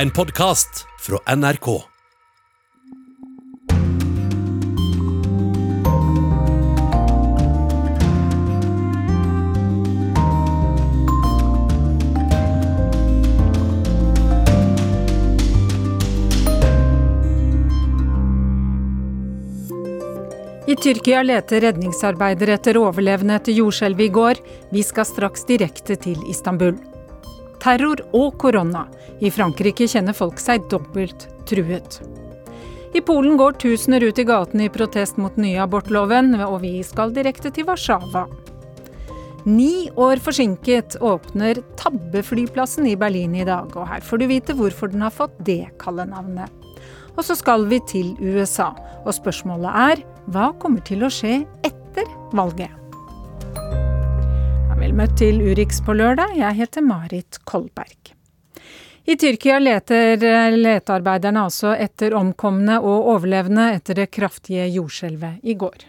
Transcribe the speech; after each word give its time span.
En 0.00 0.10
podkast 0.10 0.86
fra 0.98 1.36
NRK. 1.36 1.82
I 20.66 20.76
Tyrkia 20.76 21.22
leter 21.22 21.60
redningsarbeidere 21.60 22.54
etter 22.54 22.78
overlevende 22.78 23.34
etter 23.40 23.58
jordskjelvet 23.58 24.06
i 24.06 24.14
går. 24.14 24.44
Vi 24.70 24.86
skal 24.86 25.10
straks 25.10 25.42
direkte 25.50 25.98
til 25.98 26.22
Istanbul. 26.30 26.78
Terror 27.62 28.02
og 28.16 28.38
korona. 28.40 28.86
I 29.20 29.30
Frankrike 29.34 29.88
kjenner 29.90 30.16
folk 30.16 30.40
seg 30.42 30.66
dobbelt 30.70 31.28
truet. 31.48 32.00
I 32.96 33.02
Polen 33.04 33.36
går 33.36 33.58
tusener 33.60 34.04
ut 34.06 34.18
i 34.18 34.24
gatene 34.24 34.66
i 34.66 34.72
protest 34.72 35.18
mot 35.20 35.34
nye 35.36 35.60
abortloven, 35.60 36.32
og 36.40 36.62
vi 36.62 36.78
skal 36.86 37.12
direkte 37.12 37.52
til 37.52 37.68
Warszawa. 37.68 38.24
Ni 39.48 39.88
år 39.96 40.20
forsinket 40.24 40.96
åpner 41.04 41.60
Tabbeflyplassen 41.80 42.88
i 42.88 42.96
Berlin 43.00 43.36
i 43.38 43.46
dag, 43.48 43.70
og 43.76 43.86
her 43.88 44.02
får 44.04 44.20
du 44.20 44.26
vite 44.28 44.56
hvorfor 44.56 44.92
den 44.92 45.04
har 45.04 45.14
fått 45.14 45.36
det 45.46 45.68
kallenavnet. 45.80 46.52
Og 47.16 47.24
så 47.26 47.36
skal 47.38 47.66
vi 47.70 47.80
til 47.90 48.12
USA, 48.22 48.72
og 49.04 49.14
spørsmålet 49.16 49.78
er 49.84 50.04
hva 50.32 50.50
kommer 50.60 50.84
til 50.84 51.04
å 51.04 51.12
skje 51.12 51.42
etter 51.66 52.08
valget? 52.36 52.87
Vel 54.78 54.92
møtt 54.94 55.16
til 55.18 55.40
Urix 55.42 55.80
på 55.82 55.94
lørdag, 55.98 56.36
jeg 56.38 56.54
heter 56.54 56.84
Marit 56.86 57.40
Kolberg. 57.48 58.12
I 59.08 59.16
Tyrkia 59.18 59.56
leter 59.58 60.20
letearbeiderne 60.54 61.42
altså 61.48 61.72
etter 61.74 62.14
omkomne 62.14 62.76
og 62.78 63.08
overlevende 63.14 63.72
etter 63.74 63.98
det 63.98 64.10
kraftige 64.14 64.68
jordskjelvet 64.70 65.40
i 65.42 65.56
går. 65.58 65.86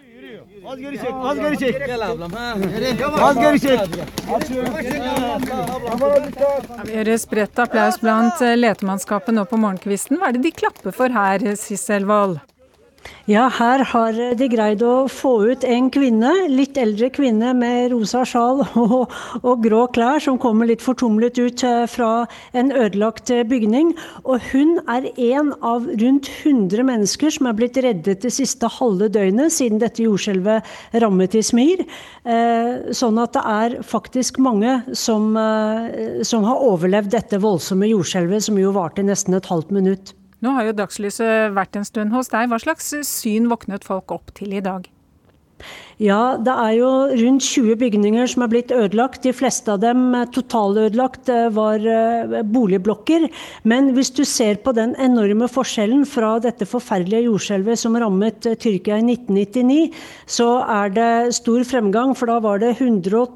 Vi 6.86 6.94
hører 6.98 7.18
spredt 7.22 7.62
applaus 7.62 8.00
blant 8.02 8.42
letemannskapet 8.58 9.36
nå 9.38 9.46
på 9.46 9.60
morgenkvisten. 9.62 10.18
Hva 10.18 10.30
er 10.30 10.40
det 10.40 10.48
de 10.50 10.56
klapper 10.64 10.96
for 10.96 11.14
her, 11.14 11.46
Sissel 11.60 12.10
Wold? 12.10 12.40
Ja, 13.30 13.44
her 13.54 13.84
har 13.92 14.16
de 14.40 14.48
greid 14.50 14.82
å 14.82 15.04
få 15.12 15.32
ut 15.52 15.66
en 15.68 15.92
kvinne, 15.94 16.32
litt 16.50 16.80
eldre 16.82 17.12
kvinne 17.14 17.52
med 17.54 17.92
rosa 17.94 18.24
sjal 18.26 18.64
og, 18.82 19.14
og 19.44 19.62
grå 19.62 19.84
klær, 19.94 20.18
som 20.24 20.40
kommer 20.42 20.66
litt 20.66 20.82
fortumlet 20.82 21.38
ut 21.38 21.64
eh, 21.68 21.84
fra 21.92 22.26
en 22.58 22.74
ødelagt 22.74 23.30
eh, 23.30 23.44
bygning. 23.46 23.94
Og 24.26 24.42
hun 24.50 24.80
er 24.90 25.12
en 25.14 25.54
av 25.62 25.86
rundt 26.02 26.32
100 26.42 26.88
mennesker 26.90 27.38
som 27.38 27.52
er 27.52 27.58
blitt 27.60 27.78
reddet 27.86 28.26
det 28.26 28.34
siste 28.34 28.72
halve 28.80 29.12
døgnet 29.14 29.54
siden 29.54 29.84
dette 29.84 30.08
jordskjelvet 30.08 30.98
rammet 31.06 31.38
i 31.38 31.46
Smir. 31.46 31.86
Eh, 32.26 32.90
sånn 32.98 33.22
at 33.22 33.38
det 33.38 33.46
er 33.46 33.80
faktisk 33.86 34.42
mange 34.42 34.80
som, 34.98 35.36
som 36.26 36.50
har 36.50 36.66
overlevd 36.66 37.14
dette 37.14 37.46
voldsomme 37.46 37.94
jordskjelvet, 37.94 38.50
som 38.50 38.58
jo 38.58 38.74
varte 38.74 39.06
nesten 39.06 39.38
et 39.38 39.54
halvt 39.54 39.76
minutt. 39.78 40.16
Nå 40.40 40.54
har 40.56 40.70
jo 40.70 40.76
dagslyset 40.78 41.52
vært 41.56 41.76
en 41.76 41.88
stund 41.88 42.16
hos 42.16 42.32
deg. 42.32 42.48
Hva 42.52 42.60
slags 42.62 42.94
syn 43.08 43.50
våknet 43.52 43.88
folk 43.88 44.12
opp 44.16 44.32
til 44.38 44.56
i 44.56 44.64
dag? 44.64 44.88
Ja, 46.00 46.38
det 46.40 46.54
er 46.56 46.78
jo 46.78 46.90
rundt 47.12 47.44
20 47.44 47.76
bygninger 47.76 48.30
som 48.32 48.46
er 48.46 48.52
blitt 48.54 48.70
ødelagt. 48.72 49.20
De 49.26 49.34
fleste 49.36 49.74
av 49.74 49.82
dem 49.84 50.14
totalødelagt 50.32 51.28
eh, 51.28 51.50
var 51.52 51.84
eh, 51.84 52.38
boligblokker. 52.48 53.26
Men 53.68 53.90
hvis 53.98 54.14
du 54.16 54.22
ser 54.24 54.62
på 54.64 54.72
den 54.78 54.94
enorme 54.96 55.50
forskjellen 55.52 56.06
fra 56.08 56.38
dette 56.40 56.64
forferdelige 56.64 57.26
jordskjelvet 57.26 57.82
som 57.84 58.00
rammet 58.00 58.48
eh, 58.48 58.56
Tyrkia 58.56 59.02
i 59.02 59.04
1999, 59.18 60.00
så 60.24 60.48
er 60.72 60.96
det 60.96 61.10
stor 61.36 61.68
fremgang. 61.68 62.16
For 62.16 62.32
da 62.32 62.40
var 62.48 62.64
det 62.64 62.78
112 62.78 63.28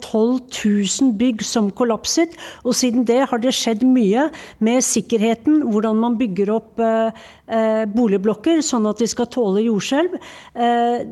000 0.55 1.13
bygg 1.19 1.43
som 1.43 1.67
kollapset. 1.67 2.39
Og 2.63 2.79
siden 2.79 3.03
det 3.11 3.25
har 3.27 3.43
det 3.43 3.51
skjedd 3.59 3.83
mye 3.83 4.29
med 4.63 4.87
sikkerheten, 4.87 5.65
hvordan 5.67 5.99
man 5.99 6.15
bygger 6.15 6.55
opp 6.61 6.79
boligblokker 7.93 8.61
sånn 8.63 8.87
at 8.87 9.01
de 9.03 9.07
skal 9.11 9.27
tåle 9.29 9.65
jordskjelv. 9.65 10.15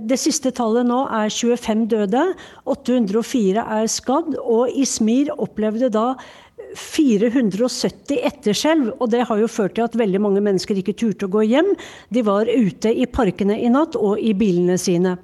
Det 0.07 0.17
siste 0.17 0.53
tallet 0.55 0.87
nå 0.87 1.00
er 1.09 1.33
25 1.33 1.87
døde, 1.91 2.27
804 2.69 3.65
er 3.79 3.89
skadd, 3.91 4.37
og 4.41 4.69
Ismir 4.75 5.33
opplevde 5.37 5.91
da 5.93 6.13
470 6.77 8.21
etterskjelv, 8.29 8.93
og 8.99 9.11
det 9.11 9.25
har 9.27 9.41
jo 9.41 9.49
ført 9.51 9.75
til 9.75 9.87
at 9.87 9.97
veldig 9.99 10.21
mange 10.23 10.43
mennesker 10.43 10.79
ikke 10.79 10.95
turte 10.97 11.27
å 11.27 11.33
gå 11.33 11.43
hjem. 11.49 11.73
De 12.13 12.23
var 12.27 12.47
ute 12.47 12.93
i 12.93 13.09
parkene 13.09 13.59
i 13.59 13.71
natt 13.71 13.97
og 13.99 14.21
i 14.21 14.33
bilene 14.37 14.79
sine. 14.79 15.17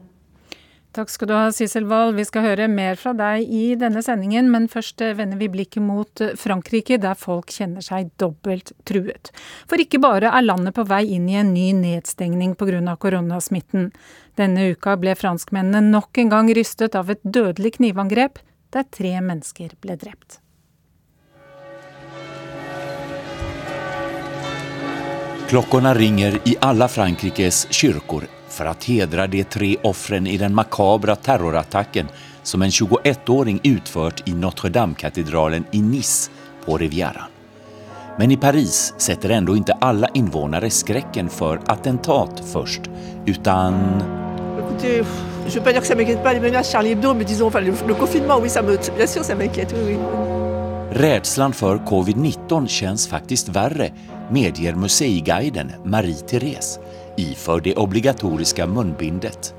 Takk 0.97 1.11
skal 1.13 1.29
du 1.29 1.33
ha, 1.35 1.49
Sissel 1.53 1.85
Wold. 1.85 2.15
Vi 2.17 2.23
skal 2.25 2.41
høre 2.41 2.65
mer 2.71 2.95
fra 2.97 3.11
deg 3.13 3.45
i 3.53 3.75
denne 3.77 4.01
sendingen, 4.01 4.47
men 4.49 4.65
først 4.71 5.03
vender 5.19 5.37
vi 5.37 5.49
blikket 5.53 5.83
mot 5.85 6.23
Frankrike, 6.41 6.97
der 7.03 7.17
folk 7.19 7.51
kjenner 7.53 7.85
seg 7.85 8.09
dobbelt 8.17 8.71
truet. 8.87 9.29
For 9.69 9.77
ikke 9.77 10.01
bare 10.01 10.31
er 10.33 10.47
landet 10.47 10.73
på 10.73 10.87
vei 10.89 11.03
inn 11.13 11.27
i 11.29 11.37
en 11.37 11.53
ny 11.53 11.67
nedstengning 11.77 12.55
pga. 12.57 12.95
koronasmitten. 12.97 13.91
Denne 14.37 14.67
uka 14.69 14.93
ble 15.01 15.15
franskmennene 15.17 15.81
nok 15.89 16.17
en 16.21 16.29
gang 16.29 16.51
rystet 16.53 16.95
av 16.95 17.09
et 17.09 17.23
dødelig 17.23 17.77
knivangrep, 17.79 18.37
der 18.69 18.85
tre 18.93 19.15
mennesker 19.21 19.73
ble 19.81 19.95
drept. 19.97 20.41
Klockorna 25.47 25.93
ringer 25.95 26.41
i 26.45 26.57
alle 26.61 26.89
Frankrikes 26.91 27.65
kyrkor 27.71 28.27
for 28.51 28.67
å 28.67 28.75
hedre 28.83 29.29
de 29.31 29.45
tre 29.47 29.69
ofrene 29.87 30.33
i 30.33 30.37
den 30.41 30.53
makabre 30.53 31.15
terrorattacken 31.23 32.11
som 32.43 32.61
en 32.61 32.73
21-åring 32.73 33.61
utførte 33.63 34.27
i 34.27 34.35
Notre-Dame-katedralen 34.35 35.65
i 35.71 35.81
Nice 35.81 36.29
på 36.65 36.77
Rivieraen. 36.77 37.33
Men 38.17 38.31
i 38.31 38.37
Paris 38.37 38.93
setter 38.97 39.29
ändå 39.29 39.55
ikke 39.59 39.77
alle 39.85 40.09
invånare 40.17 40.69
skrekken 40.73 41.29
for 41.29 41.63
attentat 41.71 42.43
først, 42.53 42.89
utan... 43.25 44.26
Écoutez, 44.77 45.03
je 45.47 45.49
ne 45.49 45.55
veux 45.55 45.63
pas 45.63 45.71
dire 45.71 45.81
que 45.81 45.87
ça 45.87 45.95
m'inquiète 45.95 46.21
pas 46.21 46.33
les 46.33 46.39
menaces 46.39 46.71
Charlie 46.71 46.91
Hebdo, 46.91 47.15
mais 47.15 47.25
disons, 47.25 47.47
enfin, 47.47 47.61
le, 47.61 47.73
le 47.87 47.95
confinement, 47.95 48.37
oui, 48.39 48.47
ça 48.47 48.61
me, 48.61 48.77
bien 48.95 49.07
sûr, 49.07 49.23
ça 49.23 49.33
m'inquiète, 49.33 49.73
oui, 49.75 49.93
oui. 49.93 49.97
Rädslan 50.91 51.53
för 51.53 51.77
covid-19 51.77 52.67
känns 52.67 53.07
faktiskt 53.07 53.49
värre, 53.49 53.91
medger 54.31 54.75
museiguiden 54.75 55.71
Marie-Therese 55.83 56.79
iför 57.15 57.61
det 57.61 57.75
obligatoriska 57.75 58.67
munbindet. 58.67 59.53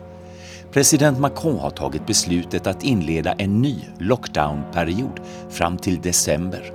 President 0.73 1.19
Macron 1.19 1.59
har 1.59 1.71
tagit 1.71 2.07
beslutet 2.07 2.67
att 2.67 2.85
inleda 2.85 3.33
en 3.33 3.63
ny 3.63 3.77
lockdownperiod 3.99 5.21
fram 5.51 5.77
till 5.77 6.01
december. 6.01 6.73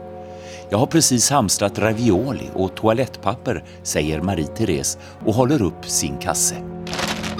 Jag 0.69 0.77
har 0.77 0.87
precis 0.87 1.29
hamstrat 1.29 1.79
ravioli 1.79 2.49
och 2.53 2.75
toalettpapper, 2.75 3.63
säger 3.83 4.21
Marie-Therese 4.21 4.97
och 5.25 5.33
håller 5.33 5.61
upp 5.61 5.85
sin 5.85 6.17
kasse. 6.17 6.72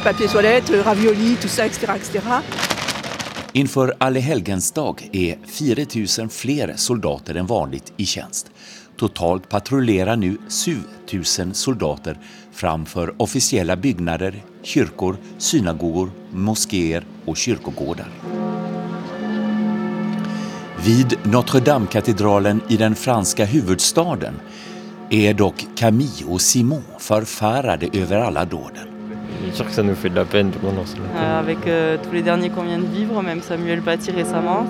Papier 0.04 0.28
toilette, 0.28 0.70
ravioli, 0.86 1.38
tout 1.42 1.48
ça, 1.48 1.66
etc. 1.66 1.84
etc. 1.84 2.18
Inför 3.54 3.94
Allehelgensdag 3.98 5.10
är 5.12 5.38
4 5.48 5.86
000 6.20 6.30
fler 6.30 6.74
soldater 6.76 7.36
än 7.36 7.46
vanligt 7.46 7.94
i 7.98 8.06
tjänst. 8.06 8.52
Totalt 8.98 9.50
patrullerar 9.50 10.16
nu 10.16 10.38
7 10.66 10.78
000 11.14 11.54
soldater 11.54 12.20
framför 12.52 13.22
officiella 13.22 13.76
byggnader, 13.76 14.44
kyrkor, 14.64 15.18
synagogor, 15.38 16.12
moskéer 16.32 17.06
och 17.26 17.38
kyrkogårdar. 17.38 18.08
Vid 20.86 21.18
Notre-Dame-katedralen 21.24 22.62
i 22.70 22.78
den 22.78 22.96
franska 22.96 23.46
huvudstaden 23.46 24.34
är 25.10 25.34
dock 25.34 25.66
Camille 25.78 26.26
och 26.28 26.42
Simon 26.42 26.84
förfärade 27.00 27.90
över 27.94 28.20
alla 28.20 28.46
dåden. 28.46 28.93
C'est 29.46 29.56
sûr 29.56 29.66
que 29.66 29.72
ça 29.72 29.84
nous 29.84 29.96
fait 29.96 30.10
de 30.10 30.16
la 30.16 30.26
peine. 30.26 30.52
Euh, 30.64 31.40
avec 31.40 31.68
euh, 31.68 31.98
tous 32.04 32.12
les 32.12 32.22
derniers 32.22 32.50
qu'on 32.50 32.64
vient 32.64 32.80
de 32.80 32.86
vivre, 32.86 33.22
même 33.22 33.42
Samuel 33.42 33.82
Paty 33.82 34.12
récemment. 34.12 34.66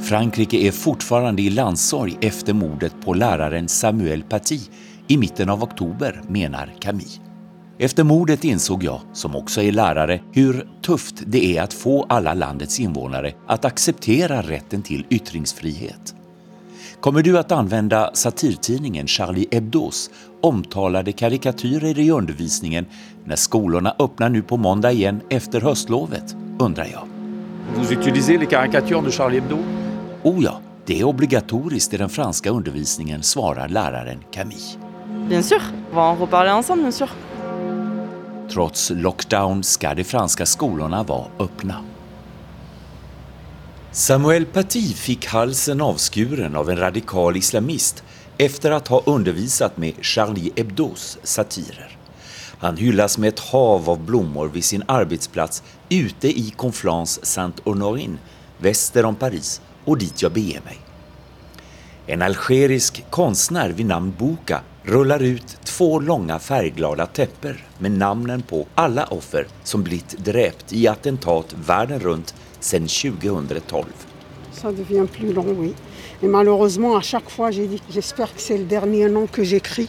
Frankrike 0.00 0.54
är 0.54 0.72
fortfarande 0.72 1.42
i 1.42 1.50
landssorg 1.50 2.18
efter 2.20 2.52
mordet 2.52 2.92
på 3.04 3.14
läraren 3.14 3.68
Samuel 3.68 4.22
Paty 4.22 4.58
i 5.06 5.16
mitten 5.16 5.50
av 5.50 5.62
oktober, 5.62 6.22
menar 6.28 6.74
Camille. 6.80 7.20
Efter 7.78 8.04
mordet 8.04 8.44
insåg 8.44 8.84
jag, 8.84 9.00
som 9.12 9.36
också 9.36 9.62
är 9.62 9.72
lärare, 9.72 10.20
hur 10.32 10.68
tufft 10.82 11.22
det 11.26 11.56
är 11.56 11.62
att 11.62 11.74
få 11.74 12.06
alla 12.08 12.34
landets 12.34 12.80
invånare 12.80 13.32
att 13.46 13.64
acceptera 13.64 14.42
rätten 14.42 14.82
till 14.82 15.06
yttringsfrihet. 15.10 16.14
Kommer 17.00 17.22
du 17.22 17.38
att 17.38 17.52
använda 17.52 18.10
satirtidningen 18.14 19.06
Charlie 19.06 19.46
Hebdos 19.52 20.10
omtalade 20.40 21.12
karikatyrer 21.12 21.98
i 21.98 22.10
undervisningen 22.10 22.86
när 23.28 23.36
skolorna 23.36 23.94
öppnar 23.98 24.28
nu 24.28 24.42
på 24.42 24.56
måndag 24.56 24.92
igen 24.92 25.20
efter 25.30 25.60
höstlovet, 25.60 26.36
undrar 26.58 26.84
jag. 26.92 27.08
Vous 27.74 27.92
utilisez 27.92 28.38
les 28.38 28.48
caricatures 28.48 29.04
de 29.04 29.10
Charlie 29.12 29.40
Hebdo 29.40 29.58
Oh 30.22 30.44
ja, 30.44 30.60
det 30.86 31.00
är 31.00 31.04
obligatoriskt 31.04 31.94
i 31.94 31.96
den 31.96 32.08
franska 32.08 32.50
undervisningen, 32.50 33.22
svarar 33.22 33.68
läraren 33.68 34.18
Camille. 34.30 34.78
Bien 35.28 35.42
sûr, 35.42 35.62
on 35.90 35.96
va 35.96 36.10
en 36.10 36.18
reparler 36.18 36.52
ensemble, 36.52 36.82
bien 36.82 36.92
sûr. 36.92 37.08
Trots 38.52 38.90
lockdown 38.90 39.62
ska 39.62 39.94
de 39.94 40.04
franska 40.04 40.46
skolorna 40.46 41.02
vara 41.02 41.26
öppna. 41.38 41.84
Samuel 43.92 44.46
Paty 44.46 44.94
fick 44.94 45.26
halsen 45.26 45.80
avskuren 45.80 46.56
av 46.56 46.70
en 46.70 46.76
radikal 46.76 47.36
islamist 47.36 48.04
efter 48.38 48.70
att 48.70 48.88
ha 48.88 49.02
undervisat 49.06 49.76
med 49.76 49.94
Charlie 50.00 50.52
Hebdos 50.56 51.18
satirer. 51.22 51.97
Han 52.58 52.76
hyllas 52.76 53.18
med 53.18 53.28
ett 53.28 53.38
hav 53.38 53.90
av 53.90 54.00
blommor 54.00 54.48
vid 54.48 54.64
sin 54.64 54.82
arbetsplats 54.88 55.62
ute 55.88 56.28
i 56.28 56.54
Conflans 56.56 57.26
Saint-Honorin, 57.26 58.18
väster 58.58 59.04
om 59.04 59.14
Paris 59.14 59.60
och 59.84 59.98
dit 59.98 60.22
jag 60.22 60.32
beger 60.32 60.60
mig. 60.60 60.78
En 62.06 62.22
algerisk 62.22 63.04
konstnär 63.10 63.70
vid 63.70 63.86
namn 63.86 64.14
Boka 64.18 64.60
rullar 64.82 65.22
ut 65.22 65.58
två 65.64 66.00
långa 66.00 66.38
färgglada 66.38 67.06
täpper 67.06 67.64
med 67.78 67.92
namnen 67.92 68.42
på 68.42 68.66
alla 68.74 69.04
offer 69.04 69.46
som 69.64 69.82
blivit 69.82 70.18
dräpt 70.18 70.72
i 70.72 70.88
attentat 70.88 71.54
världen 71.66 72.00
runt 72.00 72.34
sedan 72.60 72.88
2012. 72.88 73.84
Ça 74.52 74.72
devient 74.72 75.06
plus 75.12 75.32
long, 75.32 75.56
oui. 75.58 75.74
Et 76.22 76.26
malheureusement, 76.26 76.96
à 76.96 77.02
chaque 77.02 77.30
fois, 77.30 77.50
j'espère 77.52 78.34
que 78.34 78.40
c'est 78.40 78.58
le 78.58 78.64
dernier 78.64 79.08
nom 79.08 79.26
que 79.26 79.44
j'écris 79.44 79.88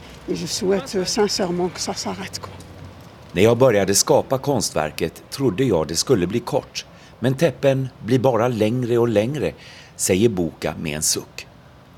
När 3.31 3.41
jag 3.41 3.57
började 3.57 3.95
skapa 3.95 4.37
konstverket 4.37 5.23
trodde 5.29 5.63
jag 5.63 5.87
det 5.87 5.95
skulle 5.95 6.27
bli 6.27 6.39
kort, 6.39 6.85
men 7.19 7.33
teppen 7.37 7.89
blir 8.05 8.19
bara 8.19 8.47
längre 8.47 8.97
och 8.97 9.07
längre, 9.09 9.53
säger 9.95 10.29
Boka 10.29 10.73
med 10.81 10.95
en 10.95 11.01
suck. 11.01 11.47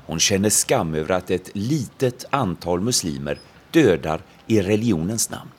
Hon 0.06 0.20
känner 0.20 0.50
skam 0.50 0.94
över 0.94 1.14
att 1.14 1.30
ett 1.30 1.50
litet 1.52 2.24
antal 2.30 2.80
muslimer 2.80 3.38
dödar 3.70 4.20
i 4.46 4.60
religionens 4.62 5.30
namn. 5.30 5.50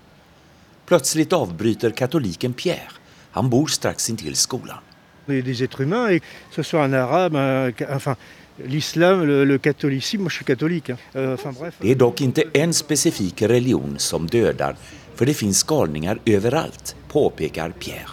Plötsligt 0.85 1.33
avbryter 1.33 1.91
katoliken 1.91 2.53
Pierre. 2.53 2.91
Han 3.31 3.49
bor 3.49 3.67
strax 3.67 4.09
intill 4.09 4.35
skolan. 4.35 4.77
Det 5.25 5.33
är 5.37 5.41
des 5.41 5.61
êtres 5.61 5.79
humains, 5.79 6.11
et 6.11 6.23
que 6.49 6.55
ce 6.55 6.63
soit 6.63 6.85
un 6.85 6.93
arabe, 6.93 7.37
un- 7.37 7.95
enfin 7.95 8.15
l'islam, 8.57 9.23
le, 9.23 9.45
le 9.45 9.57
catholicisme, 9.57 10.21
moi 10.23 10.29
je 10.29 10.35
suis 10.35 10.45
catholique. 10.45 10.89
hein. 10.89 10.97
Euh, 11.15 11.37
bref. 11.59 11.73
Det 11.81 11.91
är 11.91 11.95
dock 11.95 12.21
inte 12.21 12.43
en 12.53 12.73
specifik 12.73 13.41
religion 13.41 13.95
som 13.99 14.27
dödar, 14.27 14.75
för 15.15 15.25
det 15.25 15.33
finns 15.33 15.63
galningar 15.63 16.19
överallt, 16.25 16.95
påpekar 17.07 17.69
Pierre. 17.71 18.09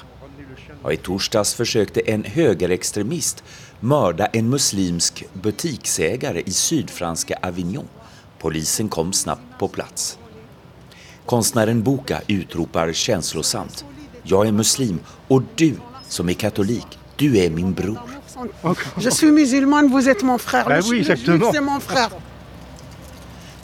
Och 0.83 0.93
I 0.93 0.97
torsdags 0.97 1.55
försökte 1.55 2.01
en 2.01 2.25
högerextremist 2.25 3.45
mörda 3.81 4.27
en 4.27 4.51
muslimsk 4.51 5.25
butiksägare 5.33 6.43
i 6.47 6.51
sydfranska 6.51 7.39
Avignon. 7.43 7.89
Polisen 8.39 8.89
kom 8.89 9.13
snabbt 9.13 9.59
på 9.59 9.69
plats. 9.69 10.19
Konstnären 11.27 11.83
Boka 11.83 12.21
utropar 12.27 12.93
känslosamt. 12.93 13.85
Jag 14.23 14.47
är 14.47 14.53
muslim 14.53 14.99
och 15.29 15.43
du 15.55 15.75
som 16.09 16.29
är 16.29 16.33
katolik, 16.33 16.99
du 17.17 17.39
är 17.39 17.51
min 17.51 17.73
bror. 17.73 18.01
Je 18.99 19.11
suis 19.11 19.31
musulmane, 19.31 19.89
vous 19.89 20.09
êtes 20.09 20.23
mon 20.23 20.39
frère. 20.39 20.67
Ben 20.69 20.83
oui, 20.89 20.99
exactement. 20.99 21.53
c'est 21.53 21.61
mon 21.61 21.81
frère. 21.81 22.11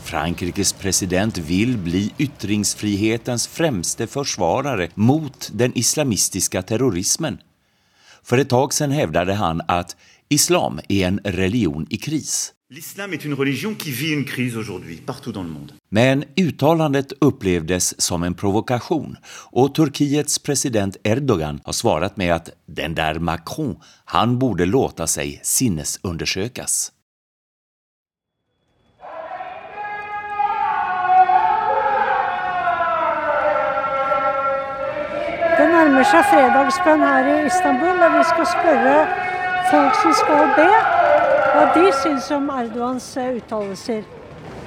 Frankrikes 0.06 0.74
president 0.78 1.38
vil 1.38 1.76
bli 1.82 2.12
yttringsfrihetens 2.18 3.48
fremste 3.50 4.06
forsvarare 4.06 4.88
mot 4.94 5.50
den 5.52 5.72
islamistiske 5.74 6.62
terrorismen. 6.62 7.40
For 8.22 8.38
et 8.38 8.50
tak 8.50 8.74
siden 8.74 8.94
hevdet 8.94 9.34
han 9.38 9.62
at 9.68 9.96
islam 10.30 10.78
er 10.88 11.08
en 11.08 11.20
religion 11.24 11.86
i 11.90 11.98
kris. 11.98 12.55
L'islam 12.68 13.12
est 13.12 13.24
une 13.24 13.32
religion 13.32 13.74
qui 13.74 13.92
vit 13.92 14.12
une 14.12 14.24
crise 14.24 14.56
aujourd'hui, 14.56 14.96
partout 14.96 15.30
dans 15.30 15.44
le 15.44 15.48
monde. 15.48 15.72
Men 15.90 16.24
uttalandet 16.36 17.14
upplevdes 17.20 17.94
som 17.98 18.24
en 18.24 18.34
provokation 18.34 19.16
och 19.52 19.74
Turkiets 19.74 20.38
president 20.38 20.96
Erdogan 21.04 21.60
har 21.64 21.72
svarat 21.72 22.16
med 22.16 22.34
att 22.34 22.50
den 22.66 22.94
där 22.94 23.18
Macron, 23.18 23.76
han 24.04 24.38
borde 24.38 24.66
låta 24.66 25.06
sig 25.06 25.40
sinnesundersökas. 25.42 26.92
Det 35.58 35.68
nærmer 35.70 36.04
seg 36.04 36.26
fredagsbön 36.32 37.00
her 37.00 37.30
i 37.30 37.46
Istanbul, 37.46 38.02
og 38.06 38.18
vi 38.18 38.24
skal 38.32 38.46
spørre 38.56 38.98
folk 39.70 39.94
som 40.02 40.12
skal 40.18 40.54
be, 40.58 40.95
hva 41.56 41.64
de 41.72 41.88
syns 41.96 42.26
om 42.36 42.50
Erdogans 42.52 43.04
eh, 43.16 43.36
uttalelser. 43.38 44.02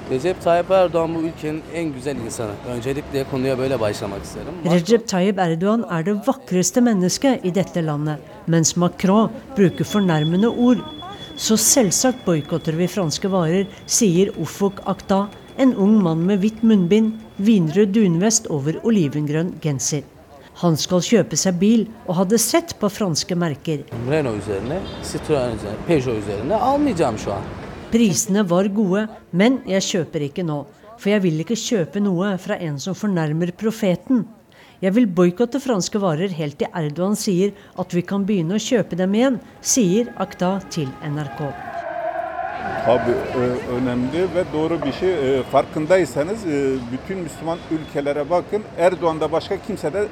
Recep 0.09 0.39
Tayyip 0.41 0.71
Erdoğan 0.71 1.15
bu 1.15 1.19
ülkenin 1.21 1.61
en 1.73 1.93
güzel 1.93 2.15
insanı. 2.15 2.51
Öncelikle 2.67 3.23
konuya 3.31 3.57
böyle 3.57 3.79
başlamak 3.79 4.23
isterim. 4.23 4.53
Recep 4.65 5.07
Tayyip 5.07 5.39
Erdogan 5.39 5.85
er 5.89 6.05
det 6.05 6.27
vakreste 6.27 6.81
mennesket 6.81 7.45
i 7.45 7.55
dette 7.55 7.85
landet, 7.85 8.17
mens 8.47 8.75
Macron 8.77 9.31
bruker 9.57 9.85
fornærmende 9.85 10.47
ord. 10.47 10.77
Så 11.37 11.57
selvsagt 11.57 12.25
boikotter 12.25 12.77
vi 12.77 12.87
franske 12.87 13.31
varer, 13.31 13.67
sier 13.85 14.33
Ufuk 14.41 14.81
Akta, 14.85 15.27
en 15.57 15.75
ung 15.75 16.01
mann 16.03 16.25
med 16.25 16.41
hvitt 16.41 16.63
munnbind, 16.63 17.13
vinrød 17.37 17.93
dunvest 17.93 18.47
over 18.49 18.81
olivengrønn 18.83 19.53
genser. 19.61 20.01
Han 20.59 20.75
skal 20.75 20.99
kjøpe 21.05 21.37
seg 21.39 21.55
bil, 21.59 21.85
og 22.07 22.17
hadde 22.19 22.37
sett 22.41 22.73
på 22.81 22.89
franske 22.91 23.35
merker. 23.39 23.85
Renault 24.09 24.41
üzerine, 24.41 24.81
Citroen 25.07 25.55
üzerine, 25.55 25.85
Peugeot 25.87 26.17
üzerine 26.19 26.55
almayacağım 26.55 27.17
şu 27.17 27.33
an. 27.33 27.43
Prisene 27.91 28.43
var 28.49 28.65
gode, 28.65 29.05
men 29.31 29.61
jeg 29.67 29.81
kjøper 29.81 30.25
ikke 30.27 30.43
nå. 30.43 30.65
For 30.99 31.13
jeg 31.13 31.23
vil 31.23 31.39
ikke 31.45 31.55
kjøpe 31.55 32.01
noe 32.03 32.33
fra 32.43 32.57
en 32.59 32.75
som 32.79 32.93
fornærmer 32.97 33.53
profeten. 33.55 34.25
Jeg 34.83 34.93
vil 34.95 35.07
boikotte 35.07 35.59
franske 35.63 35.99
varer 35.99 36.31
helt 36.35 36.57
til 36.59 36.67
Erdogan 36.75 37.15
sier 37.19 37.51
at 37.79 37.95
vi 37.95 38.03
kan 38.03 38.25
begynne 38.27 38.55
å 38.59 38.63
kjøpe 38.63 38.99
dem 38.99 39.15
igjen, 39.15 39.39
sier 39.61 40.11
Akta 40.19 40.57
til 40.71 40.91
NRK. 41.07 41.39
Tabii 42.85 43.15
ö- 43.35 43.59
önemli 43.77 44.21
ve 44.35 44.43
doğru 44.53 44.81
bir 44.85 44.91
şey. 44.91 45.09
Ö, 45.09 45.43
Farkındaysanız 45.51 46.45
bütün 46.91 47.17
Müslüman 47.17 47.57
ülkelere 47.71 48.29
bakın. 48.29 48.63
Erdoğan'da 48.77 49.31
başka 49.31 49.57
kimse 49.67 49.93
de 49.93 50.07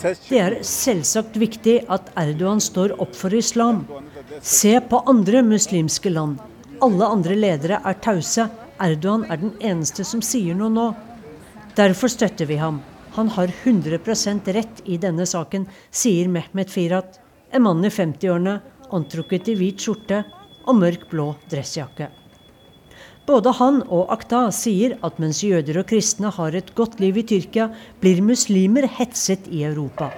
Det 0.00 0.38
er 0.38 0.56
selvsagt 0.66 1.36
viktig 1.40 1.76
at 1.92 2.12
Erdogan 2.18 2.62
står 2.62 2.94
opp 3.02 3.16
for 3.18 3.34
islam. 3.34 3.82
Se 4.40 4.76
på 4.80 5.02
andre 5.10 5.42
muslimske 5.46 6.12
land. 6.12 6.38
Alle 6.80 7.08
andre 7.16 7.36
ledere 7.36 7.80
er 7.84 7.98
tause. 8.04 8.46
Erdogan 8.80 9.26
er 9.28 9.40
den 9.42 9.56
eneste 9.60 10.06
som 10.08 10.22
sier 10.24 10.56
noe 10.56 10.72
nå. 10.72 10.86
Derfor 11.76 12.12
støtter 12.12 12.48
vi 12.48 12.60
ham. 12.60 12.80
Han 13.18 13.28
har 13.34 13.50
100% 13.64 14.52
rett 14.54 14.82
i 14.84 14.96
denne 15.02 15.26
saken, 15.26 15.66
sier 15.90 16.30
Mehmet 16.30 16.70
Firat, 16.70 17.18
en 17.50 17.66
mann 17.66 17.84
i 17.84 17.90
50-årene, 17.90 18.60
antrukket 18.94 19.50
i 19.50 19.58
hvit 19.58 19.82
skjorte 19.82 20.22
og 20.66 20.78
mørk 20.78 21.08
blå 21.10 21.32
dressjakke. 21.50 22.19
Både 23.30 23.52
han 23.60 23.76
og 23.94 24.08
Akta 24.10 24.48
sier 24.50 24.96
at 25.06 25.18
mens 25.22 25.44
jøder 25.46 25.76
og 25.78 25.86
kristne 25.92 26.32
har 26.34 26.54
et 26.58 26.72
godt 26.74 26.96
liv 26.98 27.20
i 27.20 27.22
Tyrkia, 27.30 27.68
blir 28.02 28.18
muslimer 28.26 28.88
hetset 28.96 29.44
i 29.54 29.60
Europa. 29.68 30.08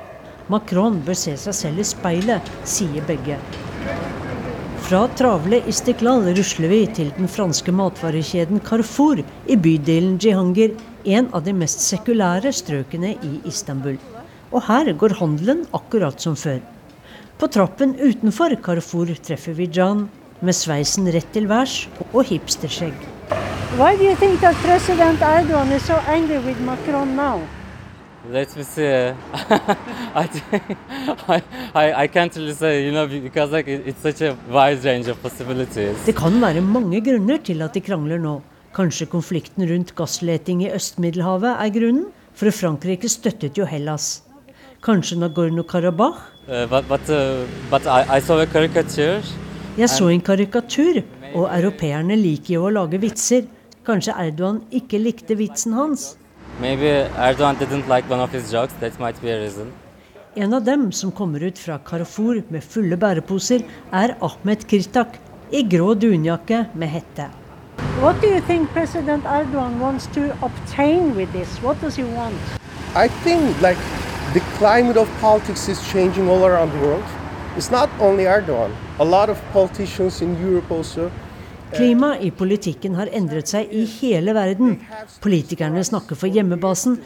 Macron 0.49 0.97
bør 1.05 1.19
se 1.21 1.35
seg 1.43 1.57
selv 1.59 1.83
i 1.83 1.85
speilet, 1.85 2.49
sier 2.65 3.05
begge. 3.11 3.37
Fra 4.87 5.03
travle 5.19 5.61
Istiklal 5.69 6.25
rusler 6.39 6.73
vi 6.73 6.81
til 7.01 7.13
den 7.19 7.29
franske 7.29 7.75
matvarekjeden 7.83 8.65
Carrefour 8.65 9.21
i 9.21 9.61
bydelen 9.67 10.17
Jihangir, 10.17 10.73
en 11.05 11.29
av 11.37 11.45
de 11.45 11.53
mest 11.53 11.85
sekulære 11.85 12.55
strøkene 12.63 13.13
i 13.29 13.35
Istanbul. 13.53 14.01
Og 14.57 14.65
her 14.71 14.89
går 14.97 15.19
handelen 15.21 15.67
akkurat 15.77 16.17
som 16.25 16.33
før. 16.47 16.65
På 17.37 17.53
trappen 17.53 17.93
utenfor 18.01 18.57
Carrefour 18.65 19.13
treffer 19.21 19.61
vi 19.61 19.69
Jan, 19.69 20.07
med 20.43 20.57
sveisen 20.59 21.07
rett 21.15 21.29
til 21.35 21.49
værs 21.51 21.87
og 22.13 22.25
hipsterskjegg. 22.29 23.09
Why 23.79 23.97
do 23.97 24.05
you 24.05 24.17
think 24.17 24.41
that 24.41 24.57
President 24.67 25.21
Erdogan 25.23 25.73
is 25.73 25.83
so 25.83 25.95
angry 26.07 26.39
with 26.39 26.61
Macron 26.61 27.17
now? 27.17 27.41
Let 28.31 28.55
me 28.57 28.63
see. 28.63 28.87
I, 30.15 30.27
think, 30.27 30.79
I, 31.29 31.43
I, 31.75 32.03
I 32.05 32.07
can't 32.07 32.35
really 32.37 32.55
say, 32.55 32.85
you 32.85 32.93
know, 32.93 33.07
because 33.07 33.51
like 33.51 33.67
it, 33.67 33.87
it's 33.87 34.03
such 34.03 34.21
a 34.21 34.37
wide 34.49 34.85
range 34.85 35.09
of 35.09 35.21
possibilities. 35.23 35.97
Det 36.07 36.15
kan 36.17 36.41
være 36.41 36.61
mange 36.61 37.01
grunner 37.01 37.39
til 37.43 37.63
at 37.63 37.75
de 37.75 37.81
krangler 37.81 38.19
nå. 38.19 38.41
Kanskje 38.75 39.07
konflikten 39.07 39.67
rundt 39.69 39.95
gassleting 39.97 40.63
i 40.63 40.71
Øst-Middelhavet 40.71 41.51
er 41.51 41.71
grunnen? 41.71 42.07
For 42.35 42.51
Frankrike 42.51 43.09
støttet 43.09 43.59
jo 43.59 43.65
Hellas. 43.65 44.23
Kanskje 44.83 45.19
Nagorno-Karabakh? 45.19 46.21
Uh, 46.49 46.67
but 46.67 46.89
but, 46.89 47.11
uh, 47.11 47.47
but 47.71 47.87
I, 47.87 48.19
I 48.19 48.21
saw 48.21 48.39
a 48.39 48.47
caricature. 48.47 49.23
Jeg 49.73 49.89
så 49.89 50.11
en 50.13 50.21
karikatur, 50.21 50.99
og 51.33 51.47
europeerne 51.49 52.13
liker 52.21 52.59
jo 52.59 52.67
å 52.69 52.73
lage 52.77 52.99
vitser. 53.01 53.47
Kanskje 53.89 54.13
Erdogan 54.21 54.59
ikke 54.69 54.99
likte 55.01 55.33
vitsen 55.39 55.73
hans? 55.73 56.19
Maybe 56.61 56.91
Erdogan 57.17 57.57
didn't 57.57 57.89
like 57.89 58.05
one 58.11 58.21
of 58.21 58.35
his 58.37 58.53
jokes. 58.53 58.77
That 58.83 59.01
might 59.01 59.17
be 59.23 59.33
a 59.33 59.39
reason. 59.41 59.73
En 60.37 60.53
av 60.53 60.67
dem 60.69 60.91
som 60.93 61.11
kommer 61.13 61.41
ut 61.41 61.57
fra 61.59 61.79
Carrefour 61.89 62.43
med 62.53 62.61
fulle 62.63 63.01
bæreposer, 63.01 63.65
er 63.93 64.15
Ahmed 64.21 64.69
Kirtak 64.69 65.17
i 65.51 65.65
grå 65.65 65.95
dunjakke 65.95 66.67
med 66.75 66.93
hette. 66.93 67.31
What 68.05 68.21
do 68.21 68.29
you 68.29 68.45
think 68.45 68.69
President 68.77 69.25
Erdogan 69.25 69.81
wants 69.81 70.07
to 70.13 70.37
obtain 70.43 71.17
with 71.17 71.33
this? 71.33 71.57
What 71.65 71.81
does 71.81 71.97
he 71.97 72.05
want? 72.05 72.37
I 72.95 73.09
think 73.25 73.57
like 73.63 73.81
the 74.37 74.45
climate 74.61 75.01
of 75.01 75.09
politics 75.21 75.69
is 75.69 75.81
changing 75.89 76.29
all 76.29 76.45
around 76.45 76.73
the 76.73 76.87
world. 76.87 77.05
It's 77.57 77.71
not 77.71 77.89
only 78.01 78.25
Erdogan. 78.25 78.77
A 78.99 79.05
lot 79.05 79.31
of 79.31 79.41
politicians 79.53 80.23
in 80.23 80.37
Europe 80.37 80.75
also. 80.75 81.11
Klimaet 81.73 82.21
i 82.21 82.31
politikken 82.31 82.95
har 82.99 83.09
endret 83.17 83.49
seg 83.49 83.71
i 83.73 83.87
hele 83.89 84.35
verden. 84.37 84.75
Politikerne 85.25 85.81
snakker 85.85 86.19
for 86.21 86.29
hjemmebasen, 86.29 86.99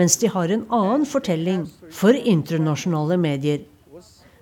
mens 0.00 0.16
de 0.22 0.30
har 0.32 0.48
en 0.48 0.64
annen 0.72 1.04
fortelling 1.04 1.66
for 1.92 2.16
internasjonale 2.16 3.18
medier. 3.20 3.60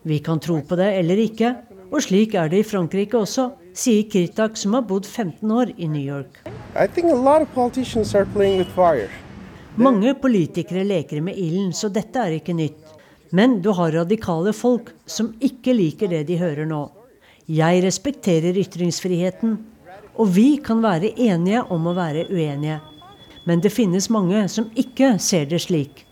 Vi 0.06 0.20
kan 0.22 0.38
tro 0.38 0.60
på 0.62 0.78
det 0.78 0.92
eller 1.00 1.18
ikke, 1.24 1.50
og 1.90 2.06
slik 2.06 2.36
er 2.38 2.52
det 2.52 2.62
i 2.62 2.68
Frankrike 2.70 3.18
også, 3.18 3.48
sier 3.74 4.06
Kritak, 4.06 4.54
som 4.56 4.78
har 4.78 4.86
bodd 4.86 5.06
15 5.06 5.50
år 5.50 5.74
i 5.76 5.90
New 5.90 6.02
York. 6.02 6.38
Mange 9.82 10.14
politikere 10.22 10.86
leker 10.86 11.20
med 11.20 11.34
ilden, 11.34 11.74
så 11.74 11.90
dette 11.90 12.22
er 12.22 12.38
ikke 12.38 12.54
nytt. 12.54 12.81
Men 13.34 13.62
du 13.64 13.70
har 13.72 13.92
radikale 13.92 14.52
folk 14.52 14.90
som 15.08 15.30
ikke 15.40 15.72
liker 15.72 16.10
det 16.12 16.26
de 16.28 16.36
hører 16.36 16.66
nå. 16.68 16.82
Jeg 17.48 17.80
respekterer 17.80 18.58
ytringsfriheten, 18.60 19.54
og 20.20 20.34
vi 20.34 20.58
kan 20.60 20.82
være 20.84 21.14
enige 21.16 21.62
om 21.72 21.88
å 21.88 21.94
være 21.96 22.26
uenige. 22.28 22.82
Men 23.48 23.62
det 23.64 23.72
finnes 23.72 24.10
mange 24.12 24.42
som 24.52 24.68
ikke 24.76 25.14
ser 25.16 25.48
det 25.48 25.62
slik. 25.64 26.04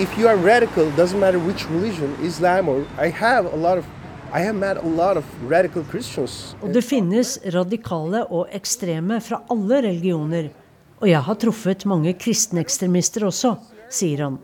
If 0.00 0.16
you 0.16 0.24
are 0.26 0.40
radical, 0.40 0.88
doesn't 0.96 1.20
matter 1.20 1.38
which 1.38 1.68
religion, 1.68 2.16
Islam 2.24 2.72
or 2.72 2.80
I 2.96 3.12
have 3.12 3.44
a 3.52 3.56
lot 3.56 3.78
of 3.78 3.84
I 4.32 4.40
have 4.40 4.56
met 4.56 4.80
a 4.80 4.88
lot 4.88 5.16
of 5.20 5.24
radical 5.50 5.84
Christians. 5.90 6.56
Og 6.62 6.72
det 6.72 6.82
finnes 6.82 7.36
radikale 7.54 8.24
og 8.32 8.48
ekstreme 8.56 9.20
fra 9.20 9.42
alle 9.52 9.84
religioner. 9.84 10.48
Og 11.04 11.12
jeg 11.12 11.20
har 11.28 11.38
truffet 11.44 11.84
mange 11.86 12.16
kristne 12.16 12.64
ekstremister 12.64 13.28
også, 13.28 13.54
sier 13.92 14.24
han. 14.24 14.40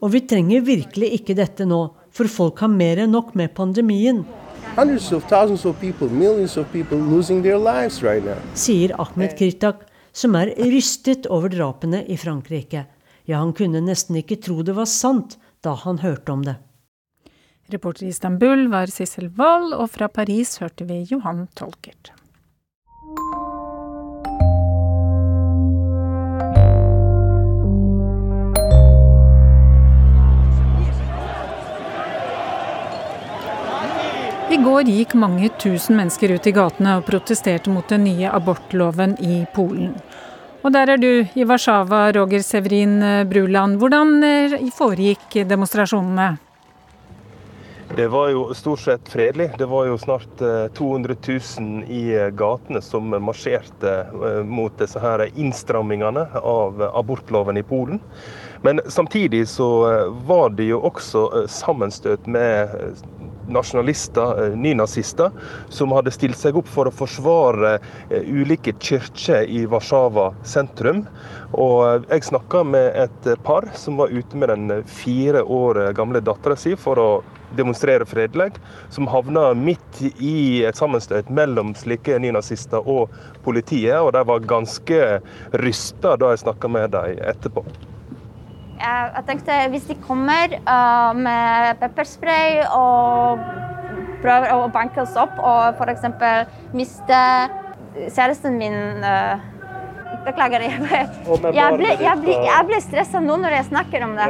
Og 0.00 0.14
vi 0.14 0.22
trenger 0.24 0.64
virkelig 0.64 1.10
ikke 1.18 1.36
dette 1.36 1.66
nå, 1.68 1.80
for 2.10 2.30
folk 2.30 2.62
har 2.64 2.72
mer 2.72 3.02
enn 3.04 3.12
nok 3.12 3.34
med 3.38 3.52
pandemien. 3.56 4.22
Sier 8.54 8.94
Ahmed 8.96 9.36
Kritak, 9.38 9.84
som 10.12 10.38
er 10.40 10.54
rystet 10.56 11.28
over 11.28 11.52
drapene 11.52 12.02
i 12.08 12.16
Frankrike. 12.16 12.86
Ja, 13.28 13.38
han 13.42 13.52
kunne 13.54 13.82
nesten 13.84 14.16
ikke 14.18 14.40
tro 14.42 14.62
det 14.66 14.74
var 14.78 14.88
sant 14.90 15.36
da 15.62 15.76
han 15.84 16.00
hørte 16.02 16.32
om 16.32 16.46
det. 16.46 16.56
Reporter 17.70 18.08
i 18.08 18.14
Istanbul 18.14 18.66
var 18.72 18.90
Sissel 18.90 19.28
Wold, 19.36 19.76
og 19.76 19.92
fra 19.92 20.08
Paris 20.10 20.56
hørte 20.62 20.88
vi 20.88 21.04
Johan 21.10 21.44
Tolkert. 21.54 22.10
I 34.50 34.56
går 34.58 34.88
gikk 34.90 35.12
mange 35.14 35.46
tusen 35.62 35.94
mennesker 35.94 36.32
ut 36.34 36.46
i 36.50 36.50
gatene 36.50 36.96
og 36.98 37.04
protesterte 37.06 37.70
mot 37.70 37.86
den 37.86 38.02
nye 38.02 38.32
abortloven 38.34 39.12
i 39.22 39.44
Polen. 39.54 39.92
Og 40.66 40.72
der 40.74 40.90
er 40.90 40.98
du, 40.98 41.10
i 41.22 41.44
Warszawa, 41.46 42.08
Roger 42.16 42.42
Severin 42.42 42.96
Bruland. 43.30 43.78
Hvordan 43.78 44.16
eh, 44.26 44.56
foregikk 44.74 45.38
demonstrasjonene? 45.46 46.32
Det 47.94 48.08
var 48.10 48.32
jo 48.34 48.42
stort 48.58 48.82
sett 48.82 49.12
fredelig. 49.12 49.52
Det 49.58 49.70
var 49.70 49.86
jo 49.86 49.94
snart 50.02 50.42
200 50.74 51.14
eh, 51.14 51.38
000 51.60 51.86
i 51.86 52.02
eh, 52.18 52.26
gatene 52.34 52.82
som 52.82 53.06
marsjerte 53.22 53.94
mot 54.50 54.74
disse 54.82 54.98
her 54.98 55.28
innstrammingene 55.30 56.26
av 56.42 56.82
abortloven 56.90 57.62
i 57.62 57.62
Polen. 57.70 58.02
Men 58.66 58.82
samtidig 58.90 59.46
så 59.48 59.70
var 60.26 60.50
det 60.58 60.72
jo 60.72 60.82
også 60.90 61.46
sammenstøt 61.48 62.26
med 62.26 62.74
nasjonalister, 63.52 64.44
eh, 64.44 64.56
nynazister, 64.56 65.30
som 65.68 65.92
hadde 65.96 66.12
stilt 66.14 66.38
seg 66.38 66.56
opp 66.60 66.68
for 66.70 66.88
å 66.88 66.94
forsvare 66.94 67.76
eh, 68.10 68.22
ulike 68.26 68.74
kirker 68.78 69.48
i 69.48 69.64
Warszawa 69.70 70.30
sentrum. 70.46 71.04
Og 71.52 71.76
eh, 71.86 72.06
jeg 72.14 72.30
snakka 72.30 72.64
med 72.66 72.96
et 73.04 73.30
par 73.46 73.68
som 73.78 74.00
var 74.00 74.14
ute 74.14 74.38
med 74.38 74.52
den 74.54 74.88
fire 74.88 75.44
år 75.44 75.90
gamle 75.98 76.22
dattera 76.24 76.58
si 76.58 76.76
for 76.78 77.00
å 77.00 77.10
demonstrere 77.58 78.06
fredelig, 78.06 78.52
som 78.94 79.08
havna 79.10 79.48
midt 79.58 80.02
i 80.22 80.62
et 80.66 80.78
sammenstøt 80.78 81.32
mellom 81.34 81.74
slike 81.74 82.20
nynazister 82.22 82.86
og 82.86 83.10
politiet. 83.44 83.98
Og 83.98 84.12
de 84.14 84.26
var 84.30 84.50
ganske 84.54 85.00
rysta 85.58 86.14
da 86.20 86.34
jeg 86.34 86.44
snakka 86.46 86.70
med 86.70 86.92
dem 86.94 87.24
etterpå. 87.32 87.66
Jeg 88.80 89.24
tenkte 89.28 89.56
hvis 89.72 89.88
de 89.90 89.96
kommer 90.06 90.56
uh, 90.64 91.12
med 91.16 91.80
pepperspray 91.82 92.62
og 92.72 93.42
prøver 94.24 94.54
å 94.56 94.68
banke 94.72 95.02
oss 95.04 95.16
opp 95.20 95.36
og 95.38 95.80
f.eks. 95.80 96.06
miste 96.76 97.20
kjæresten 98.08 98.56
min 98.60 99.04
uh, 99.04 99.48
Beklager. 100.20 100.60
Jeg 100.68 100.80
ble, 100.82 101.52
jeg 101.54 101.76
ble, 101.78 101.92
jeg 102.02 102.18
ble, 102.20 102.34
jeg 102.44 102.64
ble 102.68 102.80
stressa 102.84 103.22
nå 103.24 103.38
når 103.40 103.54
jeg 103.54 103.66
snakker 103.70 104.02
om 104.04 104.18
det. 104.18 104.26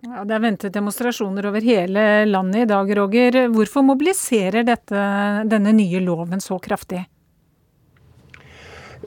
Ja, 0.00 0.24
det 0.24 0.34
er 0.34 0.42
ventet 0.42 0.74
demonstrasjoner 0.74 1.46
over 1.50 1.62
hele 1.62 2.24
landet 2.26 2.64
i 2.64 2.68
dag, 2.72 2.90
Roger. 2.98 3.36
Hvorfor 3.52 3.84
mobiliserer 3.86 4.64
dette, 4.66 5.04
denne 5.52 5.74
nye 5.76 6.00
loven 6.02 6.42
så 6.42 6.58
kraftig? 6.62 7.04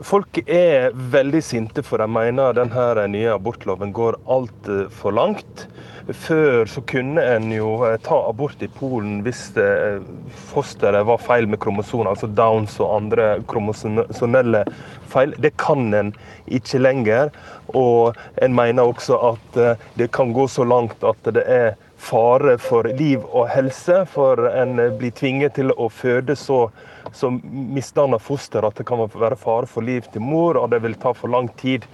Folk 0.04 0.42
er 0.44 0.92
veldig 1.14 1.40
sinte, 1.44 1.84
for 1.86 2.02
de 2.02 2.10
mener 2.12 2.56
denne 2.58 3.08
nye 3.14 3.32
abortloven 3.38 3.94
går 3.96 4.18
altfor 4.36 5.16
langt. 5.16 5.68
Før 6.04 6.68
så 6.68 6.82
kunne 6.84 7.24
en 7.24 7.48
jo 7.54 7.78
eh, 7.88 7.96
ta 8.04 8.18
abort 8.28 8.60
i 8.66 8.68
Polen 8.68 9.22
hvis 9.24 9.46
eh, 9.56 10.02
fosteret 10.50 11.08
var 11.08 11.22
feil 11.24 11.48
med 11.48 11.62
kromosoner, 11.64 12.10
altså 12.12 12.28
Downs 12.28 12.76
og 12.84 12.92
andre 12.98 13.30
kromosonelle 13.48 14.66
feil. 15.14 15.32
Det 15.40 15.54
kan 15.64 15.94
en 15.96 16.12
ikke 16.52 16.84
lenger. 16.84 17.32
Og 17.72 18.20
en 18.44 18.58
mener 18.58 18.84
også 18.84 19.22
at 19.32 19.60
eh, 19.64 19.88
det 19.96 20.12
kan 20.12 20.36
gå 20.36 20.50
så 20.52 20.68
langt 20.68 21.08
at 21.08 21.32
det 21.32 21.48
er 21.48 21.78
fare 22.04 22.58
for 22.60 22.90
liv 23.00 23.24
og 23.32 23.48
helse, 23.54 24.04
for 24.12 24.50
en 24.52 24.76
blir 25.00 25.16
tvinget 25.16 25.56
til 25.56 25.72
å 25.80 25.88
føde 25.88 26.36
så 26.36 26.66
så 27.12 27.30
misdanner 27.44 28.22
foster 28.22 28.66
at 28.66 28.78
det 28.80 28.86
kan 28.88 29.02
være 29.04 29.38
fare 29.40 29.70
for 29.70 29.86
liv 29.86 30.06
til 30.14 30.24
mor, 30.24 30.58
og 30.60 30.72
det 30.72 30.82
vil 30.84 30.96
ta 31.00 31.14
for 31.18 31.32
lang 31.34 31.50
tid 31.60 31.86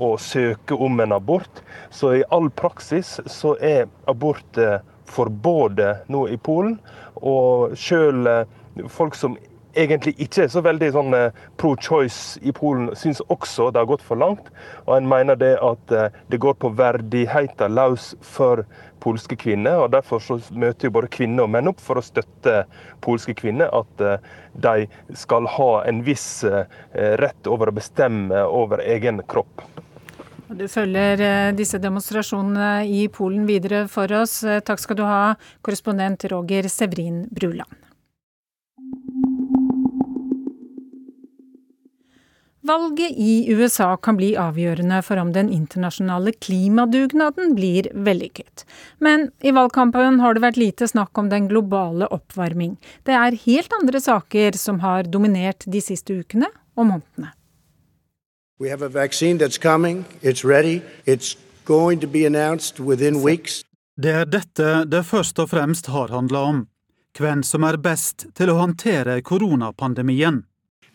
å 0.00 0.14
søke 0.18 0.74
om 0.74 1.00
en 1.00 1.14
abort. 1.14 1.62
Så 1.90 2.14
i 2.18 2.26
all 2.34 2.50
praksis 2.50 3.18
så 3.30 3.54
er 3.60 3.88
abort 4.10 4.58
eh, 4.58 4.80
forbudt 5.10 5.82
nå 6.10 6.26
i 6.32 6.38
Polen. 6.40 6.78
Og 7.22 7.76
sjøl 7.78 8.26
eh, 8.30 8.46
folk 8.90 9.14
som 9.18 9.36
egentlig 9.74 10.14
ikke 10.22 10.44
er 10.44 10.50
så 10.52 10.62
veldig 10.64 10.90
sånn 10.94 11.18
eh, 11.18 11.44
pro-choice 11.60 12.42
i 12.42 12.54
Polen, 12.54 12.90
syns 12.98 13.22
også 13.28 13.70
det 13.70 13.82
har 13.82 13.90
gått 13.90 14.06
for 14.06 14.18
langt. 14.18 14.50
Og 14.86 14.96
en 14.96 15.10
mener 15.10 15.38
det 15.38 15.54
at 15.62 15.98
det 16.30 16.42
går 16.42 16.58
på 16.62 16.72
verdigheten 16.78 17.76
løs 17.78 18.12
for 18.22 18.64
polske 19.04 19.36
kvinner. 19.40 19.84
og 19.84 19.92
Derfor 19.94 20.22
så 20.22 20.38
møter 20.50 20.88
jo 20.88 20.94
både 20.96 21.12
kvinner 21.12 21.46
og 21.46 21.52
menn 21.54 21.70
opp 21.70 21.82
for 21.84 22.00
å 22.00 22.04
støtte 22.04 22.64
polske 23.04 23.36
kvinner. 23.38 23.70
At 23.74 24.04
eh, 24.04 24.30
de 24.54 24.86
skal 25.18 25.48
ha 25.56 25.70
en 25.88 26.02
viss 26.06 26.28
eh, 26.48 26.64
rett 27.20 27.50
over 27.50 27.70
å 27.70 27.76
bestemme 27.76 28.44
over 28.48 28.82
egen 28.84 29.22
kropp. 29.28 29.64
Du 30.54 30.66
følger 30.68 31.22
eh, 31.24 31.52
disse 31.56 31.80
demonstrasjonene 31.82 32.84
i 32.88 33.06
Polen 33.12 33.48
videre 33.48 33.86
for 33.92 34.12
oss. 34.20 34.40
Takk 34.42 34.82
skal 34.82 35.00
du 35.00 35.06
ha, 35.08 35.22
korrespondent 35.64 36.28
Roger 36.32 36.68
Sevrin 36.72 37.24
Bruland. 37.32 37.83
Valget 42.64 43.10
i 43.16 43.52
USA 43.52 43.96
kan 43.96 44.16
bli 44.16 44.30
avgjørende 44.40 45.02
for 45.04 45.20
om 45.20 45.34
den 45.34 45.50
internasjonale 45.52 46.32
klimadugnaden 46.32 47.52
blir 47.58 47.90
vellykket. 48.06 48.64
Men 49.04 49.26
i 49.44 49.52
valgkampen 49.52 50.16
har 50.22 50.32
det 50.32 50.40
vært 50.46 50.56
lite 50.56 50.88
snakk 50.88 51.12
om 51.20 51.28
den 51.28 51.50
globale 51.50 52.08
oppvarming. 52.08 52.78
Det 53.04 53.12
er 53.12 53.36
helt 53.42 53.76
andre 53.76 54.00
saker 54.00 54.56
som 54.56 54.80
har 54.80 55.04
dominert 55.04 55.66
de 55.68 55.82
siste 55.84 56.16
ukene 56.16 56.48
og 56.72 56.88
månedene. 56.88 57.34
We 58.58 58.70
have 58.70 58.80
a 58.80 58.88
vaccine 58.88 59.36
that's 59.36 59.60
coming. 59.60 60.06
It's 60.22 60.42
ready. 60.42 60.80
It's 61.04 61.36
going 61.66 62.00
to 62.00 62.06
be 62.06 62.24
announced 62.24 62.80
within 62.80 63.20
weeks. 63.20 63.60
Det 64.00 64.16
er 64.22 64.24
dette 64.24 64.86
det 64.88 65.04
først 65.04 65.36
og 65.38 65.52
fremst 65.52 65.92
har 65.92 66.08
handla 66.08 66.46
om. 66.48 66.64
Hvem 67.18 67.44
som 67.44 67.68
er 67.68 67.76
best 67.76 68.24
til 68.34 68.48
å 68.48 68.56
håndtere 68.56 69.20
koronapandemien. 69.20 70.46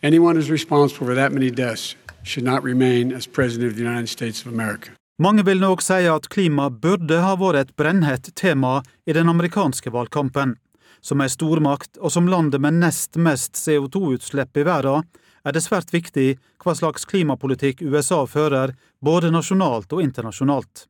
Anyone 0.02 0.34
who's 0.36 0.50
responsible 0.50 1.06
for 1.06 1.14
that 1.14 1.32
many 1.32 1.50
deaths 1.50 1.94
should 2.22 2.44
not 2.44 2.62
remain 2.62 3.12
as 3.12 3.26
president 3.26 3.70
of 3.70 3.76
the 3.76 3.82
United 3.82 4.08
States 4.08 4.46
of 4.46 4.52
America. 4.52 4.90
Mange 5.18 5.44
vil 5.44 5.60
nok 5.60 5.82
si 5.82 6.06
at 6.08 6.28
klima 6.32 6.70
burde 6.70 7.18
ha 7.20 7.34
vært 7.36 7.58
et 7.60 7.74
brennhett 7.76 8.30
tema 8.34 8.80
i 9.04 9.12
den 9.12 9.28
amerikanske 9.28 9.92
valgkampen. 9.92 10.54
Som 11.04 11.20
ei 11.20 11.28
stormakt 11.28 12.00
og 12.00 12.12
som 12.14 12.28
landet 12.32 12.64
med 12.64 12.80
nest 12.80 13.20
mest 13.20 13.60
CO2-utslipp 13.60 14.56
i 14.56 14.64
verden, 14.64 15.04
er 15.44 15.52
det 15.52 15.66
svært 15.66 15.92
viktig 15.92 16.38
hva 16.64 16.72
slags 16.76 17.04
klimapolitikk 17.04 17.84
USA 17.84 18.24
fører, 18.24 18.72
både 19.04 19.28
nasjonalt 19.28 19.92
og 19.92 20.00
internasjonalt. 20.00 20.86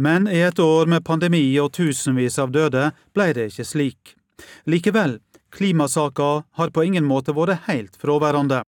Men 0.00 0.24
i 0.24 0.40
et 0.40 0.58
år 0.58 0.88
med 0.88 1.04
pandemi 1.04 1.44
og 1.60 1.74
tusenvis 1.76 2.40
av 2.40 2.56
døde 2.56 2.88
ble 3.12 3.32
det 3.36 3.50
ikke 3.52 3.68
slik. 3.68 4.16
Likevel, 4.64 5.18
klimasaka 5.50 6.42
har 6.58 6.70
på 6.70 6.82
ingen 6.86 7.04
måte 7.04 7.32
vært 7.36 7.66
helt 7.66 7.96
fraværende. 8.00 8.62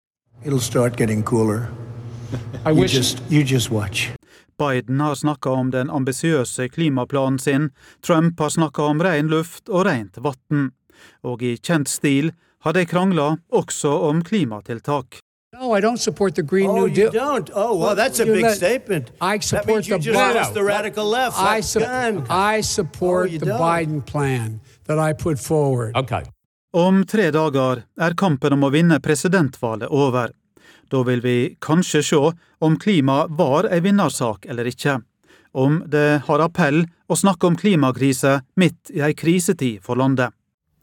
It'll 0.44 0.60
start 0.60 0.96
getting 1.00 1.22
cooler. 1.22 1.68
You 2.66 2.86
just, 2.86 3.18
you 3.30 3.42
just 3.42 3.70
watch. 3.70 4.10
Biden 4.58 5.00
har 5.00 5.14
snakka 5.14 5.50
om 5.50 5.70
den 5.70 5.90
ambisiøse 5.90 6.68
klimaplanen 6.68 7.38
sin, 7.38 7.70
Trump 8.02 8.38
har 8.40 8.48
snakka 8.48 8.82
om 8.82 9.00
ren 9.02 9.28
luft 9.28 9.68
og 9.68 9.86
rent 9.86 10.18
vann. 10.20 10.70
Og 11.24 11.42
i 11.42 11.56
kjent 11.56 11.88
stil 11.88 12.32
har 12.60 12.72
de 12.76 12.84
krangla 12.86 13.36
også 13.52 13.88
om 14.10 14.20
klimatiltak. 14.22 15.18
No, 15.56 15.74
I 15.76 15.80
don't 15.80 15.96
support 15.98 16.34
the 16.34 16.42
Green 16.42 16.68
Oh, 16.70 16.74
New 16.76 16.86
you 16.88 17.10
don't? 17.10 17.50
Oh, 17.54 17.74
well, 17.76 17.96
that's 17.96 18.20
a 18.20 18.24
big 18.26 18.42
let- 18.44 18.56
statement. 18.56 19.10
I 19.20 19.38
That 19.38 19.66
means 19.66 19.88
you 19.88 19.96
the 19.98 20.04
just 20.04 20.18
Biden. 20.18 20.34
lost 20.34 20.54
the 20.54 20.62
radical 20.62 21.04
left. 21.10 21.36
I, 21.38 21.60
su- 21.62 21.80
I 22.30 22.60
support 22.62 23.30
Oh, 23.34 23.38
the 23.38 23.46
don't? 23.46 23.58
Biden 23.60 24.00
plan 24.06 24.60
that 24.86 24.98
I 24.98 25.12
put 25.14 25.38
forward. 25.40 25.96
Okay. 25.96 26.22
Om 26.72 27.02
tre 27.06 27.32
dager 27.34 27.80
er 27.98 28.14
kampen 28.14 28.54
om 28.54 28.68
å 28.68 28.70
vinne 28.70 29.00
presidentvalget 29.02 29.90
over. 29.90 30.30
Da 30.90 31.02
vil 31.02 31.22
vi 31.22 31.36
kanskje 31.58 32.02
se 32.06 32.20
om 32.62 32.76
klima 32.78 33.24
var 33.26 33.66
ei 33.74 33.80
vinnersak 33.82 34.46
eller 34.46 34.68
ikke. 34.70 35.00
Om 35.50 35.80
det 35.90 36.22
har 36.28 36.44
appell 36.44 36.84
å 37.10 37.18
snakke 37.18 37.48
om 37.48 37.56
klimakrise 37.58 38.36
midt 38.54 38.92
i 38.94 39.02
ei 39.02 39.16
krisetid 39.18 39.82
for 39.82 39.98
landet. 39.98 40.30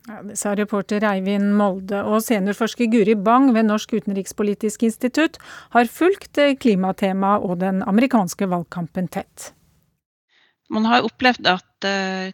Ja, 0.08 0.20
det 0.24 0.36
sa 0.40 0.54
reporter 0.56 1.04
Eivind 1.08 1.54
Molde, 1.56 2.00
og 2.04 2.20
seniorforsker 2.24 2.88
Guri 2.92 3.16
Bang 3.16 3.54
ved 3.56 3.68
Norsk 3.68 3.96
utenrikspolitisk 3.96 4.84
institutt 4.88 5.40
har 5.76 5.88
fulgt 5.92 6.40
klimatemaet 6.64 7.44
og 7.44 7.60
den 7.64 7.80
amerikanske 7.84 8.48
valgkampen 8.48 9.08
tett. 9.12 9.54
Man 10.72 10.88
har 10.88 11.08
opplevd 11.08 11.48
at 11.48 11.88
eh, 11.88 12.32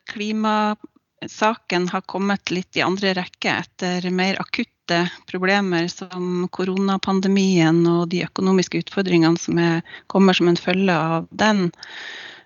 klimasaken 1.24 1.90
har 1.90 2.02
kommet 2.02 2.52
litt 2.52 2.78
i 2.78 2.82
andre 2.82 3.14
rekke 3.14 3.50
etter 3.50 4.10
mer 4.12 4.36
akutte 4.40 5.10
problemer 5.30 5.88
som 5.88 6.50
koronapandemien 6.52 7.86
og 7.88 8.10
de 8.10 8.24
økonomiske 8.26 8.84
utfordringene 8.84 9.38
som 9.38 9.58
er, 9.58 9.82
kommer 10.08 10.34
som 10.34 10.48
en 10.48 10.58
følge 10.58 10.94
av 10.94 11.28
den. 11.32 11.72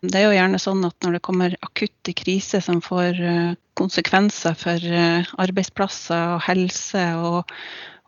Det 0.01 0.19
er 0.19 0.27
jo 0.27 0.35
gjerne 0.35 0.59
sånn 0.59 0.85
at 0.85 0.95
når 1.03 1.17
det 1.17 1.23
kommer 1.25 1.57
akutte 1.61 2.13
kriser 2.13 2.61
som 2.61 2.81
får 2.81 3.17
eh, 3.19 3.55
konsekvenser 3.73 4.53
for 4.53 4.77
eh, 4.77 5.25
arbeidsplasser 5.37 6.35
og 6.35 6.43
helse 6.45 7.03
og, 7.17 7.49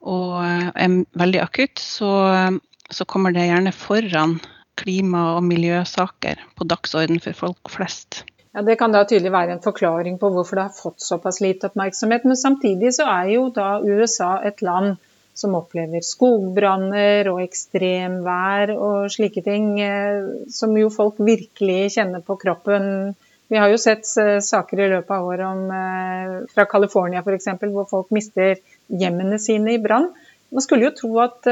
og 0.06 0.44
eh, 0.44 0.70
er 0.76 1.04
veldig 1.18 1.42
akutt, 1.42 1.80
så, 1.82 2.54
så 2.92 3.06
kommer 3.06 3.34
det 3.34 3.50
gjerne 3.50 3.74
foran 3.74 4.38
klima- 4.78 5.34
og 5.36 5.44
miljøsaker 5.50 6.38
på 6.56 6.70
dagsorden 6.70 7.20
for 7.20 7.34
folk 7.34 7.74
flest. 7.74 8.24
Ja, 8.52 8.62
Det 8.62 8.76
kan 8.80 8.92
da 8.92 9.04
tydelig 9.06 9.32
være 9.32 9.54
en 9.56 9.62
forklaring 9.62 10.18
på 10.18 10.32
hvorfor 10.34 10.58
det 10.58 10.66
har 10.70 10.74
fått 10.74 11.04
såpass 11.06 11.38
lite 11.42 11.70
oppmerksomhet. 11.70 12.26
Men 12.26 12.38
samtidig 12.38 12.96
så 12.98 13.06
er 13.06 13.30
jo 13.36 13.50
da 13.54 13.78
USA 13.86 14.40
et 14.46 14.64
land 14.66 14.98
som 15.40 15.56
opplever 15.56 16.04
skogbranner 16.04 17.30
og 17.32 17.42
ekstremvær 17.44 18.74
og 18.76 19.10
slike 19.14 19.44
ting, 19.46 19.72
eh, 19.82 20.48
som 20.52 20.76
jo 20.78 20.90
folk 20.94 21.20
virkelig 21.24 21.96
kjenner 21.96 22.24
på 22.26 22.36
kroppen. 22.42 23.16
Vi 23.50 23.58
har 23.58 23.72
jo 23.72 23.80
sett 23.82 24.10
eh, 24.20 24.40
saker 24.44 24.82
i 24.82 24.90
løpet 24.96 25.14
av 25.16 25.30
året 25.30 25.46
om, 25.48 25.62
eh, 25.72 26.34
fra 26.54 26.66
California 26.70 27.24
f.eks., 27.24 27.54
hvor 27.70 27.88
folk 27.90 28.12
mister 28.16 28.58
hjemmene 28.90 29.40
sine 29.40 29.78
i 29.78 29.82
brann. 29.82 30.10
Man 30.50 30.66
skulle 30.66 30.88
jo 30.88 30.96
tro 30.98 31.10
at 31.22 31.46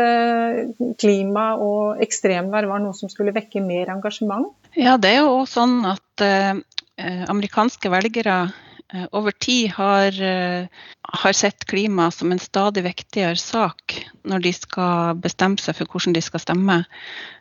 klima 0.97 1.43
og 1.61 1.99
ekstremvær 2.01 2.65
var 2.65 2.81
noe 2.81 2.97
som 2.97 3.11
skulle 3.13 3.29
vekke 3.35 3.61
mer 3.61 3.91
engasjement. 3.93 4.47
Ja, 4.73 4.95
det 4.97 5.11
er 5.11 5.27
jo 5.27 5.43
sånn 5.45 5.83
at 5.85 6.23
amerikanske 6.97 7.89
velgere 7.93 8.37
eh, 8.93 9.05
over 9.11 9.31
tid 9.31 9.71
har, 9.75 10.21
eh, 10.21 10.67
har 11.01 11.33
sett 11.33 11.65
klima 11.65 12.11
som 12.11 12.31
en 12.31 12.39
stadig 12.39 12.83
viktigere 12.83 13.35
sak 13.37 13.97
når 14.23 14.39
de 14.45 14.53
skal 14.53 15.19
bestemme 15.21 15.61
seg 15.61 15.77
for 15.77 15.91
hvordan 15.91 16.17
de 16.17 16.23
skal 16.25 16.43
stemme. 16.43 16.83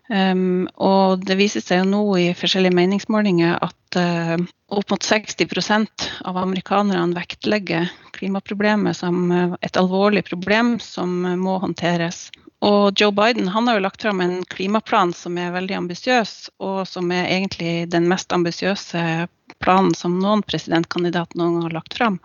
Um, 0.07 0.69
og 0.79 1.25
det 1.27 1.35
viser 1.35 1.65
seg 1.65 1.81
jo 1.81 1.87
nå 1.91 2.03
i 2.23 2.27
forskjellige 2.39 2.77
meningsmålinger 2.79 3.57
at 3.59 3.99
uh, 3.99 4.37
opp 4.71 4.93
mot 4.93 5.03
60% 5.03 6.05
av 6.31 6.39
amerikanerne 6.39 7.17
vektlegger 7.17 7.89
klimaproblemet 8.15 8.95
som 9.01 9.33
et 9.35 9.81
alvorlig 9.81 10.23
problem 10.29 10.77
som 10.79 11.11
må 11.43 11.57
håndteres. 11.59 12.29
Og 12.65 12.95
Joe 12.97 13.13
Biden 13.13 13.51
han 13.53 13.67
har 13.69 13.77
jo 13.77 13.85
lagt 13.85 14.03
fram 14.03 14.23
en 14.25 14.39
klimaplan 14.49 15.13
som 15.13 15.37
er 15.39 15.53
veldig 15.55 15.77
ambisiøs, 15.83 16.33
og 16.63 16.87
som 16.89 17.11
er 17.13 17.29
egentlig 17.29 17.91
den 17.93 18.09
mest 18.09 18.33
ambisiøse 18.33 19.27
planen 19.59 19.95
som 19.95 20.19
noen 20.21 20.43
presidentkandidat 20.47 21.35
noen 21.35 21.57
gang 21.57 21.67
har 21.69 21.77
lagt 21.81 21.97
fram. 21.99 22.19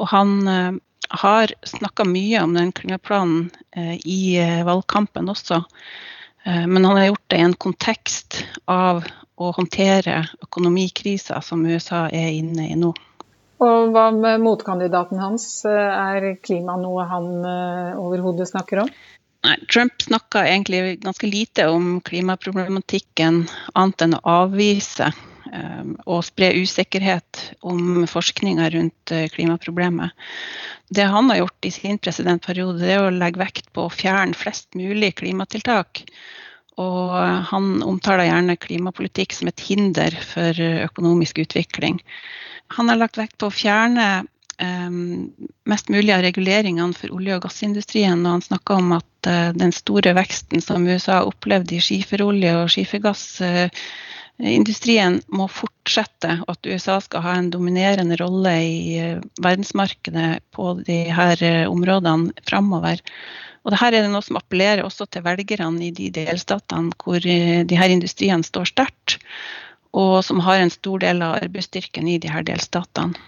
Og 0.00 0.10
han 0.12 0.48
eh, 0.48 0.72
har 1.22 1.52
snakka 1.66 2.06
mye 2.08 2.42
om 2.44 2.54
den 2.54 2.72
klimaplanen 2.72 3.50
eh, 3.76 3.96
i 4.04 4.36
eh, 4.40 4.62
valgkampen 4.66 5.28
også. 5.30 5.64
Men 6.40 6.86
han 6.88 6.96
har 6.96 7.04
gjort 7.04 7.24
det 7.28 7.36
i 7.36 7.42
en 7.44 7.54
kontekst 7.60 8.36
av 8.64 9.02
å 9.36 9.50
håndtere 9.52 10.22
økonomikrisa 10.40 11.42
som 11.44 11.66
USA 11.68 12.06
er 12.08 12.30
inne 12.32 12.70
i 12.72 12.78
nå. 12.80 12.94
Og 13.60 13.92
hva 13.92 14.06
med 14.16 14.40
motkandidaten 14.40 15.20
hans? 15.20 15.44
Er 15.68 16.30
klima 16.40 16.78
noe 16.80 17.04
han 17.10 17.28
overhodet 18.00 18.48
snakker 18.48 18.86
om? 18.86 18.88
Nei, 19.44 19.58
Trump 19.68 20.00
snakka 20.00 20.46
egentlig 20.48 21.02
ganske 21.04 21.28
lite 21.28 21.68
om 21.68 22.00
klimaproblematikken, 22.08 23.44
annet 23.76 24.06
enn 24.08 24.16
å 24.16 24.24
avvise 24.40 25.12
og 26.06 26.24
spre 26.26 26.52
usikkerhet 26.60 27.40
om 27.66 28.04
forskninga 28.10 28.68
rundt 28.74 29.14
eh, 29.14 29.28
klimaproblemet. 29.32 30.14
Det 30.90 31.06
han 31.10 31.30
har 31.30 31.42
gjort 31.42 31.66
i 31.66 31.72
sin 31.74 31.98
presidentperiode, 32.02 32.80
det 32.82 32.94
er 32.96 33.06
å 33.06 33.14
legge 33.14 33.42
vekt 33.42 33.72
på 33.74 33.86
å 33.86 33.94
fjerne 33.94 34.36
flest 34.38 34.74
mulig 34.78 35.14
klimatiltak. 35.20 36.04
Og 36.80 37.14
han 37.50 37.82
omtaler 37.84 38.28
gjerne 38.30 38.58
klimapolitikk 38.60 39.34
som 39.36 39.50
et 39.50 39.62
hinder 39.66 40.14
for 40.24 40.56
økonomisk 40.56 41.42
utvikling. 41.42 41.98
Han 42.78 42.88
har 42.88 43.00
lagt 43.00 43.18
vekt 43.20 43.36
på 43.40 43.50
å 43.50 43.54
fjerne 43.54 44.06
eh, 44.62 44.90
mest 45.70 45.90
mulig 45.92 46.14
av 46.14 46.24
reguleringene 46.24 46.96
for 46.96 47.16
olje- 47.16 47.36
og 47.36 47.44
gassindustrien. 47.46 48.22
Og 48.24 48.38
han 48.38 48.46
snakka 48.46 48.78
om 48.78 48.94
at 48.96 49.30
eh, 49.30 49.50
den 49.58 49.74
store 49.76 50.14
veksten 50.16 50.62
som 50.64 50.86
USA 50.88 51.20
har 51.20 51.30
opplevd 51.30 51.74
i 51.76 51.82
skiferolje 51.84 52.54
og 52.62 52.70
skifergassindustrien 54.40 55.20
må 55.28 55.46
fortsette, 55.48 56.40
og 56.46 56.54
at 56.54 56.66
USA 56.66 57.00
skal 57.00 57.22
ha 57.22 57.34
en 57.38 57.50
dominerende 57.50 58.16
rolle 58.16 58.52
i 58.62 58.98
eh, 58.98 59.20
verdensmarkedet 59.42 60.40
på 60.52 60.80
de 60.86 61.12
her 61.12 61.42
eh, 61.42 61.68
områdene 61.68 62.32
framover. 62.48 63.00
Og 63.64 63.72
dette 63.72 64.00
er 64.00 64.08
noe 64.08 64.22
som 64.22 64.36
appellerer 64.36 64.84
også 64.84 65.06
til 65.06 65.22
velgerne 65.22 65.84
i 65.84 65.90
de 65.90 66.10
delstatene 66.10 66.92
hvor 67.04 67.20
eh, 67.20 67.64
de 67.64 67.76
her 67.76 67.90
industriene 67.90 68.44
står 68.44 68.72
sterkt, 68.72 69.18
og 69.92 70.24
som 70.24 70.40
har 70.40 70.60
en 70.60 70.70
stor 70.70 71.00
del 71.00 71.22
av 71.22 71.40
arbeidsstyrken 71.42 72.08
i 72.08 72.18
de 72.18 72.30
her 72.30 72.42
delstatene. 72.46 73.18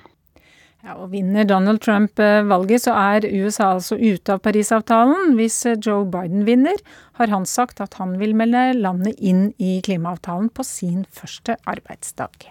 Ja, 0.83 0.97
og 0.99 1.13
Vinner 1.13 1.45
Donald 1.47 1.79
Trump 1.85 2.19
eh, 2.19 2.41
valget, 2.43 2.83
så 2.83 2.95
er 2.99 3.29
USA 3.31 3.69
altså 3.77 3.95
ute 4.01 4.35
av 4.35 4.41
Parisavtalen. 4.43 5.37
Hvis 5.39 5.61
eh, 5.71 5.77
Joe 5.79 6.03
Biden 6.11 6.43
vinner, 6.49 6.81
har 7.21 7.31
han 7.31 7.47
sagt 7.47 7.79
at 7.85 8.01
han 8.01 8.17
vil 8.19 8.35
melde 8.35 8.73
landet 8.81 9.21
inn 9.23 9.53
i 9.63 9.77
klimaavtalen 9.87 10.49
på 10.51 10.67
sin 10.67 11.05
første 11.07 11.55
arbeidsdag. 11.71 12.49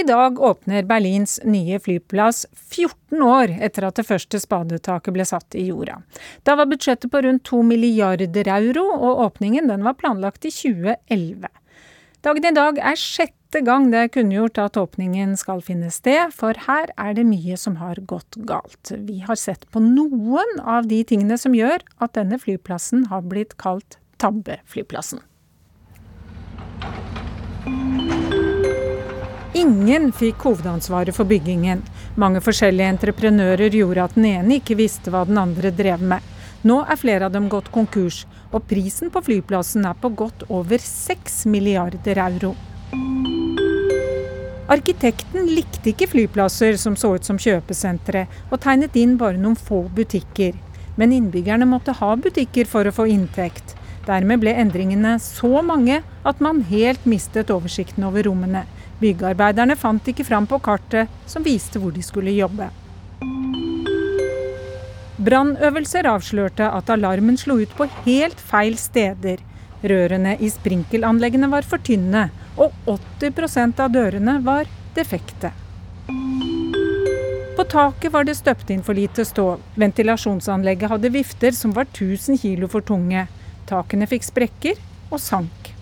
I 0.00 0.04
dag 0.08 0.40
åpner 0.40 0.86
Berlins 0.88 1.36
nye 1.44 1.76
flyplass 1.82 2.46
14 2.54 3.20
år 3.26 3.52
etter 3.60 3.84
at 3.84 3.98
det 4.00 4.06
første 4.08 4.40
spadetaket 4.40 5.12
ble 5.12 5.26
satt 5.28 5.58
i 5.60 5.66
jorda. 5.66 5.98
Da 6.48 6.54
var 6.56 6.70
budsjettet 6.70 7.12
på 7.12 7.20
rundt 7.26 7.44
2 7.50 7.60
milliarder 7.68 8.48
euro, 8.54 8.86
og 8.96 9.20
åpningen 9.26 9.68
var 9.84 9.98
planlagt 10.00 10.48
i 10.48 10.54
2011. 10.54 11.52
Dagen 12.24 12.48
i 12.48 12.54
dag 12.56 12.80
er 12.80 12.96
sjette 12.96 13.39
gang 13.58 13.88
det 13.90 13.98
er 13.98 14.10
kunngjort 14.14 14.58
at 14.62 14.76
åpningen 14.78 15.32
skal 15.34 15.58
finne 15.66 15.90
sted, 15.90 16.30
for 16.30 16.54
her 16.68 16.92
er 16.94 17.16
det 17.18 17.24
mye 17.26 17.56
som 17.58 17.80
har 17.80 17.98
gått 18.06 18.38
galt. 18.46 18.92
Vi 18.94 19.18
har 19.26 19.34
sett 19.34 19.66
på 19.74 19.82
noen 19.82 20.60
av 20.62 20.86
de 20.86 21.00
tingene 21.02 21.34
som 21.34 21.56
gjør 21.58 21.82
at 21.98 22.14
denne 22.14 22.38
flyplassen 22.38 23.08
har 23.10 23.26
blitt 23.26 23.56
kalt 23.58 23.98
tabbeflyplassen. 24.22 25.24
Ingen 29.58 30.12
fikk 30.14 30.46
hovedansvaret 30.46 31.16
for 31.16 31.26
byggingen. 31.26 31.82
Mange 32.14 32.38
forskjellige 32.44 32.94
entreprenører 32.94 33.74
gjorde 33.74 34.06
at 34.06 34.14
den 34.14 34.30
ene 34.30 34.60
ikke 34.60 34.78
visste 34.78 35.10
hva 35.10 35.26
den 35.26 35.42
andre 35.42 35.74
drev 35.74 36.06
med. 36.14 36.22
Nå 36.62 36.84
er 36.86 37.00
flere 37.00 37.26
av 37.26 37.34
dem 37.34 37.50
gått 37.50 37.72
konkurs, 37.74 38.22
og 38.54 38.68
prisen 38.70 39.10
på 39.10 39.24
flyplassen 39.26 39.90
er 39.90 39.98
på 39.98 40.14
godt 40.14 40.46
over 40.48 40.78
6 40.78 41.46
milliarder 41.50 42.20
euro. 42.30 42.54
Arkitekten 44.70 45.48
likte 45.50 45.90
ikke 45.90 46.06
flyplasser 46.12 46.76
som 46.78 46.94
så 46.94 47.16
ut 47.18 47.26
som 47.26 47.38
kjøpesentre, 47.42 48.28
og 48.54 48.60
tegnet 48.62 48.94
inn 49.00 49.16
bare 49.18 49.40
noen 49.40 49.56
få 49.58 49.80
butikker. 49.96 50.54
Men 50.94 51.10
innbyggerne 51.16 51.66
måtte 51.66 51.96
ha 51.98 52.10
butikker 52.14 52.68
for 52.70 52.86
å 52.86 52.92
få 52.94 53.08
inntekt. 53.10 53.74
Dermed 54.06 54.38
ble 54.44 54.52
endringene 54.62 55.16
så 55.22 55.64
mange 55.66 56.04
at 56.22 56.38
man 56.44 56.62
helt 56.68 57.02
mistet 57.02 57.50
oversikten 57.50 58.06
over 58.06 58.28
rommene. 58.28 58.62
Byggearbeiderne 59.02 59.74
fant 59.80 60.06
ikke 60.06 60.28
fram 60.28 60.46
på 60.46 60.60
kartet 60.62 61.10
som 61.26 61.42
viste 61.42 61.82
hvor 61.82 61.90
de 61.96 62.04
skulle 62.06 62.36
jobbe. 62.36 62.68
Brannøvelser 65.20 66.06
avslørte 66.08 66.70
at 66.70 66.94
alarmen 66.94 67.36
slo 67.40 67.58
ut 67.58 67.74
på 67.74 67.88
helt 68.04 68.38
feil 68.38 68.78
steder. 68.78 69.42
Rørene 69.82 70.36
i 70.38 70.48
sprinkelanleggene 70.52 71.50
var 71.50 71.66
for 71.66 71.82
tynne, 71.82 72.28
og 72.60 72.72
80% 72.86 73.80
av 73.80 73.90
dørene 73.94 74.36
var 74.44 74.68
defekte. 74.94 75.52
På 77.56 77.64
taket 77.68 78.12
var 78.12 78.24
det 78.24 78.36
støpt 78.38 78.70
inn 78.72 78.82
for 78.84 78.96
lite 78.96 79.24
stål. 79.24 79.58
Ventilasjonsanlegget 79.80 80.92
hadde 80.92 81.12
vifter 81.12 81.52
som 81.56 81.74
var 81.76 81.88
1000 81.90 82.38
kg 82.40 82.68
for 82.72 82.84
tunge. 82.86 83.26
Takene 83.68 84.08
fikk 84.08 84.24
sprekker 84.28 84.80
og 85.10 85.20
sank. 85.20 85.72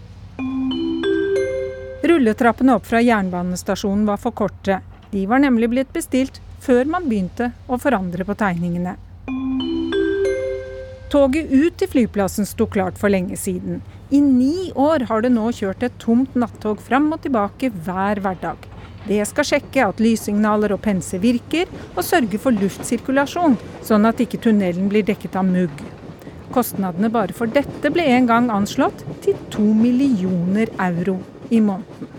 Rulletrappene 2.08 2.74
opp 2.78 2.86
fra 2.86 3.02
jernbanestasjonen 3.02 4.06
var 4.08 4.18
for 4.22 4.34
korte. 4.34 4.80
De 5.10 5.26
var 5.26 5.42
nemlig 5.42 5.70
blitt 5.70 5.92
bestilt 5.92 6.40
før 6.62 6.88
man 6.90 7.06
begynte 7.08 7.52
å 7.66 7.78
forandre 7.78 8.26
på 8.26 8.36
tegningene. 8.38 8.96
Toget 11.12 11.52
ut 11.52 11.78
til 11.80 11.88
flyplassen 11.88 12.46
sto 12.46 12.66
klart 12.68 12.98
for 13.00 13.12
lenge 13.12 13.38
siden. 13.40 13.80
I 14.10 14.20
ni 14.24 14.70
år 14.72 15.02
har 15.10 15.20
det 15.20 15.28
nå 15.34 15.50
kjørt 15.52 15.82
et 15.84 15.96
tomt 16.00 16.32
nattog 16.38 16.80
fram 16.80 17.10
og 17.12 17.20
tilbake 17.26 17.68
hver 17.84 18.22
hverdag. 18.24 18.62
Det 19.04 19.20
skal 19.28 19.44
sjekke 19.44 19.84
at 19.84 20.00
lyssignaler 20.00 20.72
og 20.72 20.80
penser 20.84 21.20
virker, 21.20 21.68
og 21.94 22.00
sørge 22.04 22.40
for 22.40 22.56
luftsirkulasjon, 22.56 23.58
sånn 23.84 24.08
at 24.08 24.20
ikke 24.24 24.40
tunnelen 24.48 24.88
blir 24.88 25.04
dekket 25.04 25.36
av 25.36 25.44
mugg. 25.48 25.84
Kostnadene 26.54 27.12
bare 27.12 27.36
for 27.36 27.52
dette 27.52 27.92
ble 27.92 28.08
en 28.14 28.28
gang 28.28 28.48
anslått 28.52 29.04
til 29.24 29.36
to 29.52 29.66
millioner 29.76 30.72
euro 30.88 31.18
i 31.52 31.60
måneden. 31.60 32.16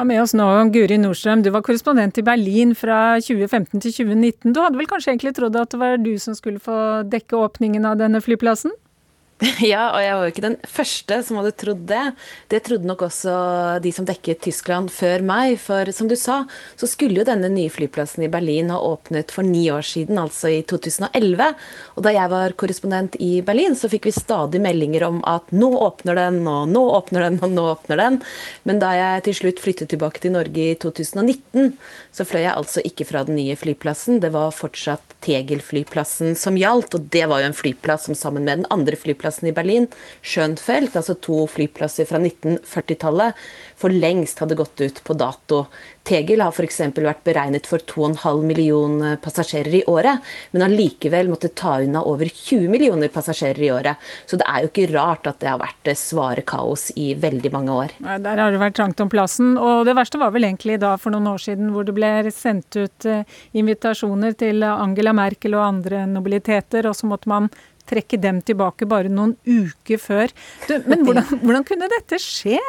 Ja, 0.00 0.06
med 0.08 0.22
oss 0.22 0.32
nå, 0.32 0.46
Guri 0.72 0.96
Nordstrøm, 0.96 1.42
du 1.44 1.50
var 1.52 1.60
korrespondent 1.66 2.16
i 2.16 2.24
Berlin 2.24 2.72
fra 2.72 3.18
2015 3.20 3.82
til 3.84 3.92
2019. 3.92 4.54
Du 4.56 4.62
hadde 4.64 4.80
vel 4.80 4.88
kanskje 4.88 5.12
egentlig 5.12 5.36
trodd 5.36 5.60
at 5.60 5.74
det 5.74 5.80
var 5.82 6.00
du 6.00 6.14
som 6.16 6.32
skulle 6.32 6.62
få 6.64 6.76
dekke 7.12 7.36
åpningen 7.36 7.84
av 7.84 8.00
denne 8.00 8.24
flyplassen? 8.24 8.72
Ja, 9.64 9.86
og 9.94 10.00
jeg 10.02 10.16
var 10.16 10.26
jo 10.26 10.32
ikke 10.34 10.44
den 10.44 10.56
første 10.68 11.16
som 11.24 11.38
hadde 11.40 11.52
trodd 11.56 11.84
det. 11.88 12.02
Det 12.52 12.60
trodde 12.66 12.88
nok 12.88 13.06
også 13.06 13.32
de 13.80 13.92
som 13.94 14.04
dekket 14.08 14.42
Tyskland 14.44 14.90
før 14.92 15.24
meg. 15.24 15.54
For 15.62 15.88
som 15.96 16.10
du 16.10 16.16
sa, 16.18 16.42
så 16.76 16.88
skulle 16.88 17.22
jo 17.22 17.26
denne 17.28 17.48
nye 17.52 17.72
flyplassen 17.72 18.26
i 18.26 18.30
Berlin 18.32 18.72
ha 18.72 18.80
åpnet 18.84 19.32
for 19.32 19.46
ni 19.46 19.62
år 19.72 19.86
siden, 19.86 20.20
altså 20.20 20.50
i 20.52 20.60
2011. 20.68 21.54
Og 21.96 22.04
da 22.04 22.12
jeg 22.16 22.32
var 22.32 22.56
korrespondent 22.60 23.16
i 23.22 23.30
Berlin, 23.46 23.76
så 23.78 23.88
fikk 23.92 24.10
vi 24.10 24.14
stadig 24.16 24.60
meldinger 24.60 25.06
om 25.08 25.22
at 25.28 25.48
nå 25.56 25.72
åpner 25.86 26.20
den, 26.20 26.42
og 26.50 26.68
nå 26.68 26.84
åpner 26.98 27.28
den, 27.28 27.40
og 27.40 27.56
nå 27.56 27.64
åpner 27.72 28.00
den. 28.02 28.20
Men 28.68 28.82
da 28.82 28.92
jeg 28.98 29.24
til 29.28 29.38
slutt 29.40 29.64
flyttet 29.64 29.92
tilbake 29.94 30.20
til 30.20 30.36
Norge 30.36 30.68
i 30.74 30.76
2019, 30.80 31.72
så 32.12 32.28
fløy 32.28 32.44
jeg 32.44 32.56
altså 32.56 32.84
ikke 32.84 33.08
fra 33.08 33.24
den 33.24 33.40
nye 33.40 33.56
flyplassen. 33.56 34.20
Det 34.20 34.34
var 34.36 34.52
fortsatt 34.52 35.16
Tegel-flyplassen 35.24 36.36
som 36.36 36.60
gjaldt, 36.60 36.96
og 36.96 37.08
det 37.12 37.24
var 37.30 37.40
jo 37.40 37.50
en 37.50 37.56
flyplass 37.56 38.08
som 38.08 38.16
sammen 38.18 38.44
med 38.44 38.62
den 38.62 38.70
andre 38.72 39.00
flyplassen 39.00 39.29
i 39.42 39.54
Berlin, 39.54 39.86
Schönfeld, 40.22 40.96
altså 40.96 41.14
to 41.22 41.46
flyplasser 41.50 42.08
fra 42.08 42.18
1940-tallet, 42.18 43.38
for 43.80 43.94
lengst 43.94 44.42
hadde 44.42 44.58
gått 44.58 44.80
ut 44.82 45.00
på 45.04 45.16
dato. 45.16 45.64
Tegel 46.06 46.40
har 46.42 46.54
f.eks. 46.54 46.80
vært 46.96 47.22
beregnet 47.26 47.68
for 47.68 47.82
2,5 47.86 48.42
millioner 48.44 49.18
passasjerer 49.22 49.80
i 49.80 49.82
året, 49.90 50.24
men 50.50 50.64
har 50.64 50.72
likevel 50.72 51.28
måttet 51.30 51.54
ta 51.60 51.76
unna 51.84 52.02
over 52.08 52.28
20 52.28 52.70
millioner 52.72 53.12
passasjerer 53.12 53.62
i 53.62 53.70
året. 53.74 54.10
Så 54.26 54.40
det 54.40 54.48
er 54.48 54.64
jo 54.64 54.70
ikke 54.70 54.88
rart 54.94 55.28
at 55.30 55.40
det 55.42 55.50
har 55.52 55.60
vært 55.60 55.92
svare 55.98 56.44
kaos 56.46 56.88
i 56.96 57.12
veldig 57.20 57.52
mange 57.52 57.76
år. 57.84 57.94
Der 58.00 58.42
har 58.42 58.52
det 58.52 58.62
vært 58.62 58.78
trangt 58.80 59.00
om 59.04 59.12
plassen. 59.12 59.54
Og 59.60 59.84
det 59.88 59.96
verste 59.98 60.20
var 60.20 60.32
vel 60.34 60.48
egentlig 60.48 60.80
da 60.82 60.96
for 61.00 61.14
noen 61.14 61.30
år 61.34 61.44
siden 61.44 61.72
hvor 61.74 61.86
det 61.86 61.94
ble 61.96 62.10
sendt 62.34 62.76
ut 62.80 63.08
eh, 63.08 63.38
invitasjoner 63.60 64.34
til 64.40 64.64
Angela 64.66 65.14
Merkel 65.16 65.56
og 65.58 65.66
andre 65.66 66.06
nobiliteter, 66.10 66.88
og 66.88 66.96
så 66.96 67.10
måtte 67.10 67.30
man 67.30 67.50
trekke 67.90 68.20
dem 68.22 68.40
tilbake 68.46 68.88
bare 68.90 69.12
noen 69.12 69.36
uker 69.44 70.00
før. 70.00 70.36
Du, 70.68 70.76
men 70.86 71.04
hvordan, 71.06 71.26
hvordan 71.44 71.66
kunne 71.68 71.90
dette 71.92 72.20
skje? 72.22 72.60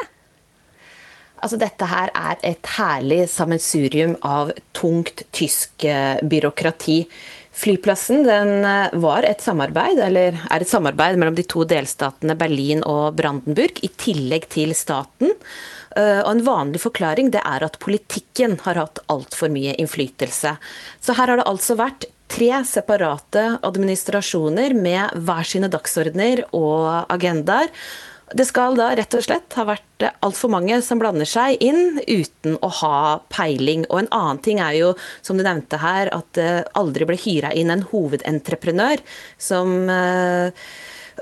Altså, 1.42 1.58
dette 1.58 1.86
her 1.90 2.10
er 2.14 2.38
et 2.46 2.68
herlig 2.76 3.24
sammensurium 3.30 4.14
av 4.22 4.52
tungt 4.78 5.24
tysk 5.34 5.86
eh, 5.90 6.20
byråkrati. 6.22 7.00
Flyplassen 7.52 8.22
den 8.24 8.62
eh, 8.64 8.94
var 9.02 9.26
et 9.26 9.42
samarbeid, 9.42 9.98
eller 10.06 10.38
er 10.38 10.62
et 10.62 10.70
samarbeid 10.70 11.18
mellom 11.18 11.34
de 11.36 11.44
to 11.50 11.66
delstatene 11.68 12.38
Berlin 12.38 12.84
og 12.86 13.18
Brandenburg, 13.18 13.82
i 13.82 13.90
tillegg 13.90 14.46
til 14.54 14.70
staten. 14.78 15.34
Eh, 15.98 16.22
og 16.22 16.30
En 16.30 16.44
vanlig 16.46 16.84
forklaring 16.84 17.32
det 17.34 17.42
er 17.42 17.66
at 17.66 17.80
politikken 17.82 18.56
har 18.62 18.78
hatt 18.80 19.02
altfor 19.12 19.50
mye 19.52 19.74
innflytelse. 19.82 20.54
Så 21.02 21.18
her 21.18 21.32
har 21.32 21.42
det 21.42 21.50
altså 21.50 21.76
vært 21.80 22.06
tre 22.32 22.48
separate 22.68 23.44
administrasjoner 23.66 24.74
med 24.78 25.12
hver 25.26 25.48
sine 25.48 25.68
dagsordener 25.72 26.46
og 26.56 27.12
agendaer. 27.12 27.68
Det 28.32 28.46
skal 28.48 28.78
da 28.78 28.88
rett 28.96 29.12
og 29.12 29.24
slett 29.26 29.56
ha 29.58 29.66
vært 29.68 30.06
altfor 30.24 30.48
mange 30.54 30.78
som 30.84 31.00
blander 31.02 31.28
seg 31.28 31.60
inn 31.60 31.98
uten 32.06 32.56
å 32.64 32.70
ha 32.80 33.00
peiling. 33.32 33.84
Og 33.90 34.00
en 34.00 34.12
annen 34.16 34.40
ting 34.44 34.62
er 34.64 34.78
jo, 34.78 34.94
som 35.20 35.36
du 35.36 35.44
nevnte 35.44 35.80
her, 35.82 36.08
at 36.14 36.30
det 36.38 36.64
aldri 36.78 37.08
ble 37.08 37.18
hyra 37.20 37.52
inn 37.52 37.72
en 37.74 37.84
hovedentreprenør 37.90 39.04
som 39.36 39.74
eh, 39.92 40.64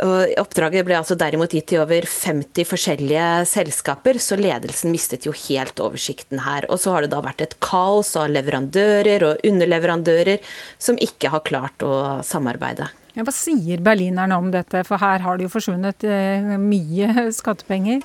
Oppdraget 0.00 0.86
ble 0.86 0.96
altså 0.96 1.16
derimot 1.18 1.52
gitt 1.52 1.68
til 1.72 1.82
over 1.82 2.06
50 2.08 2.68
forskjellige 2.68 3.26
selskaper, 3.50 4.20
så 4.22 4.38
ledelsen 4.40 4.94
mistet 4.94 5.26
jo 5.28 5.34
helt 5.46 5.82
oversikten 5.82 6.40
her. 6.44 6.66
Og 6.72 6.80
så 6.80 6.94
har 6.94 7.04
det 7.04 7.12
da 7.12 7.20
vært 7.24 7.44
et 7.44 7.58
kaos 7.64 8.14
av 8.20 8.30
leverandører 8.32 9.26
og 9.28 9.44
underleverandører 9.46 10.40
som 10.80 11.00
ikke 11.00 11.32
har 11.34 11.44
klart 11.46 11.84
å 11.84 12.20
samarbeide. 12.26 12.88
Ja, 13.16 13.26
hva 13.26 13.34
sier 13.34 13.82
berlinerne 13.82 14.38
om 14.38 14.48
dette, 14.54 14.84
for 14.86 15.02
her 15.02 15.20
har 15.24 15.36
det 15.36 15.48
jo 15.48 15.52
forsvunnet 15.52 16.06
eh, 16.06 16.56
mye 16.62 17.26
skattepenger? 17.40 18.04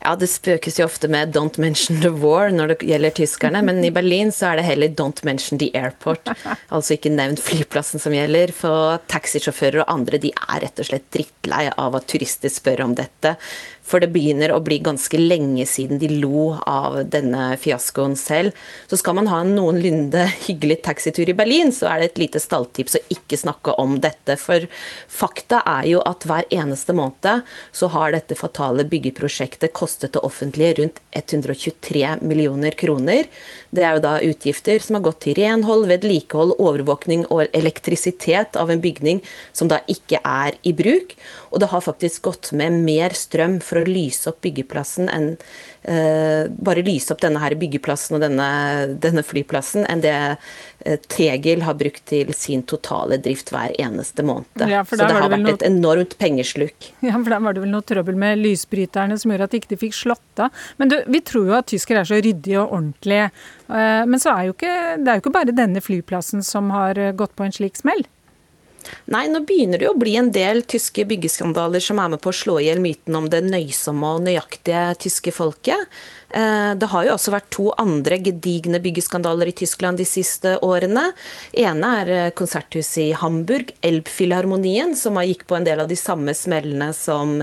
Ja, 0.00 0.14
Det 0.16 0.30
spøkes 0.32 0.78
jo 0.80 0.86
ofte 0.88 1.08
med 1.12 1.34
'don't 1.34 1.58
mention 1.60 2.00
the 2.00 2.08
war' 2.08 2.50
når 2.50 2.68
det 2.68 2.88
gjelder 2.88 3.10
tyskerne, 3.10 3.60
men 3.62 3.84
i 3.84 3.90
Berlin 3.90 4.32
så 4.32 4.52
er 4.52 4.56
det 4.56 4.64
heller 4.64 4.88
'don't 4.88 5.24
mention 5.24 5.58
the 5.58 5.70
airport'. 5.74 6.32
Altså 6.72 6.96
ikke 6.96 7.12
nevnt 7.12 7.40
flyplassen 7.40 8.00
som 8.00 8.12
gjelder. 8.12 8.52
For 8.52 8.98
taxisjåfører 9.08 9.80
og 9.82 9.92
andre 9.92 10.18
de 10.18 10.32
er 10.32 10.60
rett 10.64 10.80
og 10.80 10.86
slett 10.86 11.10
drittlei 11.12 11.70
av 11.76 11.94
at 11.94 12.06
turister 12.06 12.48
spør 12.48 12.84
om 12.84 12.94
dette. 12.94 13.36
For 13.90 14.02
det 14.02 14.12
begynner 14.14 14.52
å 14.54 14.60
bli 14.62 14.78
ganske 14.84 15.18
lenge 15.18 15.66
siden 15.66 15.98
de 15.98 16.08
lo 16.22 16.54
av 16.68 17.00
denne 17.10 17.56
fiaskoen 17.58 18.14
selv. 18.18 18.54
Så 18.86 19.00
skal 19.00 19.16
man 19.18 19.30
ha 19.30 19.40
en 19.42 19.54
noenlunde 19.56 20.26
hyggelig 20.46 20.80
taxitur 20.86 21.28
i 21.30 21.36
Berlin, 21.36 21.72
så 21.74 21.88
er 21.90 22.00
det 22.00 22.10
et 22.10 22.22
lite 22.22 22.42
stalltips 22.42 22.98
å 23.00 23.02
ikke 23.16 23.40
snakke 23.40 23.74
om 23.82 23.98
dette. 24.02 24.38
For 24.38 24.68
fakta 25.10 25.64
er 25.66 25.90
jo 25.90 26.04
at 26.06 26.26
hver 26.28 26.46
eneste 26.54 26.94
måned 26.94 27.10
så 27.74 27.90
har 27.90 28.14
dette 28.14 28.38
fatale 28.38 28.84
byggeprosjektet 28.86 29.74
kostet 29.74 30.14
det 30.14 30.22
offentlige 30.26 30.76
rundt 30.78 31.02
123 31.18 32.20
millioner 32.22 32.76
kroner. 32.78 33.26
Det 33.70 33.84
er 33.86 33.94
jo 33.94 34.02
da 34.02 34.16
utgifter 34.26 34.82
som 34.82 34.96
har 34.98 35.04
gått 35.04 35.20
til 35.24 35.36
renhold, 35.38 35.86
vedlikehold, 35.90 36.56
overvåkning 36.58 37.22
og 37.30 37.44
elektrisitet 37.56 38.58
av 38.58 38.72
en 38.72 38.82
bygning 38.82 39.20
som 39.54 39.70
da 39.70 39.78
ikke 39.90 40.18
er 40.26 40.56
i 40.66 40.72
bruk. 40.74 41.14
Og 41.54 41.62
det 41.62 41.70
har 41.70 41.84
faktisk 41.84 42.26
gått 42.26 42.50
med 42.56 42.80
mer 42.82 43.14
strøm 43.14 43.60
for 43.62 43.80
å 43.80 43.86
lyse 43.86 44.26
opp 44.30 44.40
byggeplassen 44.42 45.10
enn 45.12 45.30
uh, 45.36 46.50
bare 46.50 46.84
lyse 46.86 47.14
opp 47.14 47.22
denne 47.22 47.42
her 47.42 47.54
byggeplassen 47.58 48.18
og 48.18 48.24
denne, 48.26 48.50
denne 49.02 49.24
flyplassen, 49.26 49.86
enn 49.86 50.02
det 50.02 50.16
Tegel 51.12 51.64
har 51.66 51.76
brukt 51.78 52.04
til 52.08 52.32
sin 52.36 52.62
totale 52.68 53.18
drift 53.22 53.52
hver 53.52 53.74
eneste 53.80 54.24
måned. 54.26 54.64
Ja, 54.70 54.82
Så 54.84 54.96
det 55.00 55.08
har 55.10 55.28
vært 55.28 55.44
noe... 55.44 55.56
et 55.58 55.66
enormt 55.66 56.16
pengesluk. 56.20 56.90
Ja, 57.04 57.16
for 57.16 57.32
da 57.32 57.40
var 57.44 57.56
det 57.56 57.64
vel 57.64 57.72
noe 57.74 57.86
trøbbel 57.86 58.18
med 58.20 58.40
lysbryterne 58.40 59.18
som 59.20 59.32
gjorde 59.32 59.48
at 59.50 59.56
de 59.56 59.60
ikke 59.62 59.80
fikk 59.80 59.96
slått 59.96 60.44
av. 60.44 60.62
Men 60.80 60.92
du, 60.92 60.96
vi 61.10 61.22
tror 61.24 61.50
jo 61.50 61.58
at 61.58 61.68
tyskere 61.70 62.04
er 62.04 62.08
så 62.08 62.20
ryddige 62.20 62.62
og 62.62 62.76
ordentlige. 62.78 63.28
Uh, 63.68 64.06
men 64.08 64.22
så 64.22 64.34
er 64.34 64.48
jo 64.48 64.56
ikke, 64.56 64.78
det 65.00 65.12
er 65.12 65.18
jo 65.18 65.24
ikke 65.24 65.36
bare 65.36 65.56
denne 65.56 65.84
flyplassen 65.84 66.44
som 66.46 66.72
har 66.74 67.00
gått 67.18 67.36
på 67.36 67.46
en 67.46 67.54
slik 67.54 67.78
smell. 67.80 68.04
Nei, 69.10 69.26
nå 69.30 69.42
begynner 69.46 69.80
det 69.80 69.88
å 69.90 69.98
bli 69.98 70.14
en 70.20 70.30
del 70.34 70.62
tyske 70.68 71.04
byggeskandaler 71.08 71.82
som 71.84 72.00
er 72.02 72.12
med 72.12 72.22
på 72.22 72.32
å 72.32 72.36
slå 72.36 72.58
i 72.60 72.68
hjel 72.68 72.80
myten 72.82 73.16
om 73.18 73.28
det 73.30 73.42
nøysomme 73.46 74.14
og 74.16 74.24
nøyaktige 74.26 74.84
tyske 75.02 75.34
folket. 75.34 75.88
Eh, 76.30 76.72
det 76.78 76.90
har 76.92 77.06
jo 77.06 77.16
også 77.16 77.34
vært 77.34 77.50
to 77.54 77.68
andre 77.80 78.20
gedigne 78.22 78.78
byggeskandaler 78.82 79.50
i 79.50 79.56
Tyskland 79.62 79.98
de 79.98 80.06
siste 80.06 80.56
årene. 80.62 81.10
ene 81.52 81.92
er 82.02 82.14
eh, 82.14 82.30
konserthuset 82.30 83.02
i 83.08 83.10
Hamburg, 83.18 83.74
Elbphilharmonien, 83.82 84.94
som 84.96 85.18
gikk 85.26 85.46
på 85.46 85.58
en 85.58 85.66
del 85.66 85.82
av 85.82 85.90
de 85.90 85.98
samme 85.98 86.34
smellene 86.34 86.92
som 86.94 87.40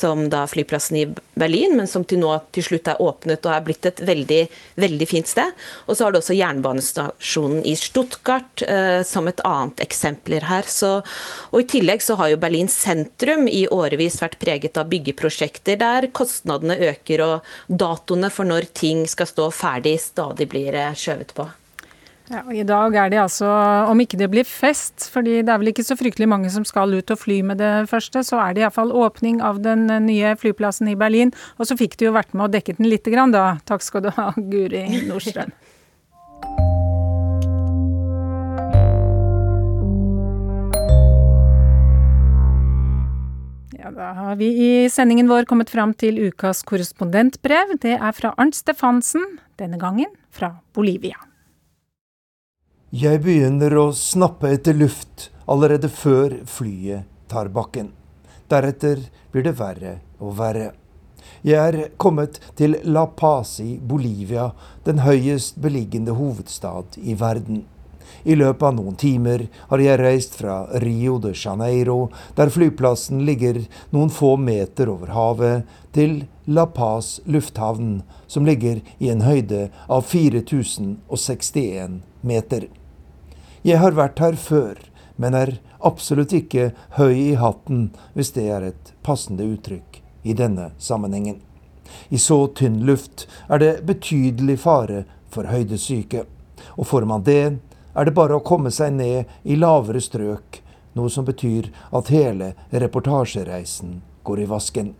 som 0.00 0.26
da 0.32 0.46
flyplassen 0.48 0.96
i 0.96 1.04
Berlin, 1.38 1.76
men 1.78 1.88
som 1.90 2.04
til 2.08 2.22
nå 2.22 2.32
til 2.54 2.64
slutt 2.66 2.88
er 2.90 3.00
åpnet 3.02 3.44
og 3.46 3.54
er 3.54 3.64
blitt 3.66 3.88
et 3.88 4.00
veldig, 4.06 4.40
veldig 4.80 5.08
fint 5.08 5.28
sted. 5.28 5.52
Og 5.86 5.96
så 5.96 6.06
har 6.06 6.14
du 6.14 6.20
også 6.20 6.36
jernbanestasjonen 6.38 7.62
i 7.68 7.76
Stuttgart 7.78 8.64
eh, 8.66 9.02
som 9.06 9.28
et 9.30 9.42
annet 9.46 9.84
eksempler 9.84 10.48
her. 10.48 10.68
Så, 10.70 10.92
og 11.50 11.58
I 11.60 11.68
tillegg 11.76 12.04
så 12.04 12.16
har 12.20 12.32
jo 12.32 12.40
Berlin 12.40 12.70
sentrum 12.72 13.46
i 13.50 13.66
årevis 13.70 14.20
vært 14.22 14.40
preget 14.42 14.80
av 14.80 14.90
byggeprosjekter 14.92 15.80
der 15.80 16.10
kostnadene 16.16 16.78
øker 16.90 17.24
og 17.26 17.54
datoene 17.68 18.32
for 18.32 18.48
når 18.48 18.70
ting 18.76 19.06
skal 19.10 19.28
stå 19.30 19.50
ferdig 19.54 19.98
stadig 20.02 20.48
blir 20.50 20.76
eh, 20.76 20.94
skjøvet 20.96 21.36
på. 21.36 21.50
Ja, 22.30 22.44
og 22.46 22.54
I 22.54 22.62
dag 22.62 22.94
er 22.94 23.08
det 23.10 23.18
altså, 23.18 23.46
om 23.90 23.98
ikke 23.98 24.18
det 24.20 24.28
blir 24.30 24.46
fest, 24.46 25.08
fordi 25.10 25.40
det 25.42 25.50
er 25.50 25.58
vel 25.58 25.72
ikke 25.72 25.82
så 25.82 25.96
fryktelig 25.98 26.28
mange 26.30 26.50
som 26.54 26.62
skal 26.66 26.92
ut 26.94 27.10
og 27.10 27.18
fly 27.18 27.40
med 27.42 27.58
det 27.58 27.88
første, 27.90 28.22
så 28.22 28.38
er 28.38 28.54
det 28.54 28.62
iallfall 28.62 28.92
åpning 28.94 29.40
av 29.42 29.58
den 29.64 29.88
nye 30.04 30.36
flyplassen 30.38 30.92
i 30.92 30.94
Berlin. 30.98 31.32
Og 31.58 31.66
så 31.66 31.74
fikk 31.74 31.96
du 31.98 32.06
jo 32.06 32.12
vært 32.14 32.30
med 32.30 32.46
og 32.46 32.52
dekket 32.54 32.78
den 32.78 32.86
lite 32.86 33.10
grann, 33.10 33.34
da. 33.34 33.56
Takk 33.66 33.82
skal 33.82 34.04
du 34.04 34.12
ha, 34.14 34.28
Guri 34.52 34.84
Nordstrøm. 35.08 35.50
Ja, 43.80 43.90
da 43.96 44.12
har 44.20 44.38
vi 44.38 44.52
i 44.68 44.70
sendingen 44.86 45.26
vår 45.32 45.50
kommet 45.50 45.74
fram 45.74 45.96
til 45.98 46.22
ukas 46.28 46.62
korrespondentbrev. 46.62 47.74
Det 47.82 47.96
er 47.98 48.14
fra 48.14 48.36
Arnt 48.38 48.54
Stefansen, 48.60 49.26
denne 49.58 49.82
gangen 49.82 50.14
fra 50.30 50.52
Bolivia. 50.78 51.18
Jeg 52.90 53.20
begynner 53.22 53.70
å 53.78 53.82
snappe 53.94 54.48
etter 54.50 54.74
luft 54.74 55.28
allerede 55.46 55.86
før 55.94 56.32
flyet 56.50 57.06
tar 57.30 57.46
bakken. 57.54 57.92
Deretter 58.50 59.04
blir 59.30 59.44
det 59.46 59.52
verre 59.60 59.92
og 60.18 60.32
verre. 60.40 60.72
Jeg 61.46 61.54
er 61.54 61.92
kommet 62.02 62.40
til 62.58 62.74
La 62.82 63.04
Paz 63.06 63.60
i 63.62 63.76
Bolivia, 63.78 64.48
den 64.82 65.04
høyest 65.04 65.60
beliggende 65.62 66.16
hovedstad 66.18 66.98
i 66.98 67.14
verden. 67.14 67.60
I 68.26 68.34
løpet 68.34 68.66
av 68.66 68.74
noen 68.74 68.98
timer 68.98 69.46
har 69.70 69.84
jeg 69.86 70.02
reist 70.02 70.34
fra 70.40 70.58
Rio 70.82 71.20
de 71.22 71.30
Janeiro, 71.30 72.10
der 72.34 72.50
flyplassen 72.50 73.22
ligger 73.22 73.62
noen 73.94 74.10
få 74.10 74.34
meter 74.34 74.90
over 74.90 75.14
havet, 75.14 75.62
til 75.94 76.24
La 76.50 76.66
Paz 76.66 77.20
lufthavn, 77.22 78.00
som 78.26 78.50
ligger 78.50 78.82
i 78.98 79.14
en 79.14 79.22
høyde 79.22 79.68
av 79.86 80.10
4061 80.10 82.00
meter. 82.26 82.66
Jeg 83.60 83.76
har 83.82 83.92
vært 83.92 84.20
her 84.24 84.36
før, 84.40 84.78
men 85.20 85.34
er 85.36 85.50
absolutt 85.84 86.32
ikke 86.32 86.70
høy 86.96 87.12
i 87.12 87.34
hatten, 87.36 87.90
hvis 88.16 88.32
det 88.32 88.46
er 88.48 88.64
et 88.70 88.92
passende 89.04 89.44
uttrykk 89.44 89.98
i 90.24 90.32
denne 90.36 90.70
sammenhengen. 90.80 91.42
I 92.08 92.16
så 92.16 92.46
tynn 92.56 92.78
luft 92.88 93.26
er 93.52 93.60
det 93.60 93.72
betydelig 93.84 94.62
fare 94.62 95.02
for 95.28 95.50
høydesyke. 95.50 96.24
Og 96.80 96.88
får 96.88 97.04
man 97.10 97.26
det, 97.26 97.58
er 97.92 98.08
det 98.08 98.16
bare 98.16 98.38
å 98.38 98.44
komme 98.46 98.72
seg 98.72 98.94
ned 98.96 99.28
i 99.44 99.58
lavere 99.60 100.00
strøk, 100.00 100.62
noe 100.96 101.12
som 101.12 101.28
betyr 101.28 101.68
at 101.92 102.08
hele 102.14 102.54
reportasjereisen 102.72 104.00
går 104.24 104.40
i 104.40 104.48
vasken. 104.48 104.94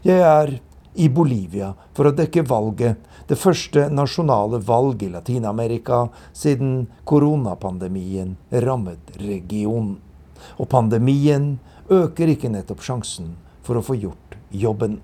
Jeg 0.00 0.24
er 0.24 0.56
i 0.96 1.08
Bolivia 1.12 1.72
for 1.96 2.08
å 2.08 2.14
dekke 2.16 2.44
valget, 2.48 2.96
det 3.28 3.38
første 3.38 3.88
nasjonale 3.92 4.60
valg 4.64 5.02
i 5.02 5.10
Latin-Amerika 5.12 6.06
siden 6.36 6.86
koronapandemien 7.04 8.36
rammet 8.64 9.16
regionen. 9.20 9.98
Og 10.60 10.68
pandemien 10.70 11.56
øker 11.90 12.32
ikke 12.32 12.52
nettopp 12.52 12.84
sjansen 12.84 13.34
for 13.66 13.78
å 13.78 13.84
få 13.84 13.98
gjort 13.98 14.36
jobben. 14.50 15.00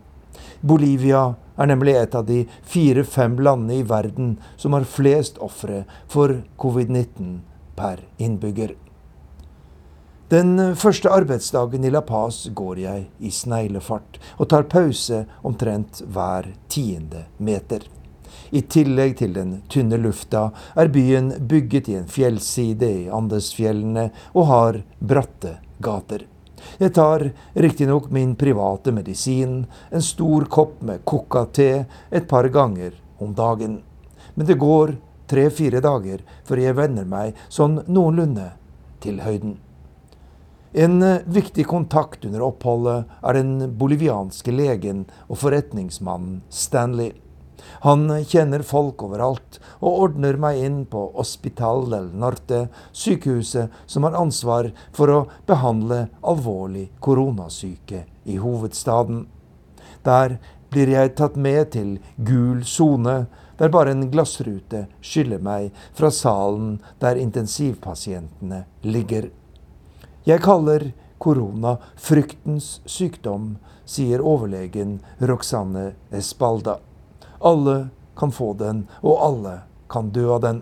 Bolivia 0.63 1.33
er 1.59 1.69
nemlig 1.69 1.97
et 1.99 2.15
av 2.15 2.27
de 2.29 2.45
fire-fem 2.63 3.37
landene 3.43 3.81
i 3.81 3.87
verden 3.87 4.37
som 4.57 4.77
har 4.77 4.87
flest 4.89 5.41
ofre 5.43 5.83
for 6.11 6.41
covid-19 6.63 7.41
per 7.77 8.05
innbygger. 8.23 8.77
Den 10.33 10.77
første 10.81 11.11
arbeidsdagen 11.13 11.83
i 11.85 11.91
La 11.93 12.01
Paz 12.09 12.47
går 12.57 12.79
jeg 12.81 13.01
i 13.21 13.31
sneglefart 13.37 14.15
og 14.41 14.47
tar 14.49 14.63
pause 14.73 15.19
omtrent 15.45 15.99
hver 16.09 16.47
tiende 16.73 17.27
meter. 17.37 17.83
I 18.49 18.63
tillegg 18.65 19.19
til 19.19 19.35
den 19.37 19.51
tynne 19.69 19.99
lufta 20.01 20.47
er 20.73 20.89
byen 20.95 21.27
bygget 21.51 21.91
i 21.93 21.97
en 21.99 22.07
fjellside 22.09 22.89
i 23.03 23.11
Andesfjellene 23.13 24.07
og 24.33 24.49
har 24.49 24.79
bratte 25.01 25.53
gater. 25.85 26.25
Jeg 26.81 26.95
tar 26.97 27.27
riktignok 27.67 28.07
min 28.09 28.33
private 28.41 28.95
medisin, 28.97 29.67
en 29.91 30.07
stor 30.07 30.47
kopp 30.49 30.79
med 30.81 31.05
coca-te, 31.05 31.85
et 32.09 32.29
par 32.31 32.49
ganger 32.55 32.97
om 33.21 33.35
dagen. 33.37 33.83
Men 34.33 34.49
det 34.49 34.57
går 34.65 34.95
tre-fire 35.29 35.85
dager 35.85 36.25
før 36.49 36.65
jeg 36.65 36.79
venner 36.81 37.05
meg 37.05 37.37
sånn 37.53 37.83
noenlunde 37.85 38.49
til 39.05 39.21
høyden. 39.27 39.59
En 40.73 41.03
eh, 41.03 41.21
viktig 41.25 41.67
kontakt 41.67 42.25
under 42.25 42.43
oppholdet 42.43 43.11
er 43.21 43.37
den 43.37 43.75
bolivianske 43.77 44.55
legen 44.55 45.05
og 45.27 45.43
forretningsmannen 45.43 46.41
Stanley. 46.49 47.13
Han 47.85 48.09
kjenner 48.27 48.65
folk 48.67 49.03
overalt 49.05 49.59
og 49.81 49.99
ordner 50.07 50.39
meg 50.41 50.63
inn 50.65 50.79
på 50.89 51.03
Hospital 51.13 51.85
del 51.93 52.09
Norte, 52.17 52.65
sykehuset 52.93 53.75
som 53.87 54.09
har 54.09 54.17
ansvar 54.19 54.71
for 54.97 55.13
å 55.13 55.21
behandle 55.47 56.07
alvorlig 56.25 56.89
koronasyke 57.05 58.07
i 58.25 58.39
hovedstaden. 58.41 59.27
Der 60.09 60.39
blir 60.73 60.89
jeg 60.89 61.15
tatt 61.21 61.37
med 61.37 61.75
til 61.77 61.99
gul 62.17 62.65
sone, 62.65 63.27
der 63.61 63.71
bare 63.71 63.93
en 63.93 64.09
glassrute 64.11 64.87
skiller 65.05 65.43
meg 65.45 65.69
fra 65.93 66.11
salen 66.11 66.79
der 67.05 67.21
intensivpasientene 67.21 68.65
ligger. 68.89 69.29
Jeg 70.23 70.39
kaller 70.45 70.93
korona 71.19 71.77
fryktens 71.99 72.77
sykdom, 72.87 73.57
sier 73.83 74.23
overlegen 74.23 75.01
Roxanne 75.19 75.97
Espalda. 76.15 76.77
Alle 77.43 77.89
kan 78.15 78.31
få 78.31 78.53
den, 78.55 78.85
og 79.03 79.19
alle 79.19 79.55
kan 79.91 80.13
dø 80.15 80.29
av 80.37 80.45
den. 80.45 80.61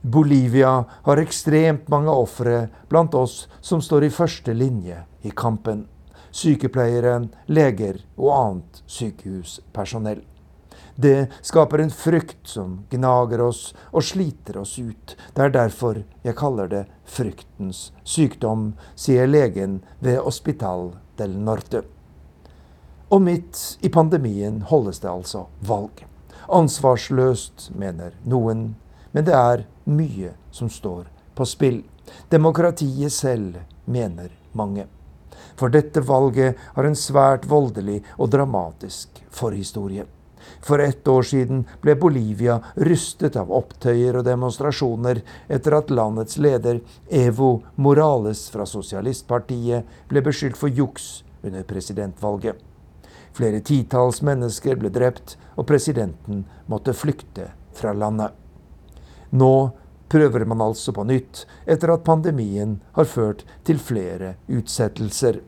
Bolivia 0.00 0.84
har 1.08 1.22
ekstremt 1.22 1.88
mange 1.90 2.14
ofre 2.14 2.68
blant 2.88 3.16
oss 3.18 3.48
som 3.60 3.82
står 3.82 4.06
i 4.06 4.12
første 4.14 4.54
linje 4.54 5.00
i 5.26 5.34
kampen. 5.34 5.88
Sykepleiere, 6.30 7.16
leger 7.50 7.98
og 8.14 8.30
annet 8.36 8.80
sykehuspersonell. 8.86 10.22
Det 10.96 11.26
skaper 11.42 11.78
en 11.78 11.90
frykt 11.90 12.46
som 12.46 12.84
gnager 12.90 13.40
oss 13.42 13.74
og 13.90 14.04
sliter 14.06 14.60
oss 14.60 14.76
ut. 14.78 15.16
Det 15.34 15.42
er 15.42 15.54
derfor 15.56 16.04
jeg 16.22 16.38
kaller 16.38 16.70
det 16.70 16.84
fryktens 17.04 17.88
sykdom, 18.06 18.74
sier 18.94 19.26
legen 19.26 19.80
ved 19.98 20.20
Hospital 20.22 20.92
del 21.18 21.34
Norte. 21.34 21.82
Og 23.10 23.22
midt 23.26 23.78
i 23.82 23.90
pandemien 23.90 24.62
holdes 24.70 25.02
det 25.02 25.10
altså 25.10 25.48
valg. 25.66 26.06
Ansvarsløst, 26.46 27.70
mener 27.74 28.14
noen, 28.22 28.74
men 29.12 29.26
det 29.26 29.34
er 29.34 29.66
mye 29.90 30.34
som 30.54 30.70
står 30.70 31.08
på 31.34 31.46
spill. 31.48 31.82
Demokratiet 32.30 33.12
selv, 33.12 33.58
mener 33.84 34.30
mange. 34.52 34.86
For 35.58 35.70
dette 35.70 36.02
valget 36.06 36.58
har 36.74 36.86
en 36.86 36.98
svært 36.98 37.48
voldelig 37.50 38.02
og 38.18 38.30
dramatisk 38.30 39.22
forhistorie. 39.30 40.06
For 40.64 40.82
ett 40.82 41.08
år 41.08 41.22
siden 41.28 41.64
ble 41.84 41.94
Bolivia 42.00 42.58
rystet 42.76 43.36
av 43.40 43.52
opptøyer 43.52 44.18
og 44.18 44.26
demonstrasjoner 44.28 45.22
etter 45.48 45.78
at 45.78 45.92
landets 45.94 46.38
leder 46.40 46.80
Evo 47.08 47.58
Morales 47.76 48.46
fra 48.52 48.66
Sosialistpartiet 48.68 50.08
ble 50.10 50.24
beskyldt 50.24 50.60
for 50.60 50.72
juks 50.72 51.24
under 51.44 51.66
presidentvalget. 51.68 52.56
Flere 53.34 53.60
titalls 53.66 54.20
mennesker 54.22 54.78
ble 54.78 54.92
drept, 54.94 55.34
og 55.58 55.66
presidenten 55.66 56.44
måtte 56.70 56.94
flykte 56.94 57.48
fra 57.74 57.92
landet. 57.92 58.30
Nå 59.34 59.70
prøver 60.08 60.44
man 60.46 60.62
altså 60.62 60.94
på 60.94 61.02
nytt, 61.08 61.42
etter 61.66 61.90
at 61.94 62.04
pandemien 62.06 62.76
har 62.94 63.08
ført 63.10 63.42
til 63.66 63.80
flere 63.82 64.36
utsettelser 64.46 65.40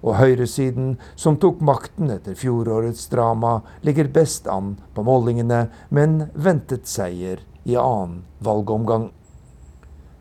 og 0.00 0.16
høyresiden, 0.16 0.94
som 1.16 1.36
tok 1.40 1.60
makten 1.64 2.10
etter 2.12 2.36
fjorårets 2.38 3.08
drama, 3.12 3.60
ligger 3.84 4.10
best 4.12 4.48
an 4.48 4.76
på 4.94 5.04
målingene, 5.04 5.66
men 5.88 6.30
ventet 6.34 6.88
seier 6.88 7.42
i 7.68 7.76
annen 7.76 8.22
valgomgang. 8.38 9.10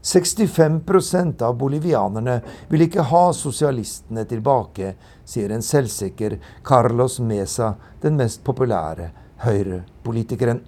65% 0.04 1.42
av 1.44 1.58
bolivianerne 1.60 2.39
vil 2.70 2.86
ikke 2.86 3.08
ha 3.12 3.24
sosialistene 3.36 4.24
tilbake, 4.28 4.94
sier 5.28 5.52
en 5.52 5.63
selvsikker 5.63 6.38
Carlos 6.65 7.20
Mesa, 7.20 7.74
den 8.02 8.15
mest 8.20 8.44
populære 8.48 9.10
høyrepolitikeren. 9.44 10.62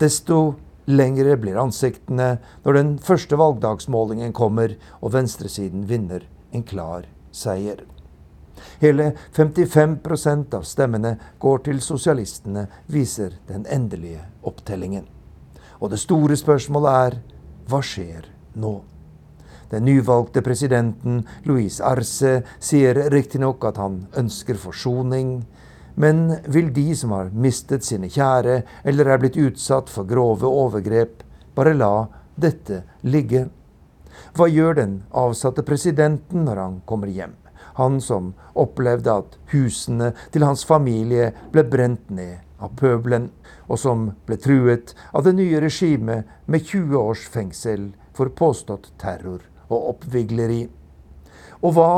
Desto 0.00 0.56
lengre 0.86 1.36
blir 1.40 1.60
ansiktene 1.60 2.36
når 2.64 2.78
den 2.78 2.94
første 3.02 3.36
valgdagsmålingen 3.40 4.32
kommer 4.36 4.76
og 5.00 5.12
venstresiden 5.16 5.84
vinner 5.88 6.24
en 6.52 6.64
klar 6.64 7.08
seier. 7.36 7.84
Hele 8.80 9.12
55% 9.36 10.56
av 10.56 10.64
stemmene 10.64 11.16
går 11.38 11.64
til 11.68 11.80
sosialistene, 11.84 12.66
viser 12.88 13.36
den 13.48 13.66
endelige 13.68 14.24
opptellingen. 14.42 15.06
Og 15.80 15.92
det 15.92 16.00
store 16.00 16.36
spørsmålet 16.40 17.00
er 17.06 17.18
hva 17.68 17.82
skjer 17.84 18.28
nå? 18.56 18.78
Den 19.70 19.84
nyvalgte 19.84 20.42
presidenten 20.46 21.24
Luis 21.44 21.80
Arce 21.82 22.38
sier 22.62 23.08
riktignok 23.10 23.64
at 23.66 23.80
han 23.82 24.04
ønsker 24.16 24.58
forsoning, 24.60 25.40
men 25.96 26.36
vil 26.52 26.70
de 26.76 26.92
som 26.94 27.14
har 27.16 27.32
mistet 27.34 27.84
sine 27.84 28.08
kjære 28.12 28.60
eller 28.86 29.10
er 29.10 29.20
blitt 29.22 29.38
utsatt 29.40 29.90
for 29.90 30.06
grove 30.06 30.46
overgrep, 30.46 31.24
bare 31.56 31.74
la 31.74 32.06
dette 32.36 32.82
ligge? 33.02 33.46
Hva 34.36 34.50
gjør 34.52 34.74
den 34.76 34.96
avsatte 35.16 35.62
presidenten 35.64 36.42
når 36.44 36.58
han 36.60 36.74
kommer 36.84 37.08
hjem? 37.08 37.32
Han 37.78 37.94
som 38.04 38.34
opplevde 38.52 39.14
at 39.22 39.38
husene 39.48 40.10
til 40.34 40.44
hans 40.44 40.64
familie 40.68 41.30
ble 41.54 41.64
brent 41.64 42.10
ned 42.12 42.42
av 42.60 42.74
pøbelen, 42.76 43.30
og 43.64 43.80
som 43.80 44.10
ble 44.28 44.36
truet 44.36 44.92
av 45.16 45.24
det 45.24 45.32
nye 45.38 45.62
regimet 45.64 46.28
med 46.44 46.68
20 46.68 47.00
års 47.00 47.24
fengsel 47.32 47.88
for 48.16 48.28
påstått 48.36 48.90
terror 49.00 49.40
og 49.70 49.90
oppvigleri. 49.94 50.66
Og 51.64 51.76
hva 51.78 51.96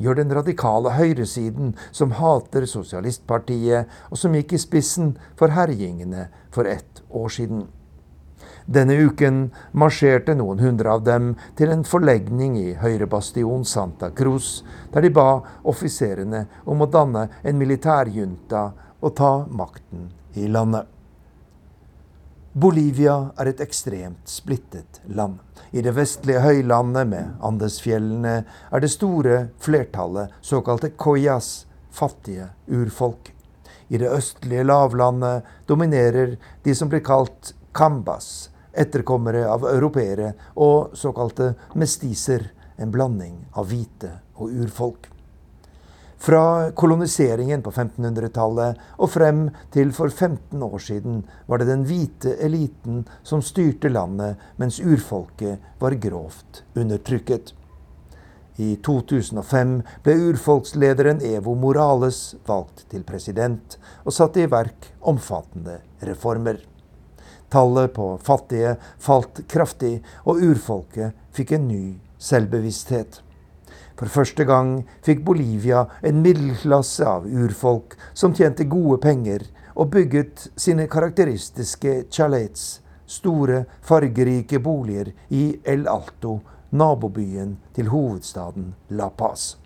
gjør 0.00 0.20
den 0.20 0.36
radikale 0.36 0.92
høyresiden, 1.00 1.74
som 1.96 2.12
hater 2.20 2.68
sosialistpartiet, 2.68 3.88
og 4.12 4.20
som 4.20 4.36
gikk 4.36 4.52
i 4.52 4.64
spissen 4.68 5.14
for 5.40 5.56
herjingene 5.56 6.28
for 6.52 6.68
ett 6.68 7.00
år 7.08 7.32
siden? 7.40 7.68
Denne 8.70 8.94
uken 8.94 9.48
marsjerte 9.74 10.36
noen 10.38 10.60
hundre 10.62 10.92
av 10.92 11.00
dem 11.02 11.32
til 11.58 11.72
en 11.74 11.80
forlegning 11.82 12.52
i 12.54 12.76
høyrebastion 12.78 13.64
Santa 13.66 14.12
Cruz, 14.14 14.60
der 14.94 15.02
de 15.02 15.10
ba 15.10 15.40
offiserene 15.66 16.44
om 16.70 16.84
å 16.84 16.86
danne 16.86 17.24
en 17.42 17.58
militærjunta 17.58 18.60
og 19.00 19.14
ta 19.18 19.32
makten 19.50 20.04
i 20.38 20.46
landet. 20.46 20.86
Bolivia 22.52 23.16
er 23.42 23.50
et 23.50 23.62
ekstremt 23.62 24.30
splittet 24.30 25.00
land. 25.06 25.40
I 25.74 25.82
det 25.82 25.96
vestlige 25.98 26.44
høylandet 26.46 27.10
med 27.10 27.42
Andesfjellene 27.46 28.36
er 28.70 28.82
det 28.82 28.92
store 28.94 29.40
flertallet 29.58 30.30
såkalte 30.46 30.92
coyas, 30.94 31.64
fattige 31.90 32.52
urfolk. 32.70 33.32
I 33.90 33.98
det 33.98 34.14
østlige 34.14 34.62
lavlandet 34.62 35.46
dominerer 35.66 36.36
de 36.62 36.74
som 36.78 36.90
blir 36.90 37.02
kalt 37.02 37.50
cambas, 37.74 38.50
etterkommere 38.72 39.46
av 39.50 39.66
europeere 39.68 40.34
og 40.56 40.96
såkalte 40.98 41.54
mestiser, 41.74 42.50
en 42.80 42.92
blanding 42.92 43.34
av 43.60 43.68
hvite 43.68 44.14
og 44.40 44.52
urfolk. 44.62 45.10
Fra 46.20 46.68
koloniseringen 46.76 47.62
på 47.64 47.72
1500-tallet 47.72 48.80
og 49.00 49.08
frem 49.08 49.46
til 49.72 49.92
for 49.96 50.12
15 50.12 50.60
år 50.66 50.82
siden 50.84 51.22
var 51.48 51.62
det 51.62 51.70
den 51.70 51.86
hvite 51.88 52.34
eliten 52.44 53.06
som 53.24 53.40
styrte 53.40 53.88
landet, 53.88 54.36
mens 54.60 54.82
urfolket 54.84 55.64
var 55.80 55.96
grovt 55.96 56.60
undertrykket. 56.76 57.54
I 58.60 58.74
2005 58.84 59.72
ble 60.04 60.18
urfolkslederen 60.28 61.22
Evo 61.24 61.54
Morales 61.56 62.34
valgt 62.44 62.84
til 62.92 63.06
president 63.08 63.78
og 64.04 64.12
satte 64.12 64.44
i 64.44 64.50
verk 64.52 64.90
omfattende 65.00 65.78
reformer. 66.04 66.60
Tallet 67.50 67.92
på 67.92 68.12
fattige 68.22 68.76
falt 69.02 69.42
kraftig, 69.50 69.98
og 70.22 70.38
urfolket 70.38 71.16
fikk 71.34 71.56
en 71.56 71.66
ny 71.68 71.84
selvbevissthet. 72.22 73.22
For 73.98 74.08
første 74.08 74.46
gang 74.48 74.76
fikk 75.04 75.24
Bolivia 75.26 75.82
en 76.06 76.22
middelklasse 76.24 77.04
av 77.04 77.26
urfolk 77.26 77.96
som 78.14 78.32
tjente 78.36 78.64
gode 78.70 79.00
penger 79.02 79.42
og 79.74 79.90
bygget 79.92 80.46
sine 80.56 80.86
karakteristiske 80.90 82.06
chalets, 82.12 82.80
store, 83.10 83.64
fargerike 83.82 84.60
boliger 84.62 85.10
i 85.34 85.50
El 85.66 85.88
Alto, 85.90 86.38
nabobyen 86.70 87.56
til 87.74 87.90
hovedstaden 87.90 88.70
La 88.94 89.10
Paz. 89.10 89.56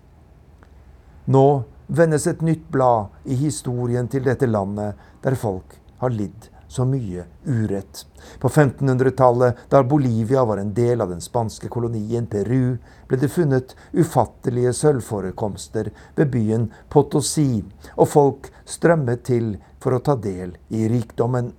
Nå 1.29 1.45
vendes 1.87 2.25
et 2.27 2.41
nytt 2.41 2.65
blad 2.73 3.13
i 3.29 3.37
historien 3.37 4.09
til 4.09 4.25
dette 4.25 4.49
landet, 4.49 4.97
der 5.21 5.37
folk 5.37 5.77
har 6.01 6.13
lidd 6.13 6.49
så 6.75 6.85
mye 6.85 7.23
urett. 7.45 8.05
På 8.39 8.49
1500-tallet, 8.49 9.57
da 9.69 9.83
Bolivia 9.83 10.45
var 10.45 10.57
en 10.57 10.73
del 10.73 11.01
av 11.01 11.09
den 11.09 11.21
spanske 11.21 11.69
kolonien 11.71 12.27
Peru, 12.27 12.77
ble 13.07 13.19
det 13.21 13.31
funnet 13.31 13.75
ufattelige 13.93 14.73
sølvforekomster 14.75 15.91
ved 16.17 16.31
byen 16.33 16.71
Potosi, 16.91 17.63
og 17.95 18.09
folk 18.11 18.49
strømmet 18.67 19.23
til 19.29 19.53
for 19.79 19.95
å 19.95 20.01
ta 20.03 20.17
del 20.19 20.57
i 20.73 20.87
rikdommen. 20.91 21.53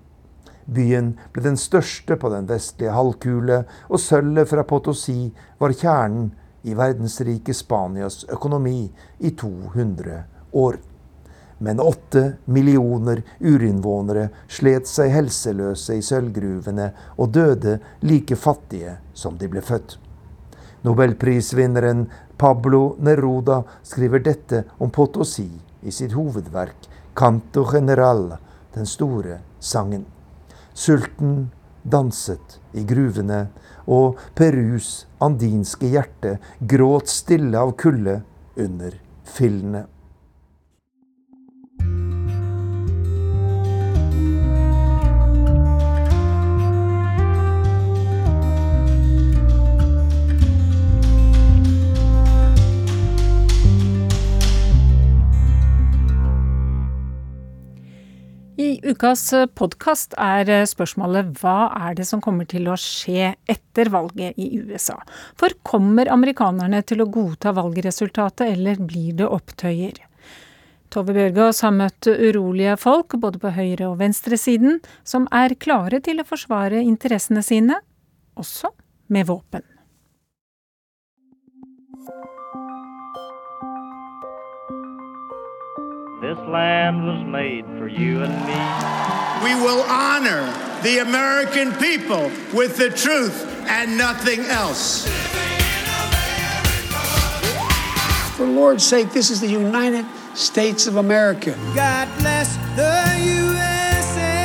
Byen 0.66 1.12
ble 1.32 1.44
den 1.44 1.56
største 1.60 2.18
på 2.20 2.32
den 2.32 2.48
vestlige 2.50 2.92
halvkule, 2.92 3.62
og 3.88 4.02
sølvet 4.02 4.50
fra 4.50 4.66
Potosi 4.66 5.30
var 5.62 5.72
kjernen 5.72 6.32
i 6.66 6.74
verdensrike 6.74 7.54
Spanias 7.54 8.24
økonomi 8.34 8.88
i 9.22 9.30
200 9.38 10.20
år 10.58 10.80
men 11.58 11.80
åtte 11.80 12.36
millioner 12.44 13.22
urinnvånere 13.40 14.28
slet 14.48 14.88
seg 14.90 15.12
helseløse 15.14 15.96
i 15.96 16.04
sølvgruvene 16.04 16.90
og 17.16 17.32
døde 17.32 17.78
like 18.04 18.36
fattige 18.36 18.98
som 19.16 19.38
de 19.40 19.48
ble 19.48 19.62
født. 19.64 19.96
Nobelprisvinneren 20.84 22.06
Pablo 22.36 22.96
Neruda 23.00 23.62
skriver 23.82 24.22
dette 24.22 24.64
om 24.78 24.92
Potosi 24.92 25.48
i 25.82 25.90
sitt 25.90 26.12
hovedverk 26.12 26.90
Canto 27.16 27.64
General, 27.72 28.36
den 28.74 28.86
store 28.86 29.40
sangen. 29.60 30.04
Sulten 30.76 31.48
danset 31.82 32.58
i 32.76 32.84
gruvene, 32.84 33.46
og 33.86 34.18
Perus 34.36 35.06
andinske 35.22 35.88
hjerte 35.88 36.36
gråt 36.60 37.08
stille 37.08 37.58
av 37.58 37.72
kulde 37.80 38.20
under 38.58 38.98
fillene. 39.24 39.86
I 58.76 58.90
ukas 58.92 59.30
podkast 59.56 60.12
er 60.20 60.50
spørsmålet 60.68 61.30
hva 61.40 61.70
er 61.86 61.94
det 61.96 62.04
som 62.04 62.20
kommer 62.20 62.44
til 62.50 62.66
å 62.68 62.74
skje 62.76 63.30
etter 63.48 63.88
valget 63.88 64.36
i 64.36 64.58
USA? 64.58 64.98
For 65.40 65.54
kommer 65.64 66.10
amerikanerne 66.12 66.82
til 66.84 67.00
å 67.00 67.06
godta 67.08 67.54
valgresultatet, 67.56 68.50
eller 68.52 68.82
blir 68.82 69.14
det 69.16 69.30
opptøyer? 69.32 70.02
Tove 70.92 71.14
Bjørgaas 71.16 71.62
har 71.64 71.72
møtt 71.78 72.10
urolige 72.10 72.76
folk, 72.82 73.16
både 73.22 73.40
på 73.40 73.54
høyre- 73.56 73.88
og 73.88 73.96
venstresiden, 74.02 74.82
som 75.08 75.24
er 75.32 75.56
klare 75.56 76.02
til 76.04 76.20
å 76.20 76.28
forsvare 76.28 76.84
interessene 76.84 77.46
sine, 77.46 77.80
også 78.36 78.74
med 79.08 79.30
våpen. 79.30 79.64
This 86.18 86.38
land 86.48 87.04
was 87.04 87.22
made 87.26 87.66
for 87.78 87.86
you 87.86 88.22
and 88.22 88.32
me. 88.46 88.56
We 89.44 89.54
will 89.54 89.82
honor 89.82 90.50
the 90.82 91.00
American 91.00 91.72
people 91.72 92.30
with 92.54 92.78
the 92.78 92.88
truth 92.88 93.44
and 93.68 93.98
nothing 93.98 94.40
else. 94.46 95.06
For 98.34 98.46
Lord's 98.46 98.82
sake, 98.82 99.12
this 99.12 99.30
is 99.30 99.42
the 99.42 99.50
United 99.64 100.06
States 100.34 100.86
of 100.86 100.96
America. 100.96 101.54
God 101.74 102.08
bless 102.18 102.56
the 102.76 102.94
USA. 103.20 104.36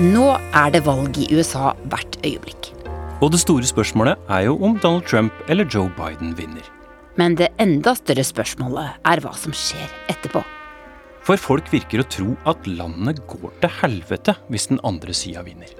Nå 0.00 0.38
er 0.54 0.70
det 0.70 0.86
valg 0.86 1.18
i 1.18 1.36
USA 1.36 1.74
hvert 1.84 2.16
øyeblikk. 2.24 2.72
Og 3.20 3.32
det 3.32 3.40
store 3.40 3.64
spørsmålet 3.64 4.16
er 4.28 4.40
jo 4.40 4.64
om 4.64 4.78
Donald 4.78 5.02
Trump 5.02 5.32
eller 5.48 5.64
Joe 5.74 5.92
Biden 5.96 6.38
vinner. 6.38 6.77
Men 7.18 7.34
det 7.38 7.50
enda 7.58 7.94
større 7.98 8.24
spørsmålet 8.26 9.02
er 9.10 9.22
hva 9.24 9.34
som 9.36 9.54
skjer 9.56 9.90
etterpå. 10.12 10.44
For 11.26 11.40
folk 11.40 11.66
virker 11.72 12.00
å 12.00 12.08
tro 12.08 12.36
at 12.48 12.68
landet 12.70 13.20
går 13.28 13.50
til 13.60 13.74
helvete 13.82 14.36
hvis 14.48 14.70
den 14.70 14.80
andre 14.86 15.16
sida 15.16 15.42
vinner. 15.44 15.72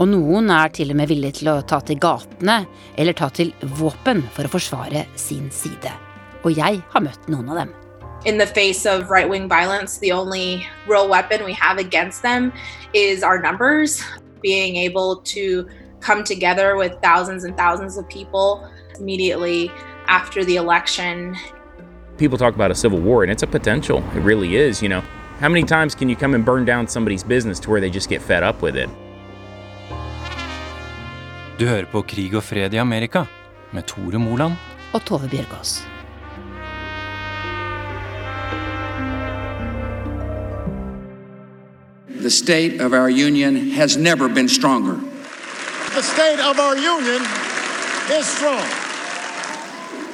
Og 0.00 0.08
noen 0.08 0.48
er 0.54 0.72
til 0.72 0.94
og 0.94 0.96
med 0.96 1.10
villige 1.10 1.42
til 1.42 1.52
å 1.52 1.60
ta 1.68 1.82
til 1.84 2.00
gatene 2.00 2.62
eller 2.96 3.16
ta 3.16 3.28
til 3.36 3.52
våpen 3.76 4.24
for 4.32 4.48
å 4.48 4.54
forsvare 4.56 5.04
sin 5.20 5.50
side. 5.52 5.92
Og 6.40 6.56
jeg 6.56 6.80
har 6.80 7.04
møtt 7.04 7.28
noen 7.28 7.52
av 7.52 7.62
dem. 7.64 7.76
in 8.24 8.36
the 8.36 8.46
face 8.46 8.84
of 8.84 9.08
right 9.08 9.28
wing 9.28 9.48
violence, 9.48 9.98
the 9.98 10.12
only 10.12 10.66
real 10.86 11.08
weapon 11.08 11.44
we 11.44 11.52
have 11.52 11.78
against 11.78 12.22
them 12.22 12.52
is 12.92 13.22
our 13.22 13.40
numbers. 13.40 14.02
Being 14.42 14.76
able 14.76 15.16
to 15.16 15.66
come 16.00 16.24
together 16.24 16.76
with 16.76 16.92
thousands 17.02 17.44
and 17.44 17.56
thousands 17.56 17.96
of 17.96 18.08
people 18.08 18.68
immediately 18.98 19.70
after 20.10 20.44
the 20.44 20.56
election. 20.56 21.36
People 22.18 22.36
talk 22.36 22.54
about 22.54 22.70
a 22.70 22.74
civil 22.74 23.00
war, 23.00 23.22
and 23.22 23.30
it's 23.32 23.44
a 23.44 23.46
potential. 23.46 23.98
It 24.14 24.22
really 24.30 24.56
is, 24.56 24.82
you 24.82 24.88
know. 24.88 25.02
How 25.40 25.48
many 25.48 25.64
times 25.64 25.94
can 25.94 26.08
you 26.10 26.16
come 26.16 26.34
and 26.34 26.44
burn 26.44 26.64
down 26.66 26.86
somebody's 26.88 27.24
business 27.24 27.60
to 27.60 27.70
where 27.70 27.80
they 27.80 27.88
just 27.88 28.08
get 28.10 28.20
fed 28.20 28.42
up 28.42 28.60
with 28.60 28.76
it? 28.76 28.90
Du 31.58 31.66
hører 31.66 31.84
på 31.92 32.02
Krig 32.02 32.34
og 32.34 32.44
fred 32.44 32.74
i 32.74 32.78
Amerika 32.78 33.24
med 33.70 33.82
Tore 33.86 34.18
Moland 34.18 34.52
og 34.92 35.04
Tove 35.04 35.28
Bjørgaas. 35.28 35.86
The 42.20 42.30
state 42.30 42.80
of 42.80 42.92
our 42.92 43.08
union 43.08 43.70
has 43.70 43.96
never 43.96 44.28
been 44.28 44.48
stronger. 44.48 44.96
The 45.94 46.02
state 46.02 46.40
of 46.50 46.58
our 46.58 46.76
union 46.76 47.22
is 48.18 48.26
strong. 48.26 48.79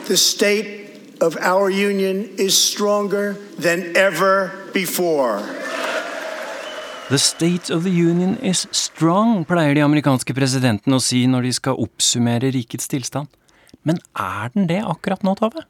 The 0.06 0.16
state 0.16 1.18
of 1.20 1.36
our 1.40 1.68
union 1.68 2.30
is 2.38 2.54
stronger 2.54 3.34
than 3.58 3.96
ever 3.96 4.52
before. 4.72 5.42
The 7.10 7.18
state 7.18 7.70
of 7.70 7.82
the 7.82 7.90
union 7.90 8.36
is 8.38 8.68
strong, 8.70 9.44
pleier 9.44 9.74
de 9.74 9.82
amerikanske 9.82 10.30
presidentene 10.34 11.00
å 11.00 11.02
si 11.02 11.24
når 11.26 11.48
de 11.48 11.52
skal 11.58 11.82
oppsummere 11.82 12.52
rikets 12.54 12.86
tilstand. 12.92 13.26
Men 13.82 13.98
er 14.14 14.54
den 14.54 14.70
det 14.70 14.78
akkurat 14.86 15.26
nå, 15.26 15.34
Tove? 15.42 15.66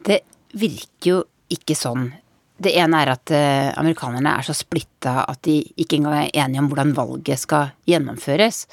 Det 0.00 0.22
virker 0.56 1.10
jo 1.10 1.20
ikke 1.52 1.76
sånn. 1.76 2.08
Det 2.56 2.72
ene 2.80 3.04
er 3.04 3.12
at 3.18 3.36
eh, 3.36 3.68
amerikanerne 3.76 4.32
er 4.40 4.48
så 4.48 4.56
splitta 4.56 5.26
at 5.28 5.44
de 5.44 5.58
ikke 5.76 6.00
engang 6.00 6.22
er 6.22 6.44
enige 6.46 6.64
om 6.64 6.72
hvordan 6.72 6.96
valget 6.96 7.44
skal 7.44 7.74
gjennomføres. 7.84 8.64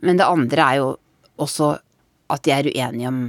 Men 0.00 0.16
det 0.16 0.32
andre 0.32 0.72
er 0.72 0.80
jo 0.80 0.90
også 1.36 1.74
at 2.32 2.48
de 2.48 2.56
er 2.56 2.72
uenige 2.72 3.12
om 3.12 3.24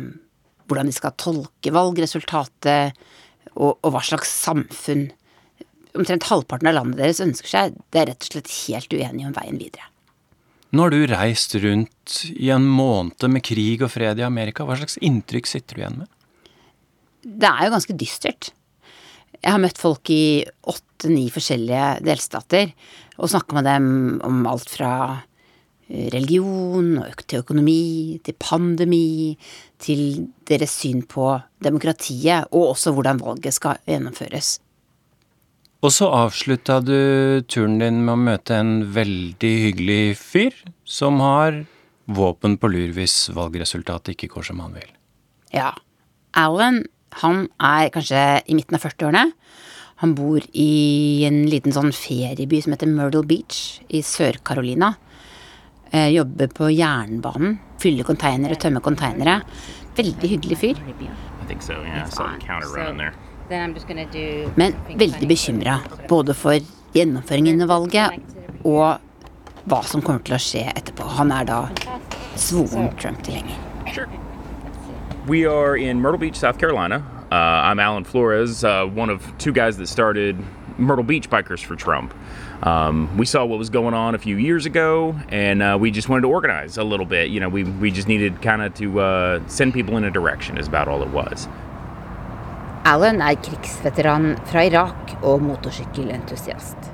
hvordan 0.71 0.89
de 0.89 0.95
skal 0.95 1.15
tolke 1.19 1.73
valgresultatet, 1.75 2.97
og, 3.57 3.75
og 3.83 3.89
hva 3.91 4.01
slags 4.05 4.31
samfunn 4.45 5.09
omtrent 5.97 6.29
halvparten 6.29 6.69
av 6.71 6.77
landet 6.77 7.01
deres 7.01 7.19
ønsker 7.23 7.51
seg. 7.51 7.79
Det 7.91 7.99
er 7.99 8.11
rett 8.13 8.23
og 8.23 8.31
slett 8.31 8.53
helt 8.69 8.95
uenige 8.95 9.27
om 9.27 9.35
veien 9.35 9.59
videre. 9.59 9.89
Nå 10.71 10.85
har 10.85 10.93
du 10.93 11.01
reist 11.11 11.57
rundt 11.59 12.21
i 12.31 12.47
en 12.55 12.63
måned 12.63 13.27
med 13.27 13.43
krig 13.43 13.83
og 13.83 13.91
fred 13.91 14.21
i 14.21 14.23
Amerika. 14.23 14.63
Hva 14.63 14.77
slags 14.79 14.95
inntrykk 15.03 15.49
sitter 15.51 15.75
du 15.75 15.81
igjen 15.83 15.97
med? 16.03 16.11
Det 17.21 17.49
er 17.49 17.67
jo 17.67 17.73
ganske 17.75 17.95
dystert. 17.99 18.53
Jeg 19.41 19.51
har 19.51 19.59
møtt 19.59 19.81
folk 19.81 20.07
i 20.13 20.45
åtte-ni 20.71 21.25
forskjellige 21.33 22.05
delstater 22.07 22.71
og 23.17 23.33
snakka 23.33 23.57
med 23.57 23.67
dem 23.67 23.89
om 24.23 24.45
alt 24.47 24.71
fra 24.71 24.93
religion 26.13 26.95
til 27.25 27.41
økonomi, 27.43 28.19
til 28.23 28.37
pandemi, 28.39 29.37
til 29.81 30.27
deres 30.47 30.73
syn 30.81 31.03
på 31.03 31.33
demokratiet, 31.63 32.47
og 32.51 32.73
også 32.73 32.93
hvordan 32.95 33.21
valget 33.21 33.57
skal 33.57 33.81
gjennomføres. 33.87 34.59
Og 35.81 35.89
så 35.89 36.11
avslutta 36.13 36.77
du 36.85 37.41
turen 37.49 37.79
din 37.81 38.03
med 38.05 38.13
å 38.13 38.21
møte 38.21 38.57
en 38.61 38.73
veldig 38.93 39.53
hyggelig 39.65 40.17
fyr 40.21 40.57
som 40.85 41.17
har 41.23 41.63
våpen 42.11 42.57
på 42.61 42.69
lur 42.69 42.93
hvis 42.93 43.31
valgresultatet 43.33 44.13
ikke 44.13 44.29
går 44.35 44.51
som 44.51 44.61
han 44.61 44.75
vil. 44.77 44.91
Ja. 45.55 45.73
Alan, 46.37 46.83
han 47.23 47.47
er 47.59 47.89
kanskje 47.91 48.21
i 48.45 48.55
midten 48.55 48.77
av 48.77 48.85
40-årene. 48.85 49.31
Han 50.01 50.13
bor 50.17 50.41
i 50.57 51.25
en 51.27 51.43
liten 51.49 51.73
sånn 51.75 51.91
ferieby 51.93 52.61
som 52.63 52.75
heter 52.75 52.89
Myrtle 52.89 53.25
Beach 53.27 53.81
i 53.89 54.03
Sør-Carolina. 54.05 54.93
Eh, 55.91 56.07
jobber 56.07 56.47
på 56.47 56.69
jernbanen. 56.71 57.57
Fyller 57.79 58.03
konteinere, 58.07 58.55
tømmer 58.55 58.79
konteinere. 58.79 59.41
Veldig 59.95 60.29
hyggelig 60.29 60.57
fyr. 60.57 60.75
So, 61.59 61.73
yeah. 61.83 63.13
Men 64.55 64.75
veldig 64.87 65.27
bekymra 65.27 65.79
både 66.07 66.33
for 66.33 66.55
gjennomføringen 66.95 67.65
av 67.65 67.67
valget 67.73 68.63
og 68.63 69.67
hva 69.67 69.81
som 69.83 70.01
kommer 70.01 70.23
til 70.23 70.37
å 70.37 70.39
skje 70.39 70.63
etterpå. 70.71 71.09
Han 71.17 71.33
er 71.35 71.49
da 71.49 71.59
svoren 72.39 72.87
Trump-tilhenger. 72.95 74.07
We 75.27 75.45
are 75.45 75.75
in 75.75 76.01
Myrtle 76.01 76.19
Beach, 76.19 76.35
South 76.35 76.57
Carolina. 76.57 77.03
Uh, 77.31 77.35
I'm 77.35 77.79
Alan 77.79 78.05
Flores, 78.05 78.63
uh, 78.63 78.85
one 78.85 79.09
of 79.09 79.21
two 79.37 79.51
guys 79.51 79.77
that 79.77 79.87
started 79.87 80.37
Myrtle 80.77 81.03
Beach 81.03 81.29
Bikers 81.29 81.63
for 81.63 81.75
Trump. 81.75 82.13
Um, 82.63 83.17
we 83.17 83.25
saw 83.25 83.45
what 83.45 83.59
was 83.59 83.69
going 83.69 83.93
on 83.93 84.15
a 84.15 84.17
few 84.17 84.37
years 84.37 84.65
ago, 84.65 85.15
and 85.29 85.61
uh, 85.61 85.77
we 85.79 85.91
just 85.91 86.09
wanted 86.09 86.21
to 86.21 86.29
organize 86.29 86.77
a 86.77 86.83
little 86.83 87.05
bit. 87.05 87.29
You 87.29 87.39
know, 87.39 87.49
we, 87.49 87.63
we 87.63 87.91
just 87.91 88.07
needed 88.07 88.41
kind 88.41 88.61
of 88.61 88.73
to 88.75 88.99
uh, 88.99 89.47
send 89.47 89.73
people 89.73 89.97
in 89.97 90.03
a 90.03 90.11
direction, 90.11 90.57
is 90.57 90.67
about 90.67 90.87
all 90.87 91.01
it 91.03 91.09
was. 91.09 91.47
Alan 92.83 93.21
er 93.21 93.35
krigsveteran 93.35 94.37
fra 94.45 94.63
Irak 94.65 95.17
og 95.21 95.41
motorsykkelentusiast. 95.41 96.89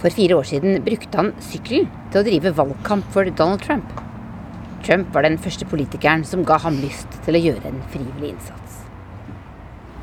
For 0.00 0.10
fire 0.10 0.36
år 0.36 0.42
siden 0.48 0.82
brukte 0.84 1.16
han 1.16 1.34
sykkelen 1.40 1.90
til 2.12 2.20
å 2.20 2.24
drive 2.24 2.56
valgkamp 2.56 3.06
for 3.12 3.28
Donald 3.28 3.60
Trump. 3.64 4.00
Trump 4.84 5.14
var 5.14 5.24
den 5.24 5.38
første 5.38 5.64
politikeren 5.68 6.24
som 6.28 6.44
ga 6.44 6.58
ham 6.60 6.80
lyst 6.80 7.20
til 7.24 7.36
å 7.36 7.44
gjøre 7.46 7.70
en 7.70 7.80
frivillig 7.92 8.34
innsats. 8.34 8.63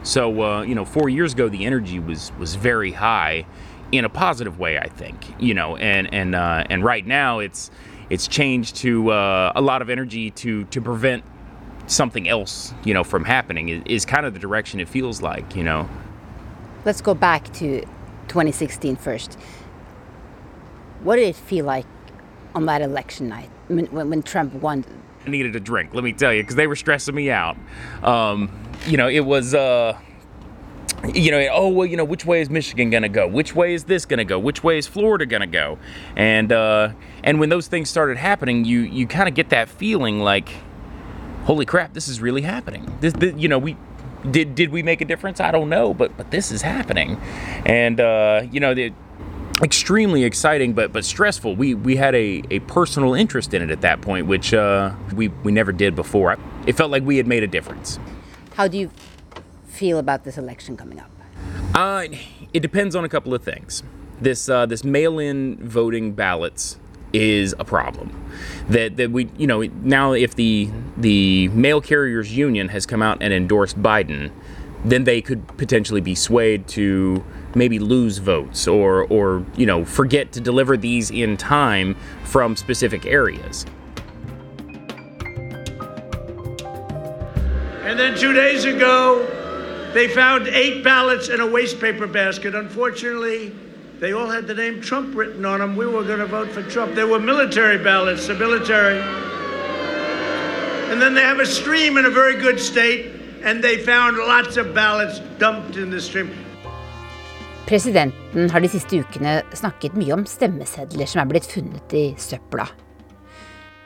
So, 0.03 0.41
uh, 0.41 0.61
you 0.63 0.75
know, 0.75 0.85
four 0.85 1.09
years 1.09 1.33
ago, 1.33 1.49
the 1.49 1.65
energy 1.65 1.99
was 1.99 2.31
was 2.39 2.55
very 2.55 2.91
high, 2.91 3.45
in 3.91 4.05
a 4.05 4.09
positive 4.09 4.59
way, 4.59 4.77
I 4.77 4.87
think. 4.87 5.17
You 5.39 5.53
know, 5.53 5.75
and 5.77 6.13
and 6.13 6.35
uh, 6.35 6.65
and 6.69 6.83
right 6.83 7.05
now, 7.05 7.39
it's 7.39 7.71
it's 8.09 8.27
changed 8.27 8.77
to 8.77 9.11
uh, 9.11 9.51
a 9.55 9.61
lot 9.61 9.81
of 9.81 9.89
energy 9.89 10.31
to 10.31 10.65
to 10.65 10.81
prevent 10.81 11.23
something 11.87 12.27
else, 12.27 12.73
you 12.83 12.93
know, 12.93 13.03
from 13.03 13.25
happening. 13.25 13.69
Is, 13.69 13.83
is 13.85 14.05
kind 14.05 14.25
of 14.25 14.33
the 14.33 14.39
direction 14.39 14.79
it 14.79 14.89
feels 14.89 15.21
like. 15.21 15.55
You 15.55 15.63
know. 15.63 15.89
Let's 16.83 17.01
go 17.01 17.13
back 17.13 17.45
to 17.53 17.81
2016 18.27 18.95
first. 18.95 19.37
What 21.03 21.17
did 21.17 21.27
it 21.27 21.35
feel 21.35 21.65
like 21.65 21.85
on 22.55 22.65
that 22.65 22.81
election 22.81 23.29
night 23.29 23.49
when, 23.67 23.85
when, 23.87 24.09
when 24.09 24.23
Trump 24.23 24.53
won? 24.55 24.83
I 25.25 25.29
needed 25.29 25.55
a 25.55 25.59
drink, 25.59 25.93
let 25.93 26.03
me 26.03 26.13
tell 26.13 26.33
you, 26.33 26.41
because 26.41 26.55
they 26.55 26.67
were 26.67 26.75
stressing 26.75 27.13
me 27.13 27.29
out. 27.29 27.57
Um, 28.03 28.49
you 28.87 28.97
know, 28.97 29.07
it 29.07 29.19
was, 29.19 29.53
uh, 29.53 29.97
you 31.13 31.31
know, 31.31 31.47
oh, 31.51 31.69
well, 31.69 31.85
you 31.85 31.97
know, 31.97 32.03
which 32.03 32.25
way 32.25 32.41
is 32.41 32.49
Michigan 32.49 32.91
to 32.91 33.09
go? 33.09 33.27
Which 33.27 33.55
way 33.55 33.73
is 33.73 33.85
this 33.85 34.05
to 34.05 34.23
go? 34.23 34.39
Which 34.39 34.63
way 34.63 34.77
is 34.77 34.87
Florida 34.87 35.25
to 35.25 35.47
go? 35.47 35.77
And, 36.15 36.51
uh, 36.51 36.93
and 37.23 37.39
when 37.39 37.49
those 37.49 37.67
things 37.67 37.89
started 37.89 38.17
happening, 38.17 38.65
you, 38.65 38.81
you 38.81 39.07
kind 39.07 39.27
of 39.29 39.35
get 39.35 39.49
that 39.49 39.69
feeling 39.69 40.19
like, 40.19 40.49
holy 41.45 41.65
crap, 41.65 41.93
this 41.93 42.07
is 42.07 42.21
really 42.21 42.41
happening. 42.41 42.91
This, 42.99 43.13
this, 43.13 43.35
you 43.35 43.47
know, 43.47 43.57
we, 43.57 43.77
did, 44.29 44.53
did 44.53 44.69
we 44.71 44.83
make 44.83 45.01
a 45.01 45.05
difference? 45.05 45.39
I 45.39 45.51
don't 45.51 45.69
know, 45.69 45.93
but, 45.93 46.15
but 46.17 46.29
this 46.29 46.51
is 46.51 46.61
happening. 46.61 47.19
And, 47.65 47.99
uh, 47.99 48.43
you 48.51 48.59
know, 48.59 48.73
the, 48.73 48.93
extremely 49.61 50.23
exciting 50.23 50.73
but 50.73 50.91
but 50.91 51.05
stressful. 51.05 51.55
We 51.55 51.73
we 51.75 51.95
had 51.95 52.15
a, 52.15 52.41
a 52.49 52.59
personal 52.61 53.13
interest 53.13 53.53
in 53.53 53.61
it 53.61 53.69
at 53.69 53.81
that 53.81 54.01
point, 54.01 54.27
which 54.27 54.53
uh, 54.53 54.93
we 55.13 55.29
we 55.29 55.51
never 55.51 55.71
did 55.71 55.95
before. 55.95 56.37
It 56.65 56.73
felt 56.73 56.91
like 56.91 57.03
we 57.03 57.17
had 57.17 57.27
made 57.27 57.43
a 57.43 57.47
difference. 57.47 57.99
How 58.55 58.67
do 58.67 58.77
you 58.77 58.91
feel 59.67 59.97
about 59.97 60.23
this 60.23 60.37
election 60.37 60.77
coming 60.77 60.99
up? 60.99 61.09
Uh, 61.73 62.07
it 62.53 62.59
depends 62.59 62.95
on 62.95 63.05
a 63.05 63.09
couple 63.09 63.33
of 63.33 63.43
things. 63.43 63.83
This 64.19 64.49
uh, 64.49 64.65
this 64.65 64.83
mail-in 64.83 65.57
voting 65.67 66.13
ballots 66.13 66.77
is 67.13 67.55
a 67.59 67.65
problem. 67.65 68.11
That 68.69 68.97
that 68.97 69.11
we 69.11 69.29
you 69.37 69.47
know 69.47 69.63
now 69.83 70.13
if 70.13 70.35
the 70.35 70.69
the 70.97 71.47
mail 71.49 71.81
carriers 71.81 72.35
union 72.35 72.69
has 72.69 72.85
come 72.85 73.01
out 73.01 73.17
and 73.21 73.33
endorsed 73.33 73.81
Biden, 73.81 74.31
then 74.83 75.03
they 75.05 75.21
could 75.21 75.47
potentially 75.57 76.01
be 76.01 76.15
swayed 76.15 76.67
to 76.69 77.23
maybe 77.55 77.79
lose 77.79 78.17
votes 78.17 78.67
or 78.67 79.05
or 79.07 79.45
you 79.55 79.65
know 79.65 79.85
forget 79.85 80.31
to 80.33 80.41
deliver 80.41 80.77
these 80.77 81.11
in 81.11 81.37
time 81.37 81.95
from 82.23 82.55
specific 82.55 83.05
areas. 83.05 83.65
And 87.83 87.99
then 87.99 88.17
two 88.17 88.31
days 88.31 88.63
ago, 88.63 89.27
they 89.93 90.07
found 90.07 90.47
eight 90.47 90.81
ballots 90.83 91.27
in 91.27 91.41
a 91.41 91.45
waste 91.45 91.81
paper 91.81 92.07
basket. 92.07 92.55
Unfortunately, 92.55 93.53
they 93.99 94.13
all 94.13 94.27
had 94.29 94.47
the 94.47 94.53
name 94.53 94.81
Trump 94.81 95.13
written 95.15 95.43
on 95.45 95.59
them. 95.59 95.75
We 95.75 95.85
were 95.85 96.03
going 96.03 96.19
to 96.19 96.25
vote 96.25 96.49
for 96.49 96.63
Trump. 96.63 96.95
They 96.95 97.03
were 97.03 97.19
military 97.19 97.77
ballots, 97.77 98.27
the 98.27 98.33
military. 98.33 99.01
And 100.91 101.01
then 101.01 101.13
they 101.13 101.21
have 101.21 101.39
a 101.39 101.45
stream 101.45 101.97
in 101.97 102.05
a 102.05 102.09
very 102.09 102.35
good 102.35 102.59
state, 102.59 103.13
and 103.43 103.63
they 103.63 103.77
found 103.77 104.17
lots 104.17 104.57
of 104.57 104.73
ballots 104.73 105.19
dumped 105.37 105.75
in 105.75 105.89
the 105.89 105.99
stream. 105.99 106.31
Presidenten 107.71 108.49
har 108.51 108.59
de 108.59 108.67
siste 108.67 108.99
ukene 108.99 109.37
snakket 109.55 109.95
mye 109.95 110.11
om 110.17 110.25
stemmesedler 110.27 111.07
som 111.07 111.21
er 111.23 111.29
blitt 111.29 111.47
funnet 111.47 111.93
i 111.95 112.09
søpla. 112.19 112.65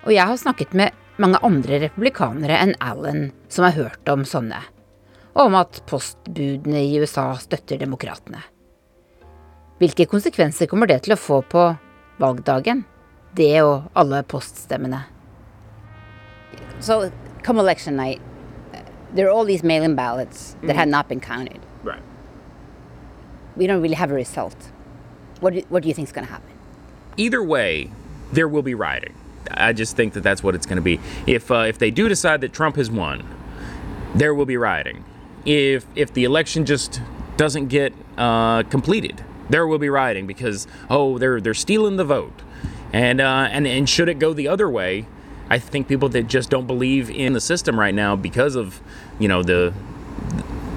Og 0.08 0.14
jeg 0.14 0.26
har 0.26 0.40
snakket 0.42 0.74
med 0.74 0.96
mange 1.22 1.38
andre 1.46 1.84
republikanere 1.86 2.58
enn 2.64 2.74
Allen 2.82 3.28
som 3.46 3.68
har 3.68 3.78
hørt 3.78 4.10
om 4.10 4.26
sånne. 4.26 4.64
og 5.36 5.50
om 5.50 5.58
at 5.60 5.82
postbudene 5.90 6.80
i 6.88 7.00
USA 7.02 7.34
støtter 7.40 7.80
demokratene. 7.82 8.40
Hvilke 9.82 10.08
konsekvenser 10.08 10.70
kommer 10.72 10.88
det 10.88 11.02
til 11.04 11.16
å 11.16 11.20
få 11.20 11.42
på 11.52 11.66
valgdagen, 12.24 12.86
det 13.36 13.60
og 13.60 13.90
alle 14.00 14.24
poststemmene? 14.24 15.02
So, 16.80 17.12
come 17.44 17.60
election 17.60 17.98
night, 17.98 18.22
there 19.14 19.28
are 19.28 19.36
all 19.36 19.46
these 19.46 19.64
mail-in 19.64 19.96
ballots 19.96 20.56
that 20.64 20.76
had 20.76 20.88
not 20.88 21.10
been 21.10 21.20
counted. 21.20 21.60
We 23.56 23.68
don't 23.68 23.82
really 23.82 23.96
have 23.96 24.12
a 24.12 24.16
result. 24.16 24.56
What 25.40 25.54
do, 25.54 25.64
what 25.70 25.84
do 25.84 25.90
you 25.90 25.94
think 25.94 26.08
is 26.08 26.12
going 26.12 26.26
to 26.26 26.32
happen? 26.32 26.50
Either 27.18 27.44
way, 27.44 27.92
there 28.32 28.48
will 28.48 28.62
be 28.62 28.74
rioting. 28.74 29.14
I 29.52 29.74
just 29.74 29.96
think 29.96 30.14
that 30.14 30.22
that's 30.22 30.44
what 30.44 30.56
it's 30.56 30.66
going 30.66 30.78
to 30.78 30.82
be. 30.82 31.00
If 31.28 31.52
uh, 31.52 31.66
if 31.68 31.78
they 31.78 31.92
do 31.92 32.10
decide 32.10 32.42
that 32.42 32.52
Trump 32.52 32.76
has 32.78 32.90
won, 32.90 33.24
there 34.16 34.34
will 34.34 34.46
be 34.46 34.58
rioting. 34.58 35.06
If 35.46 35.86
if 35.96 36.14
the 36.14 36.24
election 36.24 36.66
just 36.66 37.02
doesn't 37.38 37.68
get 37.68 37.94
uh, 38.18 38.64
completed, 38.64 39.24
there 39.50 39.68
will 39.68 39.78
be 39.78 39.90
rioting 39.90 40.26
because 40.26 40.68
oh 40.90 41.18
they're 41.18 41.40
they're 41.40 41.54
stealing 41.54 41.98
the 41.98 42.06
vote, 42.06 42.42
and 42.92 43.22
uh, 43.22 43.48
and 43.52 43.68
and 43.68 43.88
should 43.88 44.10
it 44.10 44.20
go 44.20 44.34
the 44.34 44.48
other 44.48 44.70
way, 44.70 45.06
I 45.50 45.60
think 45.60 45.88
people 45.88 46.10
that 46.10 46.24
just 46.28 46.50
don't 46.50 46.66
believe 46.66 47.10
in 47.10 47.34
the 47.34 47.42
system 47.42 47.80
right 47.80 47.94
now 47.94 48.16
because 48.16 48.56
of 48.56 48.82
you 49.20 49.28
know 49.28 49.44
the 49.44 49.74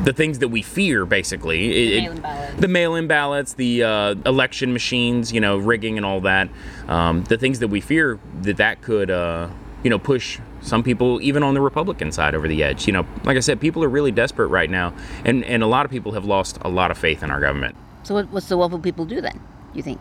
the 0.09 0.13
things 0.15 0.39
that 0.39 0.49
we 0.49 0.63
fear 0.63 1.05
basically. 1.05 1.99
It- 1.99 2.05
it- 2.05 2.61
the 2.61 2.67
mail-in 2.67 3.07
ballots 3.09 3.53
the 3.53 3.83
uh, 3.83 4.15
election 4.25 4.73
machines 4.73 5.33
you 5.35 5.41
know 5.41 5.59
rigging 5.59 5.99
and 5.99 6.07
all 6.07 6.21
that. 6.23 6.49
Um, 6.89 7.25
the 7.25 7.37
things 7.37 7.59
that 7.59 7.69
we 7.69 7.83
fear 7.83 8.19
that 8.41 8.57
that 8.57 8.81
could 8.81 9.11
uh, 9.11 9.49
you 9.85 9.91
know 9.91 9.99
push 9.99 10.39
some 10.63 10.83
people 10.83 11.21
even 11.21 11.43
on 11.43 11.53
the 11.55 11.61
republican 11.61 12.11
side 12.11 12.35
over 12.35 12.49
the 12.49 12.63
edge. 12.65 12.87
You 12.87 12.95
know 12.95 13.07
like 13.25 13.37
i 13.37 13.41
said 13.41 13.61
people 13.61 13.85
are 13.85 13.89
really 13.91 14.11
desperate 14.11 14.47
right 14.49 14.71
now 14.71 14.95
and 15.27 15.45
and 15.45 15.63
a 15.63 15.67
lot 15.67 15.85
of 15.85 15.91
people 15.91 16.13
have 16.13 16.25
lost 16.25 16.59
a 16.63 16.71
lot 16.71 16.91
of 16.91 16.97
faith 16.97 17.23
in 17.23 17.31
our 17.31 17.41
government. 17.41 17.77
So 18.05 18.15
what, 18.15 18.31
what's 18.33 18.49
the 18.49 18.57
what 18.57 18.71
will 18.71 18.79
people 18.79 19.05
do 19.05 19.21
then, 19.21 19.39
you 19.75 19.83
think? 19.83 20.01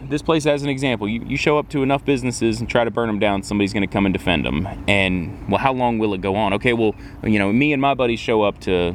this 0.00 0.22
place 0.22 0.46
as 0.46 0.62
an 0.62 0.68
example 0.68 1.08
you, 1.08 1.20
you 1.26 1.36
show 1.36 1.58
up 1.58 1.68
to 1.68 1.82
enough 1.82 2.04
businesses 2.04 2.60
and 2.60 2.68
try 2.70 2.84
to 2.84 2.90
burn 2.90 3.08
them 3.08 3.18
down 3.18 3.42
somebody's 3.42 3.72
going 3.72 3.82
to 3.82 3.92
come 3.92 4.06
and 4.06 4.12
defend 4.12 4.44
them 4.44 4.64
and 4.86 5.48
well 5.48 5.58
how 5.58 5.72
long 5.72 5.98
will 5.98 6.14
it 6.14 6.20
go 6.20 6.36
on? 6.36 6.52
Okay 6.52 6.72
well 6.72 6.94
you 7.24 7.36
know 7.40 7.52
me 7.52 7.72
and 7.72 7.82
my 7.82 7.94
buddies 7.94 8.20
show 8.20 8.42
up 8.42 8.60
to 8.60 8.94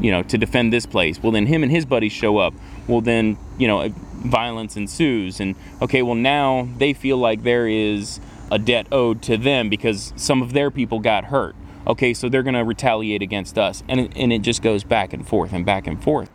you 0.00 0.10
know 0.10 0.22
to 0.22 0.38
defend 0.38 0.72
this 0.72 0.86
place 0.86 1.22
well 1.22 1.32
then 1.32 1.46
him 1.46 1.62
and 1.62 1.72
his 1.72 1.84
buddies 1.84 2.12
show 2.12 2.38
up 2.38 2.54
well 2.86 3.00
then 3.00 3.36
you 3.58 3.66
know 3.66 3.88
violence 4.24 4.76
ensues 4.76 5.40
and 5.40 5.54
okay 5.80 6.02
well 6.02 6.14
now 6.14 6.68
they 6.78 6.92
feel 6.92 7.16
like 7.16 7.42
there 7.42 7.66
is 7.66 8.20
a 8.50 8.58
debt 8.58 8.86
owed 8.92 9.22
to 9.22 9.36
them 9.36 9.68
because 9.68 10.12
some 10.16 10.42
of 10.42 10.52
their 10.52 10.70
people 10.70 11.00
got 11.00 11.24
hurt 11.26 11.56
okay 11.86 12.12
so 12.12 12.28
they're 12.28 12.42
going 12.42 12.54
to 12.54 12.64
retaliate 12.64 13.22
against 13.22 13.58
us 13.58 13.82
and 13.88 14.00
it, 14.00 14.12
and 14.16 14.32
it 14.32 14.42
just 14.42 14.62
goes 14.62 14.84
back 14.84 15.12
and 15.12 15.26
forth 15.26 15.52
and 15.52 15.64
back 15.64 15.86
and 15.86 16.02
forth 16.02 16.30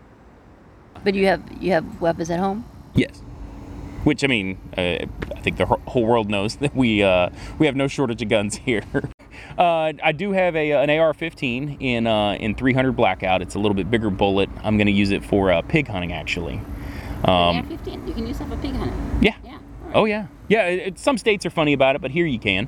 But 1.04 1.14
you 1.14 1.28
have 1.28 1.42
you 1.62 1.72
have 1.72 2.02
weapons 2.02 2.32
at 2.32 2.40
home? 2.40 2.66
Yes. 2.96 3.22
Which 4.04 4.24
I 4.24 4.28
mean, 4.28 4.58
uh, 4.78 5.06
I 5.36 5.40
think 5.42 5.58
the 5.58 5.66
whole 5.66 6.06
world 6.06 6.30
knows 6.30 6.56
that 6.64 6.76
we 6.76 7.04
uh, 7.04 7.30
we 7.60 7.68
have 7.68 7.76
no 7.76 7.88
shortage 7.88 8.22
of 8.22 8.30
guns 8.30 8.56
here. 8.58 8.84
uh, 9.58 9.94
I 10.04 10.12
do 10.12 10.32
have 10.32 10.56
a 10.56 10.72
an 10.72 10.90
AR-15 10.90 11.78
in 11.80 12.08
uh, 12.08 12.34
in 12.34 12.56
300 12.56 12.92
blackout. 12.94 13.42
It's 13.42 13.56
a 13.56 13.60
little 13.60 13.76
bit 13.76 13.90
bigger 13.90 14.10
bullet. 14.10 14.50
I'm 14.64 14.78
going 14.78 14.88
to 14.88 14.94
use 14.94 15.12
it 15.12 15.24
for 15.24 15.52
uh, 15.52 15.62
pig 15.62 15.88
hunting 15.88 16.12
actually. 16.14 16.56
Um, 17.24 17.58
AR-15, 17.58 18.08
you 18.08 18.14
can 18.14 18.28
use 18.28 18.38
that 18.40 18.48
for 18.50 18.58
pig 18.58 18.74
hunting. 18.76 19.20
yeah. 19.22 19.36
Yeah. 19.44 19.58
Oh 19.94 20.06
yeah. 20.06 20.28
Yeah. 20.48 20.68
It, 20.68 20.80
it- 20.88 21.00
some 21.00 21.18
states 21.18 21.46
are 21.46 21.50
funny 21.50 21.74
about 21.74 21.96
it, 21.96 22.02
but 22.02 22.12
here 22.12 22.26
you 22.26 22.40
can. 22.40 22.68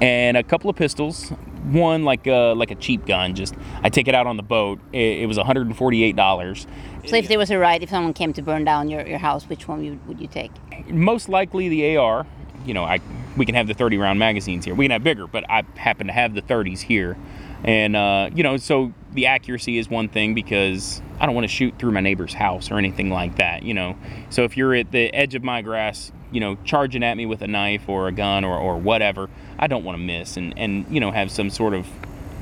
And 0.00 0.36
a 0.36 0.42
couple 0.42 0.70
of 0.70 0.76
pistols. 0.76 1.30
One 1.64 2.04
like 2.04 2.26
uh, 2.26 2.54
like 2.54 2.70
a 2.70 2.74
cheap 2.74 3.04
gun. 3.04 3.34
Just 3.34 3.54
I 3.82 3.90
take 3.90 4.08
it 4.08 4.14
out 4.14 4.26
on 4.26 4.38
the 4.38 4.42
boat. 4.42 4.80
It, 4.94 5.22
it 5.22 5.26
was 5.26 5.36
148 5.36 6.16
dollars. 6.16 6.66
So 7.06 7.16
if 7.16 7.28
there 7.28 7.38
was 7.38 7.50
a 7.50 7.58
riot, 7.58 7.82
if 7.82 7.90
someone 7.90 8.14
came 8.14 8.32
to 8.34 8.42
burn 8.42 8.64
down 8.64 8.88
your, 8.88 9.06
your 9.06 9.18
house, 9.18 9.46
which 9.48 9.68
one 9.68 9.84
you, 9.84 10.00
would 10.06 10.20
you 10.20 10.26
take? 10.26 10.50
most 10.88 11.28
likely 11.28 11.68
the 11.68 11.96
AR. 11.96 12.26
You 12.64 12.74
know, 12.74 12.84
I 12.84 13.00
we 13.36 13.46
can 13.46 13.54
have 13.54 13.66
the 13.66 13.74
30 13.74 13.98
round 13.98 14.18
magazines 14.18 14.64
here. 14.64 14.74
We 14.74 14.84
can 14.84 14.90
have 14.90 15.04
bigger, 15.04 15.26
but 15.26 15.48
I 15.48 15.64
happen 15.76 16.08
to 16.08 16.12
have 16.12 16.34
the 16.34 16.42
30s 16.42 16.80
here. 16.80 17.16
And 17.62 17.94
uh, 17.94 18.30
you 18.34 18.42
know, 18.42 18.56
so 18.56 18.92
the 19.12 19.26
accuracy 19.26 19.78
is 19.78 19.88
one 19.88 20.08
thing 20.08 20.34
because 20.34 21.02
I 21.18 21.26
don't 21.26 21.34
want 21.34 21.44
to 21.44 21.54
shoot 21.54 21.78
through 21.78 21.92
my 21.92 22.00
neighbor's 22.00 22.34
house 22.34 22.70
or 22.70 22.78
anything 22.78 23.10
like 23.10 23.36
that. 23.36 23.62
You 23.62 23.74
know, 23.74 23.96
so 24.30 24.44
if 24.44 24.56
you're 24.56 24.74
at 24.74 24.90
the 24.92 25.12
edge 25.14 25.34
of 25.34 25.44
my 25.44 25.62
grass, 25.62 26.12
you 26.32 26.40
know, 26.40 26.56
charging 26.64 27.02
at 27.02 27.16
me 27.16 27.26
with 27.26 27.42
a 27.42 27.48
knife 27.48 27.88
or 27.88 28.08
a 28.08 28.12
gun 28.12 28.44
or, 28.44 28.56
or 28.56 28.78
whatever, 28.78 29.28
I 29.58 29.66
don't 29.66 29.84
want 29.84 29.98
to 29.98 30.02
miss 30.02 30.36
and 30.36 30.56
and 30.58 30.86
you 30.90 31.00
know 31.00 31.10
have 31.10 31.30
some 31.30 31.50
sort 31.50 31.74
of 31.74 31.86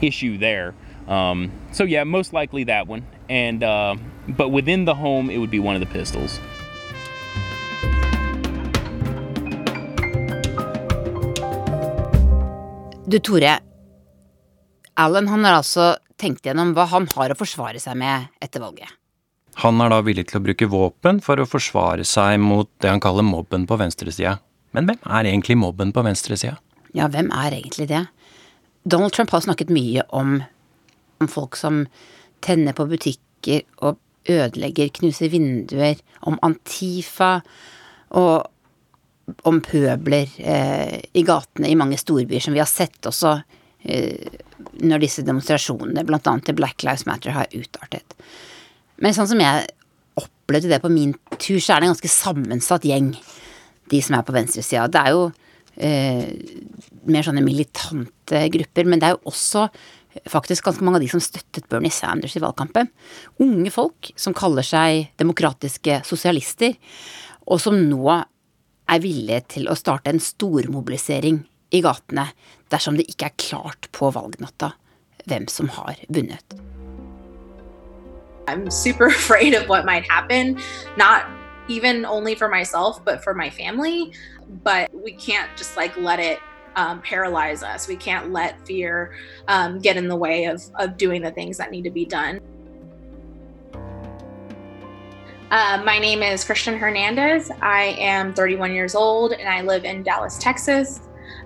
issue 0.01 0.39
there. 0.39 0.75
Um, 1.09 1.51
so 1.73 1.85
yeah, 1.85 2.05
most 2.05 2.33
likely 2.33 2.65
that 2.65 2.87
one. 2.87 3.07
And 3.29 3.63
uh, 3.63 3.97
but 4.29 4.51
within 4.51 4.85
the 4.85 4.95
home, 4.95 5.31
it 5.31 5.39
would 5.39 5.51
be 5.51 5.59
one 5.59 5.75
of 5.75 5.81
the 5.81 5.87
pistols. 5.87 6.39
Du 13.09 13.19
Tore, 13.19 13.55
Alan 14.95 15.29
han 15.29 15.45
har 15.47 15.55
altså 15.63 15.85
tenkt 16.21 16.45
gjennom 16.45 16.75
hva 16.77 16.85
han 16.91 17.07
har 17.15 17.33
å 17.33 17.37
forsvare 17.39 17.81
seg 17.81 17.95
med 17.97 18.27
etter 18.45 18.61
valget. 18.61 18.91
Han 19.63 19.81
er 19.81 19.89
da 19.95 20.03
villig 20.05 20.27
til 20.29 20.37
å 20.37 20.43
bruke 20.45 20.69
våpen 20.69 21.23
for 21.25 21.41
å 21.41 21.47
forsvare 21.49 22.05
seg 22.05 22.37
mot 22.43 22.69
det 22.85 22.91
han 22.93 23.01
kaller 23.01 23.25
mobben 23.25 23.65
på 23.65 23.79
venstresida. 23.81 24.35
Men 24.77 24.91
hvem 24.91 25.01
er 25.09 25.31
egentlig 25.31 25.57
mobben 25.57 25.95
på 25.97 26.05
venstresida? 26.05 26.59
Ja, 26.93 27.09
hvem 27.09 27.33
er 27.33 27.57
egentlig 27.57 27.89
det? 27.89 28.03
Donald 28.85 29.17
Trump 29.17 29.33
har 29.33 29.47
snakket 29.47 29.73
mye 29.73 30.05
om, 30.13 30.43
om 31.25 31.33
folk 31.33 31.57
som 31.57 31.87
tenner 32.45 32.77
på 32.77 32.91
butikker 32.93 33.65
og 33.81 33.97
ødelegger, 34.29 34.93
knuser 35.01 35.33
vinduer, 35.33 35.97
om 36.29 36.37
Antifa 36.45 37.39
og 38.13 38.53
om 39.49 39.61
pøbler 39.65 40.31
eh, 40.39 40.99
i 41.17 41.25
gatene 41.27 41.71
i 41.71 41.79
mange 41.79 41.99
storbyer, 42.01 42.43
som 42.43 42.57
vi 42.57 42.63
har 42.63 42.71
sett 42.71 43.09
også 43.09 43.35
eh, 43.85 44.39
når 44.83 45.03
disse 45.05 45.25
demonstrasjonene, 45.27 46.05
annet 46.05 46.47
til 46.47 46.57
Black 46.59 46.85
Lives 46.87 47.07
Matter, 47.09 47.35
har 47.37 47.51
utartet. 47.53 48.17
Men 49.03 49.15
sånn 49.15 49.31
som 49.31 49.43
jeg 49.43 49.69
opplevde 50.19 50.71
det 50.73 50.81
på 50.83 50.91
min 50.93 51.13
tur, 51.37 51.59
så 51.61 51.75
er 51.75 51.83
det 51.83 51.89
en 51.89 51.95
ganske 51.95 52.13
sammensatt 52.13 52.89
gjeng, 52.89 53.13
de 53.89 54.01
som 54.05 54.19
er 54.19 54.27
på 54.27 54.35
venstresida. 54.35 54.89
Det 54.91 55.05
er 55.05 55.15
jo 55.15 55.29
eh, 55.77 56.27
mer 57.09 57.27
sånne 57.27 57.45
militante 57.45 58.43
grupper, 58.55 58.89
men 58.89 59.01
det 59.01 59.11
er 59.11 59.17
jo 59.17 59.33
også 59.33 59.69
faktisk 60.29 60.67
ganske 60.67 60.85
mange 60.85 60.99
av 60.99 61.05
de 61.05 61.11
som 61.13 61.23
støttet 61.23 61.69
Bernie 61.71 61.93
Sanders 61.95 62.35
i 62.37 62.43
valgkampen. 62.43 62.91
Unge 63.45 63.71
folk 63.75 64.11
som 64.19 64.35
kaller 64.37 64.67
seg 64.67 65.13
demokratiske 65.21 66.01
sosialister, 66.09 66.75
og 67.49 67.63
som 67.63 67.79
nå 67.79 68.19
er 68.89 69.03
villige 69.05 69.41
til 69.55 69.69
å 69.69 69.77
starte 69.79 70.13
en 70.13 70.23
stormobilisering 70.23 71.43
i 71.75 71.83
gatene 71.85 72.31
dersom 72.73 72.97
det 72.97 73.09
ikke 73.13 73.29
er 73.29 73.41
klart 73.41 73.91
på 73.93 74.11
valgnatta 74.15 74.73
hvem 75.29 75.49
som 75.53 75.69
har 75.77 76.01
vunnet. 76.09 76.57
I'm 78.49 78.71
super 78.71 79.07
afraid 79.19 79.55
of 79.55 79.69
what 79.69 79.85
might 79.85 80.09
happen, 80.09 80.59
not 80.97 81.27
even 81.69 82.07
only 82.07 82.35
for 82.35 82.49
myself, 82.49 83.05
but 83.05 83.23
for 83.23 83.35
my 83.35 83.51
family. 83.51 84.13
But 84.65 84.89
we 84.95 85.13
can't 85.13 85.51
just 85.57 85.77
like 85.77 85.95
let 85.99 86.19
it 86.19 86.39
um, 86.77 87.03
paralyze 87.03 87.63
us. 87.63 87.87
We 87.87 87.97
can't 87.97 88.33
let 88.33 88.67
fear 88.67 89.13
um, 89.49 89.79
get 89.81 89.97
in 89.97 90.09
the 90.09 90.17
way 90.17 90.45
of, 90.47 90.63
of 90.77 90.97
doing 90.97 91.21
the 91.21 91.31
things 91.31 91.59
that 91.59 91.71
need 91.71 91.85
to 91.85 91.91
be 91.91 92.07
done. 92.07 92.41
Uh, 95.51 95.83
my 95.83 95.99
name 95.99 96.23
is 96.23 96.45
Christian 96.45 96.77
Hernandez. 96.77 97.51
I 97.63 97.97
am 97.99 98.35
31 98.35 98.75
years 98.75 98.95
old 98.95 99.33
and 99.33 99.49
I 99.49 99.63
live 99.63 99.87
in 99.87 100.03
Dallas, 100.03 100.37
Texas. 100.37 101.01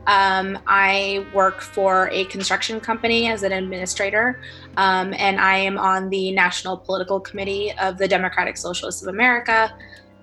Um, 0.08 0.58
I 0.66 1.24
work 1.32 1.60
for 1.60 2.08
a 2.10 2.24
construction 2.24 2.80
company 2.80 3.28
as 3.28 3.44
an 3.44 3.52
administrator, 3.52 4.40
um, 4.76 5.14
and 5.14 5.40
I 5.40 5.56
am 5.58 5.78
on 5.78 6.10
the 6.10 6.32
National 6.32 6.76
Political 6.76 7.20
Committee 7.20 7.72
of 7.80 7.96
the 7.96 8.08
Democratic 8.08 8.56
Socialists 8.56 9.02
of 9.02 9.08
America, 9.08 9.72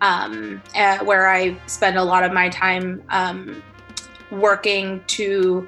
um, 0.01 0.61
uh, 0.75 0.97
where 1.05 1.29
I 1.29 1.57
spend 1.67 1.97
a 1.97 2.03
lot 2.03 2.25
of 2.25 2.33
my 2.33 2.49
time 2.49 3.01
um, 3.07 3.63
working 4.29 5.01
to 5.07 5.65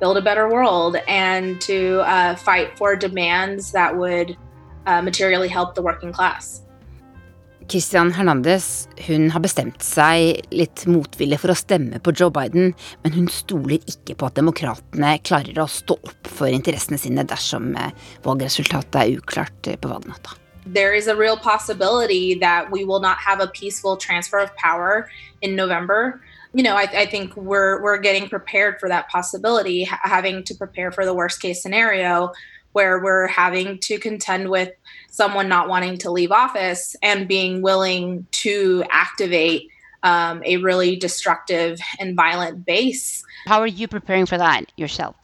build 0.00 0.18
a 0.18 0.22
better 0.22 0.50
world 0.50 0.96
and 1.08 1.58
to 1.62 2.00
uh, 2.00 2.36
fight 2.36 2.76
for 2.76 2.94
demands 2.94 3.72
that 3.72 3.96
would 3.96 4.36
uh, 4.84 5.00
materially 5.00 5.48
help 5.48 5.74
the 5.74 5.80
working 5.80 6.12
class. 6.12 6.63
Christian 7.70 8.12
Hernandez 8.12 8.86
hun 9.06 9.30
har 9.32 9.42
bestemt 9.44 9.82
seg 9.84 10.44
litt 10.54 10.84
motvillig 10.90 11.40
for 11.42 11.54
å 11.54 11.58
stemme 11.58 12.00
på 12.02 12.12
Joe 12.14 12.32
Biden, 12.34 12.72
men 13.02 13.16
hun 13.16 13.28
stoler 13.32 13.80
ikke 13.80 14.16
på 14.20 14.28
at 14.28 14.38
demokratene 14.38 15.16
klarer 15.24 15.60
å 15.62 15.68
stå 15.70 15.96
opp 15.96 16.30
for 16.30 16.52
interessene 16.52 17.00
sine 17.00 17.24
dersom 17.28 17.72
eh, 17.80 17.92
valgresultatet 18.26 19.00
er 19.00 19.20
uklart 19.20 19.70
eh, 19.70 19.80
på 19.80 19.92
valgnatta. 19.92 20.38
there 20.66 20.94
is 20.94 21.06
a 21.06 21.16
real 21.16 21.36
possibility 21.36 22.34
that 22.36 22.70
we 22.70 22.84
will 22.84 23.00
not 23.00 23.18
have 23.18 23.40
a 23.40 23.46
peaceful 23.48 23.96
transfer 23.96 24.38
of 24.38 24.54
power 24.56 25.10
in 25.42 25.54
November. 25.54 26.22
You 26.54 26.62
know, 26.62 26.74
I, 26.74 26.82
I 26.84 27.06
think 27.06 27.36
we're 27.36 27.82
we're 27.82 27.98
getting 27.98 28.28
prepared 28.28 28.80
for 28.80 28.88
that 28.88 29.08
possibility, 29.08 29.84
ha- 29.84 30.00
having 30.02 30.42
to 30.44 30.54
prepare 30.54 30.90
for 30.90 31.04
the 31.04 31.14
worst 31.14 31.42
case 31.42 31.62
scenario, 31.62 32.32
where 32.72 33.02
we're 33.02 33.26
having 33.26 33.78
to 33.80 33.98
contend 33.98 34.48
with 34.48 34.70
someone 35.14 35.48
not 35.48 35.68
wanting 35.68 35.96
to 35.96 36.10
leave 36.10 36.32
office 36.32 36.96
and 37.00 37.28
being 37.28 37.62
willing 37.62 38.26
to 38.32 38.82
activate 38.90 39.70
um, 40.02 40.42
a 40.44 40.56
really 40.56 40.96
destructive 40.96 41.78
and 42.00 42.16
violent 42.16 42.66
base. 42.66 43.24
How 43.46 43.60
are 43.60 43.66
you 43.66 43.86
preparing 43.86 44.26
for 44.26 44.36
that 44.36 44.72
yourself? 44.76 45.14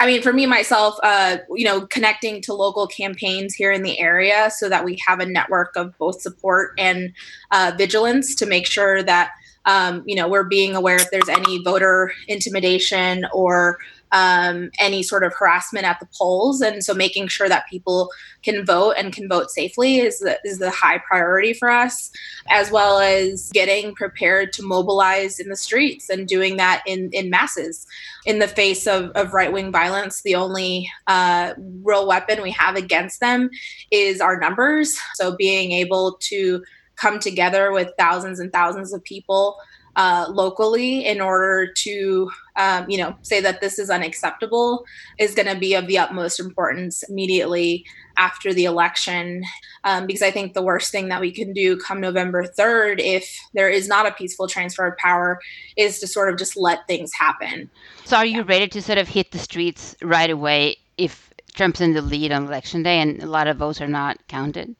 I 0.00 0.06
mean, 0.06 0.22
for 0.22 0.32
me 0.32 0.46
myself, 0.46 0.96
uh, 1.04 1.36
you 1.54 1.64
know, 1.64 1.86
connecting 1.86 2.42
to 2.42 2.52
local 2.52 2.88
campaigns 2.88 3.54
here 3.54 3.70
in 3.70 3.84
the 3.84 4.00
area 4.00 4.50
so 4.50 4.68
that 4.68 4.84
we 4.84 4.98
have 5.06 5.20
a 5.20 5.26
network 5.26 5.76
of 5.76 5.96
both 5.98 6.20
support 6.20 6.72
and 6.76 7.12
uh, 7.52 7.72
vigilance 7.78 8.34
to 8.34 8.46
make 8.46 8.66
sure 8.66 9.04
that 9.04 9.30
um, 9.64 10.02
you 10.04 10.16
know 10.16 10.28
we're 10.28 10.42
being 10.42 10.74
aware 10.74 10.96
if 10.96 11.10
there's 11.12 11.28
any 11.28 11.62
voter 11.62 12.12
intimidation 12.26 13.24
or 13.32 13.78
um, 14.12 14.70
any 14.78 15.02
sort 15.02 15.24
of 15.24 15.32
harassment 15.34 15.86
at 15.86 15.98
the 15.98 16.08
polls. 16.16 16.60
And 16.60 16.84
so 16.84 16.94
making 16.94 17.28
sure 17.28 17.48
that 17.48 17.68
people 17.68 18.10
can 18.42 18.64
vote 18.64 18.92
and 18.98 19.12
can 19.12 19.28
vote 19.28 19.50
safely 19.50 19.98
is 19.98 20.20
the, 20.20 20.38
is 20.44 20.58
the 20.58 20.70
high 20.70 20.98
priority 20.98 21.54
for 21.54 21.70
us, 21.70 22.10
as 22.50 22.70
well 22.70 22.98
as 22.98 23.50
getting 23.52 23.94
prepared 23.94 24.52
to 24.54 24.62
mobilize 24.62 25.40
in 25.40 25.48
the 25.48 25.56
streets 25.56 26.10
and 26.10 26.28
doing 26.28 26.58
that 26.58 26.82
in, 26.86 27.10
in 27.12 27.30
masses. 27.30 27.86
In 28.26 28.38
the 28.38 28.48
face 28.48 28.86
of, 28.86 29.10
of 29.10 29.32
right 29.32 29.52
wing 29.52 29.72
violence, 29.72 30.22
the 30.22 30.34
only 30.34 30.88
uh, 31.06 31.54
real 31.82 32.06
weapon 32.06 32.42
we 32.42 32.50
have 32.52 32.76
against 32.76 33.20
them 33.20 33.50
is 33.90 34.20
our 34.20 34.38
numbers. 34.38 34.98
So 35.14 35.34
being 35.36 35.72
able 35.72 36.18
to 36.20 36.62
come 36.96 37.18
together 37.18 37.72
with 37.72 37.90
thousands 37.98 38.38
and 38.38 38.52
thousands 38.52 38.92
of 38.92 39.02
people 39.02 39.56
uh, 39.96 40.26
locally 40.30 41.06
in 41.06 41.20
order 41.20 41.70
to, 41.70 42.30
um, 42.56 42.88
you 42.88 42.96
know, 42.96 43.14
say 43.22 43.40
that 43.40 43.60
this 43.60 43.78
is 43.78 43.90
unacceptable 43.90 44.84
is 45.18 45.34
going 45.34 45.48
to 45.48 45.58
be 45.58 45.74
of 45.74 45.86
the 45.86 45.98
utmost 45.98 46.40
importance 46.40 47.02
immediately 47.08 47.84
after 48.16 48.54
the 48.54 48.64
election. 48.64 49.42
Um, 49.84 50.06
because 50.06 50.22
I 50.22 50.30
think 50.30 50.54
the 50.54 50.62
worst 50.62 50.92
thing 50.92 51.08
that 51.08 51.20
we 51.20 51.30
can 51.30 51.52
do 51.52 51.76
come 51.76 52.00
November 52.00 52.44
3rd, 52.44 53.00
if 53.00 53.36
there 53.52 53.68
is 53.68 53.88
not 53.88 54.06
a 54.06 54.12
peaceful 54.12 54.48
transfer 54.48 54.86
of 54.86 54.96
power, 54.96 55.40
is 55.76 55.98
to 56.00 56.06
sort 56.06 56.30
of 56.32 56.38
just 56.38 56.56
let 56.56 56.86
things 56.86 57.12
happen. 57.12 57.70
So, 58.04 58.16
are 58.16 58.26
you 58.26 58.42
ready 58.42 58.68
to 58.68 58.82
sort 58.82 58.98
of 58.98 59.08
hit 59.08 59.32
the 59.32 59.38
streets 59.38 59.96
right 60.02 60.30
away 60.30 60.76
if 60.96 61.32
Trump's 61.54 61.80
in 61.80 61.92
the 61.92 62.02
lead 62.02 62.32
on 62.32 62.46
election 62.46 62.82
day 62.82 62.98
and 62.98 63.22
a 63.22 63.26
lot 63.26 63.46
of 63.46 63.58
votes 63.58 63.80
are 63.80 63.88
not 63.88 64.18
counted? 64.28 64.74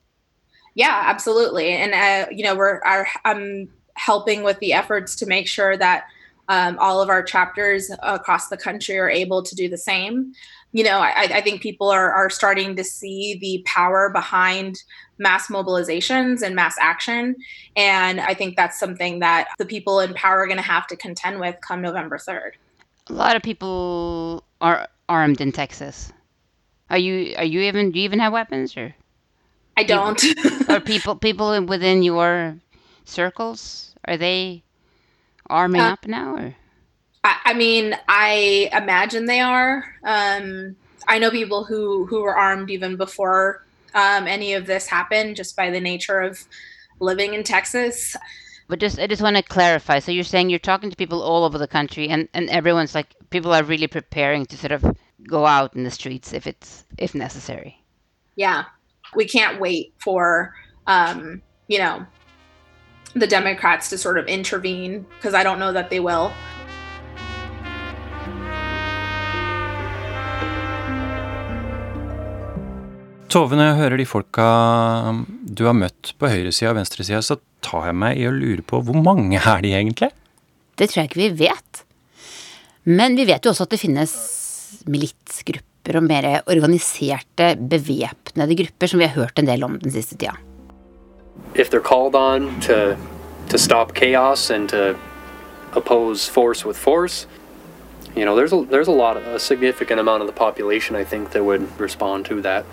Yeah, 0.75 1.03
absolutely. 1.05 1.69
And 1.71 1.93
uh, 1.93 2.31
you 2.31 2.45
know, 2.45 2.57
we're 2.57 2.81
our, 2.83 3.07
I'm 3.25 3.69
helping 3.95 4.43
with 4.43 4.59
the 4.59 4.73
efforts 4.73 5.15
to 5.17 5.27
make 5.27 5.47
sure 5.47 5.77
that 5.77 6.05
um, 6.49 6.77
all 6.79 7.01
of 7.01 7.09
our 7.09 7.23
chapters 7.23 7.91
across 8.03 8.49
the 8.49 8.57
country 8.57 8.99
are 8.99 9.09
able 9.09 9.43
to 9.43 9.55
do 9.55 9.69
the 9.69 9.79
same. 9.79 10.33
You 10.73 10.85
know, 10.85 10.99
I, 10.99 11.29
I 11.35 11.41
think 11.41 11.61
people 11.61 11.89
are, 11.89 12.13
are 12.13 12.31
starting 12.31 12.77
to 12.77 12.85
see 12.85 13.39
the 13.41 13.63
power 13.67 14.11
behind 14.11 14.83
mass 15.19 15.49
mobilizations 15.49 16.43
and 16.43 16.55
mass 16.55 16.77
action. 16.81 17.37
And 17.77 18.21
I 18.21 18.35
think 18.35 18.57
that's 18.57 18.79
something 18.79 19.21
that 19.21 19.49
the 19.59 19.67
people 19.67 20.01
in 20.01 20.15
power 20.15 20.41
are 20.41 20.47
going 20.47 20.57
to 20.57 20.63
have 20.63 20.87
to 20.89 20.97
contend 20.97 21.41
with 21.41 21.57
come 21.67 21.81
November 21.83 22.19
3rd. 22.19 22.53
A 23.09 23.13
lot 23.13 23.37
of 23.37 23.43
people 23.43 24.45
are 24.61 24.89
armed 25.09 25.41
in 25.41 25.53
Texas. 25.53 26.13
Are 26.91 26.99
you 26.99 27.35
are 27.37 27.45
you 27.45 27.61
even 27.61 27.91
do 27.91 27.99
you 27.99 28.05
even 28.05 28.19
have 28.19 28.33
weapons 28.33 28.77
or 28.77 28.95
I 29.77 29.85
don't. 29.85 30.23
or 30.69 30.81
people 30.81 31.17
people 31.17 31.65
within 31.65 32.03
your 32.03 32.57
circles 33.05 33.95
are 34.07 34.17
they 34.17 34.63
arming 35.49 35.81
Uh, 35.81 35.93
up 35.93 36.07
now 36.07 36.37
or 36.37 36.55
I, 37.25 37.37
I 37.47 37.55
mean, 37.55 37.97
I 38.09 38.69
imagine 38.73 39.27
they 39.27 39.41
are. 39.41 39.85
Um, 40.05 40.75
I 41.07 41.19
know 41.19 41.31
people 41.31 41.65
who 41.65 42.07
who 42.07 42.23
were 42.23 42.37
armed 42.37 42.71
even 42.71 42.97
before 42.97 43.65
um, 43.95 44.27
any 44.27 44.55
of 44.55 44.67
this 44.67 44.87
happened, 44.87 45.37
just 45.37 45.57
by 45.57 45.71
the 45.71 45.81
nature 45.81 46.21
of 46.21 46.43
living 47.01 47.35
in 47.35 47.43
Texas. 47.45 48.17
But 48.69 48.81
just 48.81 48.99
I 48.99 49.07
just 49.07 49.23
want 49.23 49.37
to 49.37 49.43
clarify. 49.43 49.99
So 50.01 50.13
you're 50.13 50.25
saying 50.25 50.51
you're 50.51 50.59
talking 50.59 50.91
to 50.91 50.97
people 50.97 51.23
all 51.23 51.45
over 51.45 51.59
the 51.59 51.69
country, 51.69 52.09
and 52.09 52.29
and 52.35 52.49
everyone's 52.51 52.95
like 52.95 53.15
people 53.31 53.53
are 53.53 53.63
really 53.63 53.87
preparing 53.87 54.47
to 54.47 54.57
sort 54.57 54.73
of 54.73 54.85
go 55.29 55.47
out 55.47 55.77
in 55.77 55.85
the 55.85 55.91
streets 55.91 56.33
if 56.33 56.47
it's 56.47 56.85
if 56.99 57.15
necessary. 57.15 57.85
Yeah, 58.35 58.65
we 59.15 59.27
can't 59.27 59.61
wait 59.61 59.93
for 60.03 60.55
um, 60.87 61.43
you 61.69 61.79
know 61.79 62.07
the 63.15 63.27
Democrats 63.27 63.91
to 63.91 63.99
sort 63.99 64.19
of 64.19 64.27
intervene 64.27 65.05
because 65.17 65.35
I 65.35 65.45
don't 65.45 65.59
know 65.59 65.73
that 65.73 65.91
they 65.91 66.01
will. 66.01 66.33
Tove, 73.33 73.57
når 73.57 73.71
jeg 73.71 73.77
hører 73.79 73.97
de 73.97 74.05
folka 74.05 74.47
du 75.49 75.65
har 75.65 75.77
møtt 75.77 76.13
på 76.21 76.29
høyresida 76.29 76.75
og 76.75 76.77
venstresida, 76.83 77.23
så 77.25 77.39
tar 77.65 77.89
jeg 77.89 77.97
meg 77.97 78.21
i 78.21 78.27
å 78.29 78.35
lure 78.35 78.65
på 78.67 78.83
hvor 78.85 78.99
mange 78.99 79.41
er 79.41 79.65
de 79.65 79.73
egentlig? 79.73 80.11
Det 80.77 80.91
tror 80.91 81.03
jeg 81.03 81.11
ikke 81.11 81.23
vi 81.23 81.47
vet. 81.47 81.83
Men 82.85 83.17
vi 83.17 83.25
vet 83.29 83.45
jo 83.45 83.53
også 83.55 83.65
at 83.65 83.73
det 83.73 83.81
finnes 83.81 84.13
militsgrupper 84.91 85.97
og 86.01 86.07
mer 86.09 86.29
organiserte, 86.51 87.55
bevæpnede 87.57 88.59
grupper, 88.59 88.91
som 88.91 89.01
vi 89.01 89.09
har 89.09 89.17
hørt 89.17 89.41
en 89.41 89.49
del 89.49 89.65
om 89.65 89.79
den 89.81 89.95
siste 89.95 90.19
tida. 90.19 90.37
If 91.55 91.71
they're 91.71 91.81
called 91.81 92.15
on 92.15 92.61
to 92.61 92.99
to 93.49 93.59
stop 93.59 93.95
chaos 93.95 94.51
and 94.51 94.69
to 94.71 94.99
oppose 95.73 96.29
force 96.29 96.65
with 96.65 96.77
force, 96.77 97.27
you 98.15 98.25
know, 98.25 98.37
there's 98.37 98.53
a 98.53 98.65
there's 98.65 98.89
a 98.89 98.93
lot 98.93 99.17
of 99.17 99.27
a 99.27 99.39
significant 99.39 100.01
amount 100.01 100.21
of 100.23 100.27
the 100.27 100.33
population 100.33 100.97
I 100.97 101.05
think 101.05 101.33
that 101.33 101.45
would 101.45 101.79
respond 101.81 102.27
to 102.27 102.41
that. 102.43 102.65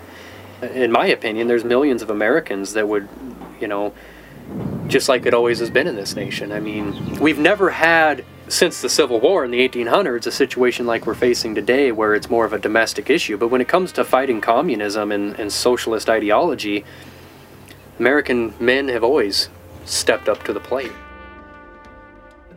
In 0.62 0.92
my 0.92 1.06
opinion, 1.06 1.48
there's 1.48 1.64
millions 1.64 2.02
of 2.02 2.10
Americans 2.10 2.74
that 2.74 2.86
would, 2.86 3.08
you 3.60 3.68
know, 3.68 3.94
just 4.88 5.08
like 5.08 5.24
it 5.24 5.32
always 5.32 5.58
has 5.60 5.70
been 5.70 5.86
in 5.86 5.96
this 5.96 6.14
nation. 6.14 6.52
I 6.52 6.60
mean, 6.60 7.18
we've 7.18 7.38
never 7.38 7.70
had 7.70 8.24
since 8.48 8.82
the 8.82 8.88
Civil 8.88 9.20
War 9.20 9.44
in 9.44 9.52
the 9.52 9.66
1800s 9.66 10.26
a 10.26 10.32
situation 10.32 10.84
like 10.84 11.06
we're 11.06 11.14
facing 11.14 11.54
today 11.54 11.92
where 11.92 12.14
it's 12.14 12.28
more 12.28 12.44
of 12.44 12.52
a 12.52 12.58
domestic 12.58 13.08
issue. 13.08 13.36
But 13.36 13.48
when 13.48 13.60
it 13.60 13.68
comes 13.68 13.92
to 13.92 14.04
fighting 14.04 14.40
communism 14.40 15.12
and, 15.12 15.38
and 15.38 15.52
socialist 15.52 16.10
ideology, 16.10 16.84
American 18.00 18.52
men 18.58 18.88
have 18.88 19.04
always 19.04 19.50
stepped 19.84 20.28
up 20.28 20.42
to 20.44 20.52
the 20.52 20.60
plate. 20.60 20.92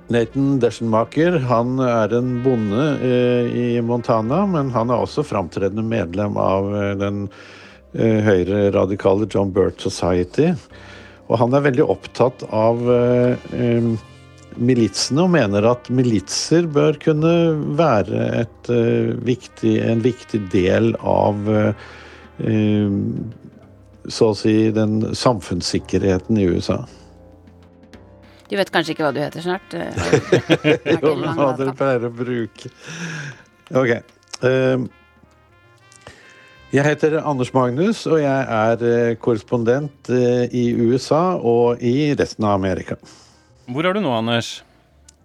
Nathan 0.07 0.59
Deschenmacher 0.59 1.39
han 1.39 1.79
er 1.79 2.13
en 2.15 2.37
bonde 2.43 2.85
eh, 3.03 3.51
i 3.51 3.81
Montana, 3.81 4.45
men 4.47 4.71
han 4.71 4.91
er 4.91 5.03
også 5.03 5.23
framtredende 5.27 5.83
medlem 5.83 6.37
av 6.39 6.71
eh, 6.75 6.93
den 6.99 7.21
eh, 7.93 8.19
høyre-radikale 8.23 9.27
John 9.31 9.51
Burt 9.55 9.83
Society. 9.83 10.53
Og 11.27 11.39
han 11.39 11.55
er 11.55 11.67
veldig 11.67 11.87
opptatt 11.91 12.43
av 12.51 12.83
eh, 12.93 13.95
militsene 14.59 15.23
og 15.25 15.33
mener 15.33 15.65
at 15.71 15.89
militser 15.91 16.67
bør 16.71 16.99
kunne 17.03 17.33
være 17.79 18.27
et, 18.43 18.71
eh, 18.71 19.13
viktig, 19.27 19.77
en 19.87 20.03
viktig 20.03 20.43
del 20.53 20.93
av 20.99 21.47
eh, 21.51 21.89
så 24.09 24.31
å 24.31 24.35
si 24.37 24.71
den 24.75 25.13
samfunnssikkerheten 25.15 26.39
i 26.41 26.47
USA. 26.51 26.83
Du 28.49 28.57
vet 28.59 28.69
kanskje 28.73 28.93
ikke 28.93 29.07
hva 29.07 29.13
du 29.15 29.21
heter 29.23 29.41
snart? 29.41 29.73
eh, 29.73 30.97
jo, 31.01 31.13
men 31.17 31.31
hva 31.37 31.53
dere 31.57 31.73
pleier 31.77 32.09
å 32.09 32.11
bruke. 32.13 32.69
Ok. 33.73 33.95
ehm, 34.45 34.89
jeg 36.73 36.85
heter 36.85 37.19
Anders 37.21 37.53
Magnus, 37.53 38.03
og 38.09 38.19
jeg 38.21 38.45
er 38.57 38.83
eh, 38.89 39.15
korrespondent 39.21 40.09
eh, 40.09 40.45
i 40.53 40.67
USA 40.73 41.37
og 41.37 41.81
i 41.81 42.11
resten 42.17 42.45
av 42.49 42.57
Amerika. 42.57 42.97
Hvor 43.69 43.87
er 43.87 43.95
du 43.95 44.03
nå, 44.03 44.11
Anders? 44.13 44.59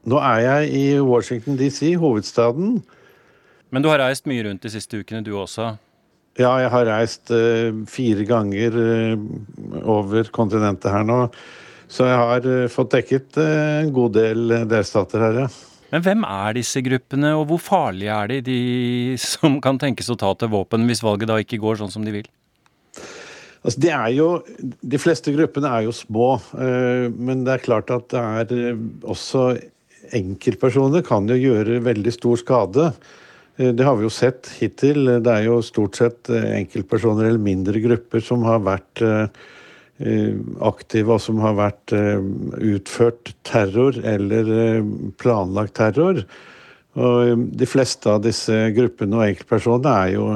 Nå 0.08 0.20
er 0.22 0.44
jeg 0.44 0.72
i 0.78 0.84
Washington 1.02 1.58
DC, 1.58 1.94
hovedstaden. 2.00 2.78
Men 3.74 3.84
du 3.84 3.90
har 3.90 4.00
reist 4.00 4.28
mye 4.30 4.46
rundt 4.46 4.64
de 4.64 4.72
siste 4.72 5.00
ukene, 5.02 5.24
du 5.26 5.34
også? 5.36 5.74
Ja, 6.38 6.52
jeg 6.62 6.70
har 6.70 6.86
reist 6.86 7.32
eh, 7.34 7.72
fire 7.90 8.24
ganger 8.26 8.76
eh, 8.78 9.22
over 9.82 10.28
kontinentet 10.34 10.92
her 10.94 11.06
nå. 11.06 11.24
Så 11.90 12.06
jeg 12.06 12.18
har 12.20 12.46
eh, 12.46 12.68
fått 12.70 12.92
dekket 12.94 13.40
en 13.42 13.90
god 13.96 14.14
del 14.14 14.54
delstater 14.70 15.24
her, 15.26 15.40
ja. 15.44 15.48
Men 15.88 16.04
hvem 16.04 16.24
er 16.28 16.58
disse 16.58 16.82
gruppene, 16.84 17.32
og 17.34 17.46
hvor 17.48 17.62
farlige 17.64 18.14
er 18.14 18.30
de, 18.30 18.40
de 18.44 18.58
som 19.22 19.56
kan 19.64 19.80
tenkes 19.80 20.10
å 20.12 20.18
ta 20.20 20.30
til 20.36 20.52
våpen 20.52 20.84
hvis 20.86 21.02
valget 21.02 21.30
da 21.30 21.38
ikke 21.42 21.58
går 21.62 21.80
sånn 21.80 21.90
som 21.94 22.04
de 22.06 22.12
vil? 22.20 22.28
Altså, 23.64 23.80
de, 23.82 23.90
er 23.90 24.12
jo, 24.14 24.28
de 24.60 25.00
fleste 25.00 25.32
gruppene 25.34 25.70
er 25.74 25.88
jo 25.88 25.94
små, 25.96 26.28
men 26.54 27.40
det 27.42 27.56
er 27.56 27.64
klart 27.64 27.90
at 27.90 28.12
det 28.52 28.58
er 28.60 28.78
også 29.02 29.48
enkeltpersoner 30.14 31.02
kan 31.06 31.26
jo 31.28 31.36
gjøre 31.40 31.80
veldig 31.84 32.12
stor 32.14 32.38
skade. 32.40 32.92
Eh, 33.58 33.74
Det 33.74 33.84
har 33.84 33.96
vi 33.96 34.06
jo 34.06 34.12
sett 34.12 34.50
hittil. 34.60 35.04
Det 35.22 35.32
er 35.32 35.46
jo 35.48 35.60
stort 35.62 35.98
sett 35.98 36.30
eh, 36.30 36.50
enkeltpersoner 36.60 37.28
eller 37.28 37.42
mindre 37.42 37.82
grupper 37.82 38.22
som 38.24 38.46
har 38.46 38.62
vært 38.66 39.02
eh, 39.02 39.46
aktive 40.62 41.16
og 41.16 41.22
som 41.22 41.40
har 41.42 41.56
vært 41.58 41.90
utført 41.90 43.32
terror 43.42 43.96
eller 44.06 44.84
planlagt 45.18 45.74
terror. 45.74 46.20
Og 46.94 47.42
de 47.58 47.66
fleste 47.66 48.06
av 48.06 48.22
disse 48.22 48.54
gruppene 48.76 49.18
og 49.18 49.24
enkeltpersonene 49.26 49.96
er 50.04 50.12
jo 50.12 50.28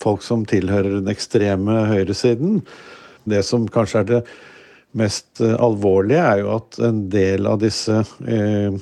folk 0.00 0.24
som 0.24 0.46
tilhører 0.48 1.02
den 1.02 1.12
ekstreme 1.12 1.82
høyresiden. 1.92 2.62
Det 3.28 3.44
som 3.44 3.68
kanskje 3.68 4.00
er 4.00 4.08
det 4.14 4.22
mest 4.96 5.44
alvorlige, 5.44 6.24
er 6.24 6.40
jo 6.40 6.54
at 6.56 6.80
en 6.88 7.04
del 7.12 7.44
av 7.52 7.60
disse 7.60 8.00
eh, 8.24 8.80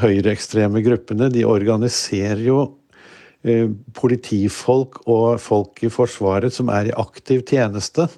høyreekstreme 0.00 0.82
gruppene, 0.84 1.30
de 1.32 1.44
organiserer 1.48 2.42
jo 2.44 2.62
eh, 3.42 3.68
politifolk 3.96 5.02
og 5.04 5.40
folk 5.42 5.84
i 5.84 5.92
Forsvaret 5.92 6.54
som 6.54 6.72
er 6.72 6.90
i 6.90 6.96
aktiv 6.96 7.44
tjeneste. 7.48 8.08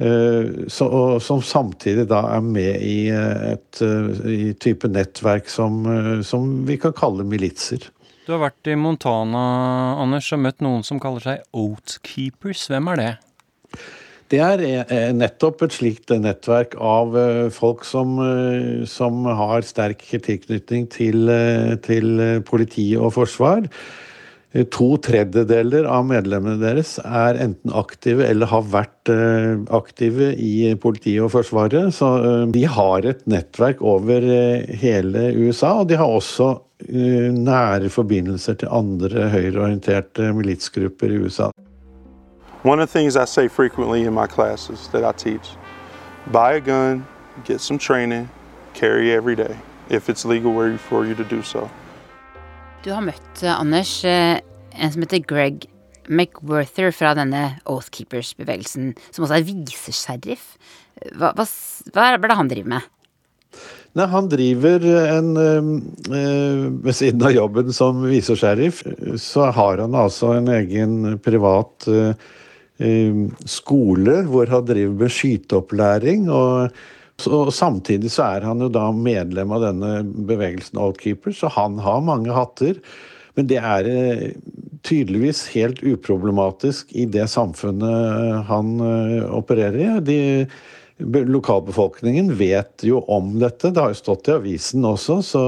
Eh, 0.00 0.66
så, 0.72 0.88
og, 0.88 1.20
som 1.24 1.44
samtidig 1.44 2.08
da 2.10 2.24
er 2.36 2.44
med 2.44 2.82
i 2.82 2.98
et 3.12 3.82
i 4.26 4.52
type 4.60 4.88
nettverk 4.88 5.48
som, 5.52 5.82
som 6.26 6.52
vi 6.68 6.80
kan 6.80 6.96
kalle 6.96 7.26
militser. 7.28 7.90
Du 8.30 8.36
har 8.36 8.44
vært 8.44 8.68
i 8.70 8.76
Montana, 8.78 9.40
Anders, 9.98 10.28
og 10.36 10.44
møtt 10.44 10.60
noen 10.62 10.84
som 10.86 11.00
kaller 11.02 11.24
seg 11.24 11.56
Oatkeepers. 11.56 12.68
Hvem 12.70 12.92
er 12.92 13.00
det? 13.00 13.08
Det 14.30 14.38
er 14.38 14.60
eh, 14.62 15.08
nettopp 15.16 15.64
et 15.66 15.74
slikt 15.74 16.12
nettverk 16.14 16.76
av 16.78 17.16
eh, 17.18 17.48
folk 17.50 17.82
som, 17.86 18.14
eh, 18.22 18.84
som 18.86 19.24
har 19.26 19.66
sterk 19.66 20.04
tilknytning 20.06 20.86
til, 20.92 21.32
til 21.82 22.22
politi 22.46 22.92
og 22.98 23.16
forsvar. 23.18 23.66
To 24.74 24.86
tredjedeler 24.98 25.86
av 25.86 26.08
medlemmene 26.08 26.58
deres 26.58 26.96
er 27.04 27.38
enten 27.38 27.70
aktive 27.78 28.24
eller 28.26 28.50
har 28.50 28.64
vært 28.66 29.12
aktive 29.70 30.32
i 30.34 30.72
politiet 30.74 31.22
og 31.22 31.30
Forsvaret. 31.36 31.94
Så 31.94 32.08
de 32.50 32.64
har 32.66 33.06
et 33.06 33.22
nettverk 33.30 33.78
over 33.78 34.26
hele 34.82 35.28
USA, 35.38 35.76
og 35.84 35.92
de 35.92 36.00
har 36.02 36.10
også 36.10 36.50
nære 36.90 37.94
forbindelser 37.94 38.58
til 38.58 38.74
andre 38.74 39.30
høyreorienterte 39.30 40.32
militsgrupper 40.34 41.14
i 41.14 41.22
USA. 41.28 41.52
One 42.62 42.78
of 42.78 42.92
the 42.92 42.92
things 42.92 43.16
I 43.16 43.24
say 43.24 43.48
frequently 43.48 44.04
in 44.04 44.12
my 44.12 44.26
classes 44.26 44.88
that 44.88 45.02
I 45.02 45.12
teach 45.12 45.56
buy 46.26 46.52
a 46.52 46.60
gun, 46.60 47.06
get 47.44 47.60
some 47.60 47.78
training, 47.78 48.28
carry 48.74 49.12
every 49.12 49.34
day, 49.34 49.56
if 49.88 50.10
it's 50.10 50.26
legal 50.26 50.76
for 50.76 51.06
you 51.06 51.14
to 51.14 51.24
do 51.24 51.42
so. 51.42 51.70
Du 52.82 52.92
har 52.92 53.00
møtt, 53.00 53.42
eh, 53.42 53.60
Anders, 53.60 54.04
eh, 54.04 54.40
en 54.72 54.92
som 54.92 55.02
heter 55.02 55.24
Greg 55.26 55.66
McWorther 56.08 56.92
fra 56.92 57.14
denne 57.14 57.60
Oathkeepers-bevegelsen, 57.64 58.94
som 59.10 59.24
også 59.24 59.38
er 59.38 59.46
visesheriff. 59.48 60.56
Hva, 61.16 61.32
hva, 61.32 61.46
hva 61.94 62.06
er 62.12 62.18
det 62.18 62.36
han 62.36 62.48
driver 62.48 62.68
med? 62.68 62.88
Nei, 63.96 64.06
Han 64.06 64.28
driver 64.28 64.84
en 64.84 65.36
øh, 65.36 66.84
Ved 66.84 66.92
siden 66.92 67.22
av 67.22 67.32
jobben 67.32 67.72
som 67.72 68.04
visesheriff, 68.04 68.84
så 69.16 69.50
har 69.50 69.80
han 69.80 69.94
altså 69.94 70.36
en 70.36 70.48
egen 70.48 71.18
privat 71.18 71.88
øh, 71.88 72.12
skole 73.48 74.14
hvor 74.30 74.48
han 74.48 74.64
driver 74.64 74.94
med 75.02 75.12
skyteopplæring. 75.12 76.30
og 76.32 76.72
og 77.28 77.52
Samtidig 77.52 78.12
så 78.14 78.26
er 78.36 78.46
han 78.48 78.62
jo 78.62 78.70
da 78.72 78.88
medlem 78.94 79.52
av 79.52 79.64
denne 79.66 79.92
bevegelsen 80.04 80.80
Outkeepers, 80.80 81.40
så 81.42 81.50
han 81.52 81.78
har 81.82 82.04
mange 82.04 82.32
hatter. 82.32 82.78
Men 83.36 83.48
det 83.50 83.60
er 83.60 83.88
eh, 83.88 84.26
tydeligvis 84.86 85.46
helt 85.54 85.82
uproblematisk 85.86 86.92
i 86.96 87.06
det 87.10 87.28
samfunnet 87.30 88.46
han 88.50 88.76
eh, 88.84 89.24
opererer 89.36 89.80
i. 89.80 89.88
De, 90.04 90.20
lokalbefolkningen 91.00 92.34
vet 92.36 92.84
jo 92.84 93.00
om 93.08 93.32
dette, 93.40 93.72
det 93.72 93.80
har 93.80 93.94
jo 93.94 94.02
stått 94.02 94.28
i 94.28 94.36
avisen 94.36 94.86
også. 94.86 95.20
så 95.24 95.44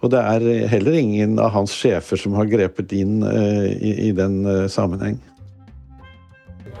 og 0.00 0.08
det 0.14 0.20
er 0.24 0.68
heller 0.72 0.94
ingen 0.96 1.34
av 1.36 1.50
hans 1.52 1.74
sjefer 1.76 2.16
som 2.16 2.32
har 2.38 2.48
grepet 2.48 2.94
inn 2.96 3.18
i, 3.20 3.90
i, 4.08 4.12
den 4.16 4.46
sammenheng. 4.72 5.18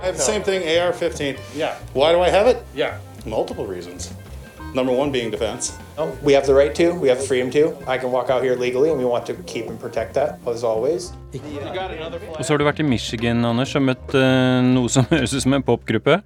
I 0.00 0.06
have 0.06 0.16
the 0.16 0.22
same 0.22 0.42
thing, 0.42 0.62
AR-15. 0.62 1.38
Yeah. 1.54 1.76
Why 1.92 2.12
do 2.12 2.20
I 2.20 2.30
have 2.30 2.46
it? 2.46 2.64
Yeah. 2.74 2.98
Multiple 3.26 3.66
reasons. 3.66 4.10
Number 4.72 4.92
one 4.92 5.12
being 5.12 5.30
defense. 5.30 5.76
Oh, 5.98 6.16
we 6.22 6.32
have 6.32 6.46
the 6.46 6.54
right 6.54 6.74
to, 6.76 6.92
we 6.94 7.08
have 7.08 7.18
the 7.18 7.26
freedom 7.26 7.50
to. 7.50 7.76
I 7.86 7.98
can 7.98 8.10
walk 8.10 8.30
out 8.30 8.42
here 8.42 8.56
legally, 8.56 8.88
and 8.88 8.98
we 8.98 9.04
want 9.04 9.26
to 9.26 9.34
keep 9.44 9.68
and 9.68 9.78
protect 9.78 10.14
that, 10.14 10.38
as 10.46 10.64
always. 10.64 11.12
Og 12.38 12.44
så 12.44 12.52
har 12.52 12.58
du 12.58 12.64
vært 12.64 12.80
i 12.80 12.86
Michigan, 12.86 13.44
Anders, 13.44 13.74
og 13.76 13.84
møtt 13.90 14.14
uh, 14.16 14.62
noe 14.64 14.88
som 14.88 15.04
høres 15.12 15.34
ut 15.34 15.44
som 15.44 15.58
en 15.58 15.66
popgruppe? 15.66 16.22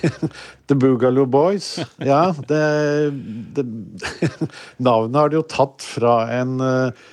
The 0.70 0.74
Boogaloo 0.74 1.26
Boys. 1.26 1.76
Ja, 1.98 2.32
det, 2.48 2.64
det 3.52 3.66
Navnet 4.88 5.20
har 5.20 5.28
de 5.28 5.42
jo 5.42 5.44
tatt 5.44 5.84
fra 5.84 6.22
en 6.40 6.56
uh, 6.62 7.10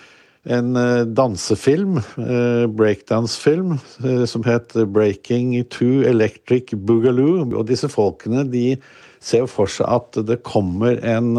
en 0.48 0.76
eh, 0.76 1.04
dansefilm, 1.06 1.98
eh, 1.98 2.66
breakdance-film, 2.68 3.78
eh, 4.04 4.26
som 4.26 4.44
het 4.44 4.74
'Breaking 4.74 5.68
to 5.70 5.86
Electric 5.86 6.74
Boogaloo'. 6.74 7.54
Og 7.54 7.68
disse 7.68 7.90
folkene 7.90 8.50
de 8.50 8.78
ser 9.20 9.40
jo 9.40 9.48
for 9.48 9.68
seg 9.68 9.88
at 9.88 10.26
det 10.26 10.44
kommer 10.44 11.00
en 11.04 11.34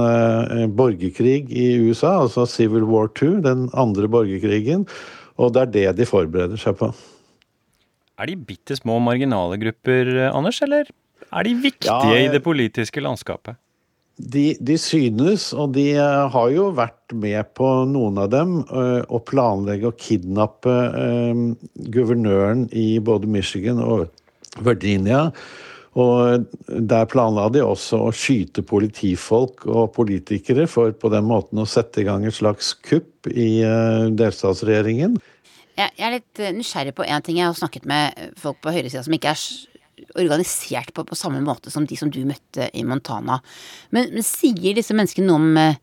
borgerkrig 0.74 1.48
i 1.50 1.78
USA, 1.78 2.20
altså 2.20 2.46
Civil 2.46 2.82
War 2.82 3.08
II, 3.22 3.40
den 3.40 3.70
andre 3.72 4.08
borgerkrigen. 4.08 4.86
Og 5.38 5.54
det 5.54 5.62
er 5.62 5.70
det 5.72 5.96
de 5.96 6.06
forbereder 6.06 6.56
seg 6.56 6.76
på. 6.76 6.92
Er 8.18 8.26
de 8.26 8.36
bitte 8.36 8.76
små 8.76 8.98
marginale 8.98 9.56
grupper, 9.56 10.30
Anders, 10.34 10.60
eller 10.60 10.84
er 11.32 11.42
de 11.42 11.54
viktige 11.54 12.12
ja, 12.12 12.26
i 12.26 12.32
det 12.32 12.42
politiske 12.42 13.00
landskapet? 13.00 13.54
De, 14.18 14.56
de, 14.58 14.74
synes, 14.82 15.52
og 15.54 15.76
de 15.76 15.92
eh, 15.94 16.24
har 16.34 16.50
jo 16.50 16.72
vært 16.74 17.14
med 17.14 17.52
på 17.54 17.68
noen 17.86 18.18
av 18.18 18.32
dem, 18.32 18.56
eh, 18.66 19.04
å 19.06 19.20
planlegge 19.22 19.92
å 19.92 19.94
kidnappe 19.94 20.74
eh, 20.74 21.42
guvernøren 21.94 22.66
i 22.74 22.98
både 22.98 23.30
Michigan 23.30 23.78
og 23.84 24.08
Virginia. 24.66 25.28
Og 25.98 26.44
der 26.66 27.06
planla 27.10 27.46
de 27.54 27.62
også 27.62 28.02
å 28.08 28.10
skyte 28.14 28.62
politifolk 28.66 29.64
og 29.70 29.94
politikere 29.94 30.66
for 30.70 30.92
på 30.94 31.10
den 31.14 31.26
måten 31.26 31.62
å 31.62 31.66
sette 31.66 32.02
i 32.02 32.06
gang 32.06 32.26
et 32.26 32.36
slags 32.36 32.74
kupp 32.86 33.30
i 33.30 33.64
delstatsregjeringen. 34.18 35.16
Jeg 35.78 36.04
er 36.04 36.14
litt 36.18 36.42
nysgjerrig 36.54 36.94
på 36.94 37.06
én 37.06 37.24
ting. 37.24 37.40
Jeg 37.40 37.50
har 37.50 37.58
snakket 37.58 37.88
med 37.88 38.30
folk 38.38 38.60
på 38.62 38.74
høyresida 38.74 39.02
som 39.06 39.16
ikke 39.16 39.32
er 39.32 39.42
organisert 40.18 40.92
på, 40.94 41.04
på 41.04 41.18
samme 41.18 41.40
måte 41.44 41.72
som 41.72 41.86
de 41.88 41.98
som 41.98 42.10
du 42.12 42.20
møtte 42.28 42.70
i 42.76 42.84
Montana. 42.86 43.40
Men, 43.94 44.10
men 44.14 44.26
sier 44.26 44.76
disse 44.76 44.96
menneskene 44.96 45.28
noe 45.28 45.40
om 45.40 45.60
eh, 45.60 45.78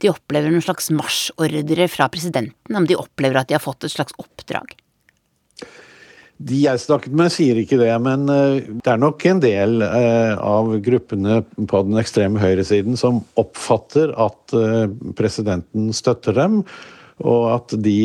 de 0.00 0.12
opplever 0.12 0.52
noen 0.52 0.64
slags 0.64 0.90
marsjordre 0.94 1.88
fra 1.92 2.08
presidenten? 2.12 2.76
Om 2.76 2.86
de 2.88 2.98
opplever 2.98 3.40
at 3.40 3.50
de 3.50 3.58
har 3.58 3.64
fått 3.64 3.86
et 3.86 3.94
slags 3.94 4.16
oppdrag? 4.20 4.76
De 6.40 6.56
jeg 6.62 6.80
snakket 6.80 7.12
med, 7.12 7.28
sier 7.34 7.58
ikke 7.60 7.76
det, 7.82 7.92
men 8.00 8.24
eh, 8.32 8.70
det 8.80 8.94
er 8.94 9.02
nok 9.02 9.26
en 9.28 9.42
del 9.44 9.84
eh, 9.84 10.32
av 10.36 10.72
gruppene 10.84 11.42
på 11.68 11.82
den 11.88 12.00
ekstreme 12.00 12.40
høyresiden 12.40 12.96
som 13.00 13.20
oppfatter 13.40 14.14
at 14.16 14.56
presidenten 15.18 15.92
støtter 15.96 16.34
dem, 16.36 16.62
og 17.20 17.46
at 17.52 17.74
de 17.84 17.96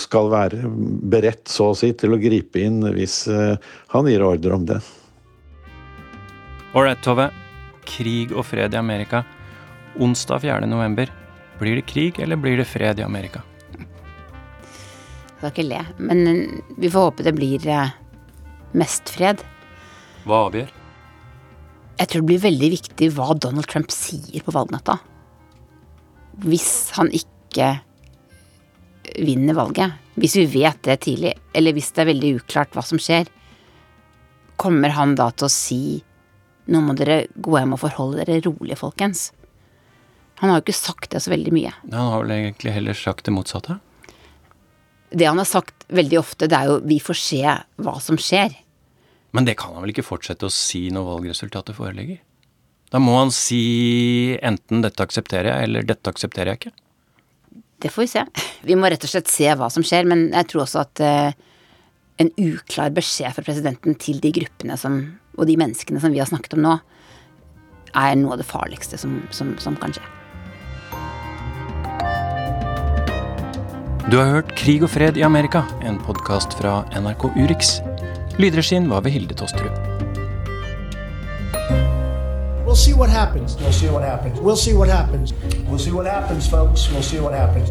skal 0.00 0.30
være 0.32 0.68
beredt, 1.12 1.44
så 1.52 1.70
å 1.72 1.76
si, 1.76 1.92
til 1.92 2.16
å 2.16 2.20
gripe 2.20 2.62
inn 2.64 2.80
hvis 2.96 3.24
han 3.92 4.08
gir 4.08 4.24
ordre 4.24 4.56
om 4.56 4.64
det. 4.68 4.78
Ålreit, 6.76 7.02
Tove. 7.04 7.30
Krig 7.86 8.32
og 8.36 8.44
fred 8.48 8.74
i 8.74 8.80
Amerika. 8.80 9.22
Onsdag 10.00 10.42
4. 10.42 10.66
november. 10.68 11.12
Blir 11.60 11.78
det 11.78 11.86
krig, 11.88 12.18
eller 12.20 12.36
blir 12.36 12.58
det 12.60 12.66
fred 12.68 13.00
i 13.00 13.04
Amerika? 13.04 13.40
Jeg 13.76 15.38
skal 15.38 15.52
ikke 15.52 15.68
le, 15.68 15.80
men 16.00 16.20
vi 16.80 16.90
får 16.92 17.10
håpe 17.10 17.24
det 17.24 17.32
blir 17.36 17.64
eh, 17.68 17.94
mest 18.76 19.08
fred. 19.12 19.40
Hva 20.24 20.46
avgjør? 20.50 20.72
Jeg 21.96 22.10
tror 22.12 22.24
det 22.24 22.28
blir 22.28 22.44
veldig 22.44 22.70
viktig 22.72 23.10
hva 23.16 23.30
Donald 23.40 23.68
Trump 23.70 23.92
sier 23.94 24.44
på 24.44 24.52
valgnatta. 24.52 24.98
Hvis 26.44 26.90
han 26.96 27.08
ikke 27.16 27.70
vinner 29.18 29.56
valget, 29.56 29.96
hvis 30.16 30.36
vi 30.36 30.46
vet 30.62 30.82
det 30.86 31.00
tidlig, 31.04 31.32
eller 31.56 31.76
hvis 31.76 31.92
det 31.92 32.02
er 32.02 32.10
veldig 32.10 32.34
uklart 32.40 32.76
hva 32.76 32.84
som 32.84 33.00
skjer, 33.00 33.28
kommer 34.56 34.94
han 34.96 35.14
da 35.18 35.30
til 35.32 35.48
å 35.48 35.52
si 35.52 35.80
nå 36.66 36.80
må 36.82 36.96
dere 36.98 37.26
gå 37.30 37.58
hjem 37.60 37.76
og 37.76 37.82
forholde 37.84 38.24
dere 38.24 38.42
rolig, 38.42 38.78
folkens. 38.80 39.30
Han 40.40 40.50
har 40.50 40.58
jo 40.58 40.66
ikke 40.66 40.76
sagt 40.76 41.12
det 41.14 41.22
så 41.24 41.32
veldig 41.32 41.52
mye. 41.54 41.72
Han 41.92 42.10
har 42.10 42.24
vel 42.24 42.34
egentlig 42.34 42.74
heller 42.74 42.98
sagt 42.98 43.28
det 43.28 43.34
motsatte? 43.36 43.78
Det 45.14 45.28
han 45.28 45.38
har 45.38 45.48
sagt 45.48 45.86
veldig 45.94 46.18
ofte, 46.18 46.48
det 46.50 46.58
er 46.58 46.66
jo 46.66 46.80
'vi 46.80 46.98
får 47.00 47.14
se 47.14 47.42
hva 47.78 48.00
som 48.00 48.16
skjer'. 48.16 48.56
Men 49.32 49.44
det 49.44 49.56
kan 49.56 49.74
han 49.74 49.82
vel 49.82 49.92
ikke 49.94 50.10
fortsette 50.10 50.46
å 50.46 50.52
si 50.52 50.90
når 50.90 51.04
valgresultatet 51.04 51.76
foreligger? 51.76 52.18
Da 52.90 52.98
må 52.98 53.18
han 53.18 53.30
si 53.30 54.36
enten 54.42 54.82
'dette 54.82 55.00
aksepterer 55.00 55.52
jeg', 55.52 55.62
eller 55.62 55.82
'dette 55.82 56.10
aksepterer 56.10 56.46
jeg 56.46 56.58
ikke'. 56.58 56.72
Det 57.82 57.92
får 57.92 58.06
vi 58.06 58.08
se. 58.08 58.24
Vi 58.64 58.76
må 58.78 58.88
rett 58.88 59.04
og 59.04 59.10
slett 59.12 59.28
se 59.28 59.50
hva 59.52 59.68
som 59.72 59.84
skjer, 59.84 60.08
men 60.08 60.30
jeg 60.32 60.48
tror 60.50 60.64
også 60.64 60.82
at 60.86 61.02
uh, 61.04 61.30
en 62.22 62.32
uklar 62.40 62.94
beskjed 62.96 63.36
fra 63.36 63.44
presidenten 63.44 63.98
til 64.00 64.22
de 64.24 64.32
gruppene 64.38 64.78
som 64.80 65.00
og 65.36 65.48
de 65.48 65.56
menneskene 65.60 66.00
som 66.00 66.14
vi 66.14 66.20
har 66.22 66.28
snakket 66.30 66.56
om 66.56 66.64
nå, 66.64 66.76
er 67.96 68.16
noe 68.20 68.36
av 68.36 68.40
det 68.40 68.48
farligste 68.48 68.98
som, 69.00 69.18
som, 69.34 69.54
som 69.62 69.76
kan 69.80 69.94
skje. 69.96 70.04
Du 74.06 74.20
har 74.20 74.30
hørt 74.36 74.52
Krig 74.58 74.84
og 74.86 74.92
fred 74.92 75.18
i 75.18 75.24
Amerika, 75.26 75.64
en 75.82 75.98
podkast 76.06 76.54
fra 76.60 76.84
NRK 76.94 77.28
Urix. 77.36 77.78
Lydregien 78.38 78.88
var 78.92 79.02
ved 79.02 79.16
Hilde 79.16 79.36
Tosterud. 79.36 80.05
We'll 82.76 82.84
see 82.84 82.94
what 82.94 83.10
happens. 83.10 83.56
We'll 83.58 83.72
see 83.72 83.88
what 83.88 84.02
happens. 84.02 84.40
We'll 84.40 84.56
see 84.56 84.74
what 84.74 84.88
happens. 84.88 85.32
We'll 85.66 85.78
see 85.78 85.92
what 85.92 86.06
happens, 86.06 86.46
folks. 86.46 86.90
We'll 86.92 87.02
see 87.02 87.20
what 87.20 87.32
happens. 87.32 87.70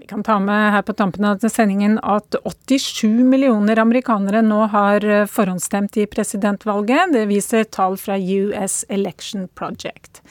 Vi 0.00 0.06
kan 0.06 0.22
ta 0.22 0.38
med 0.38 0.72
her 0.72 0.82
på 0.82 0.92
tampen 0.92 1.24
av 1.24 1.48
sendingen 1.48 1.98
at 1.98 2.34
87 2.44 3.24
millioner 3.24 3.78
amerikanere 3.78 4.42
nå 4.42 4.62
har 4.66 5.04
eh, 5.04 5.26
forhåndsstemt 5.26 5.96
i 5.96 6.06
presidentvalget. 6.06 7.12
Det 7.12 7.26
viser 7.26 7.64
tall 7.64 7.98
fra 8.00 8.16
US 8.16 8.84
Election 8.88 9.48
Project. 9.48 10.22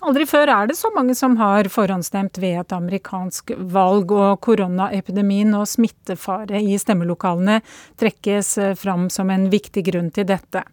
Aldri 0.00 0.24
før 0.24 0.48
er 0.48 0.68
det 0.70 0.78
så 0.78 0.88
mange 0.94 1.12
som 1.16 1.34
har 1.36 1.68
forhåndsstemt 1.68 2.38
ved 2.40 2.56
et 2.62 2.72
amerikansk 2.72 3.52
valg, 3.72 4.12
og 4.16 4.40
koronaepidemien 4.46 5.52
og 5.58 5.68
smittefare 5.68 6.62
i 6.64 6.78
stemmelokalene 6.80 7.58
trekkes 8.00 8.54
eh, 8.58 8.72
fram 8.80 9.10
som 9.12 9.28
en 9.32 9.50
viktig 9.52 9.84
grunn 9.90 10.08
til 10.16 10.24
dette. 10.30 10.64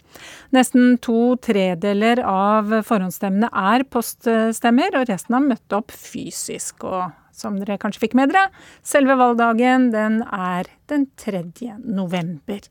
Nesten 0.56 0.96
to 1.04 1.36
tredeler 1.44 2.24
av 2.24 2.72
forhåndsstemmene 2.88 3.52
er 3.52 3.84
poststemmer, 3.92 4.96
og 4.96 5.12
resten 5.12 5.36
har 5.36 5.48
møtt 5.50 5.76
opp 5.76 5.92
fysisk. 5.92 6.88
og 6.88 7.12
som 7.38 7.60
dere 7.60 7.78
kanskje 7.78 8.02
fikk 8.02 8.16
med 8.18 8.32
dere, 8.34 8.48
selve 8.82 9.14
valgdagen 9.20 9.92
den 9.94 10.24
er 10.26 10.72
den 10.90 11.06
3. 11.22 11.44
november. 11.86 12.64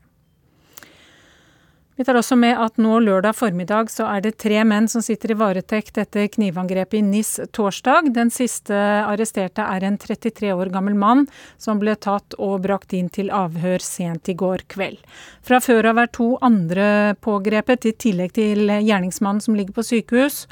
Vi 1.97 2.05
tar 2.05 2.13
også 2.19 2.35
med 2.37 2.59
at 2.61 2.75
nå 2.77 2.99
lørdag 3.01 3.33
formiddag 3.33 3.87
så 3.89 4.05
er 4.05 4.21
det 4.21 4.35
tre 4.37 4.59
menn 4.69 4.85
som 4.85 5.01
sitter 5.01 5.31
i 5.33 5.37
varetekt 5.39 5.95
etter 5.97 6.27
knivangrepet 6.29 6.99
i 6.99 7.01
NIS 7.01 7.31
torsdag. 7.57 8.11
Den 8.13 8.29
siste 8.29 8.77
arresterte 8.77 9.65
er 9.65 9.87
en 9.87 9.97
33 9.97 10.51
år 10.53 10.69
gammel 10.75 10.93
mann 10.93 11.25
som 11.57 11.81
ble 11.81 11.95
tatt 11.97 12.37
og 12.37 12.61
brakt 12.67 12.93
inn 12.93 13.09
til 13.09 13.33
avhør 13.33 13.81
sent 13.81 14.29
i 14.29 14.37
går 14.37 14.67
kveld. 14.69 15.01
Fra 15.41 15.57
før 15.57 15.89
av 15.89 16.03
er 16.03 16.13
to 16.13 16.29
andre 16.45 17.15
pågrepet, 17.17 17.89
i 17.89 17.95
tillegg 17.97 18.37
til 18.37 18.69
gjerningsmannen 18.69 19.41
som 19.41 19.57
ligger 19.57 19.79
på 19.79 19.89
sykehus. 19.89 20.43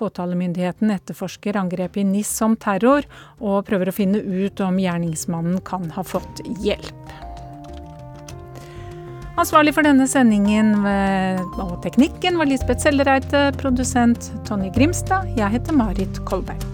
Påtalemyndigheten 0.00 0.96
etterforsker 0.96 1.60
angrepet 1.60 2.06
i 2.06 2.08
NIS 2.08 2.32
som 2.40 2.56
terror, 2.56 3.04
og 3.44 3.68
prøver 3.68 3.92
å 3.92 3.98
finne 4.00 4.24
ut 4.24 4.64
om 4.64 4.80
gjerningsmannen 4.80 5.60
kan 5.68 5.90
ha 5.92 6.08
fått 6.08 6.40
hjelp. 6.64 7.25
Ansvarlig 9.36 9.74
for 9.76 9.84
denne 9.84 10.06
sendingen 10.08 10.72
og 11.60 11.74
teknikken 11.84 12.38
var 12.40 12.48
Lisbeth 12.48 12.86
Sellereite, 12.86 13.50
produsent 13.60 14.30
Tonje 14.48 14.72
Grimstad. 14.72 15.28
Jeg 15.36 15.52
heter 15.58 15.76
Marit 15.76 16.24
Kolberg. 16.24 16.64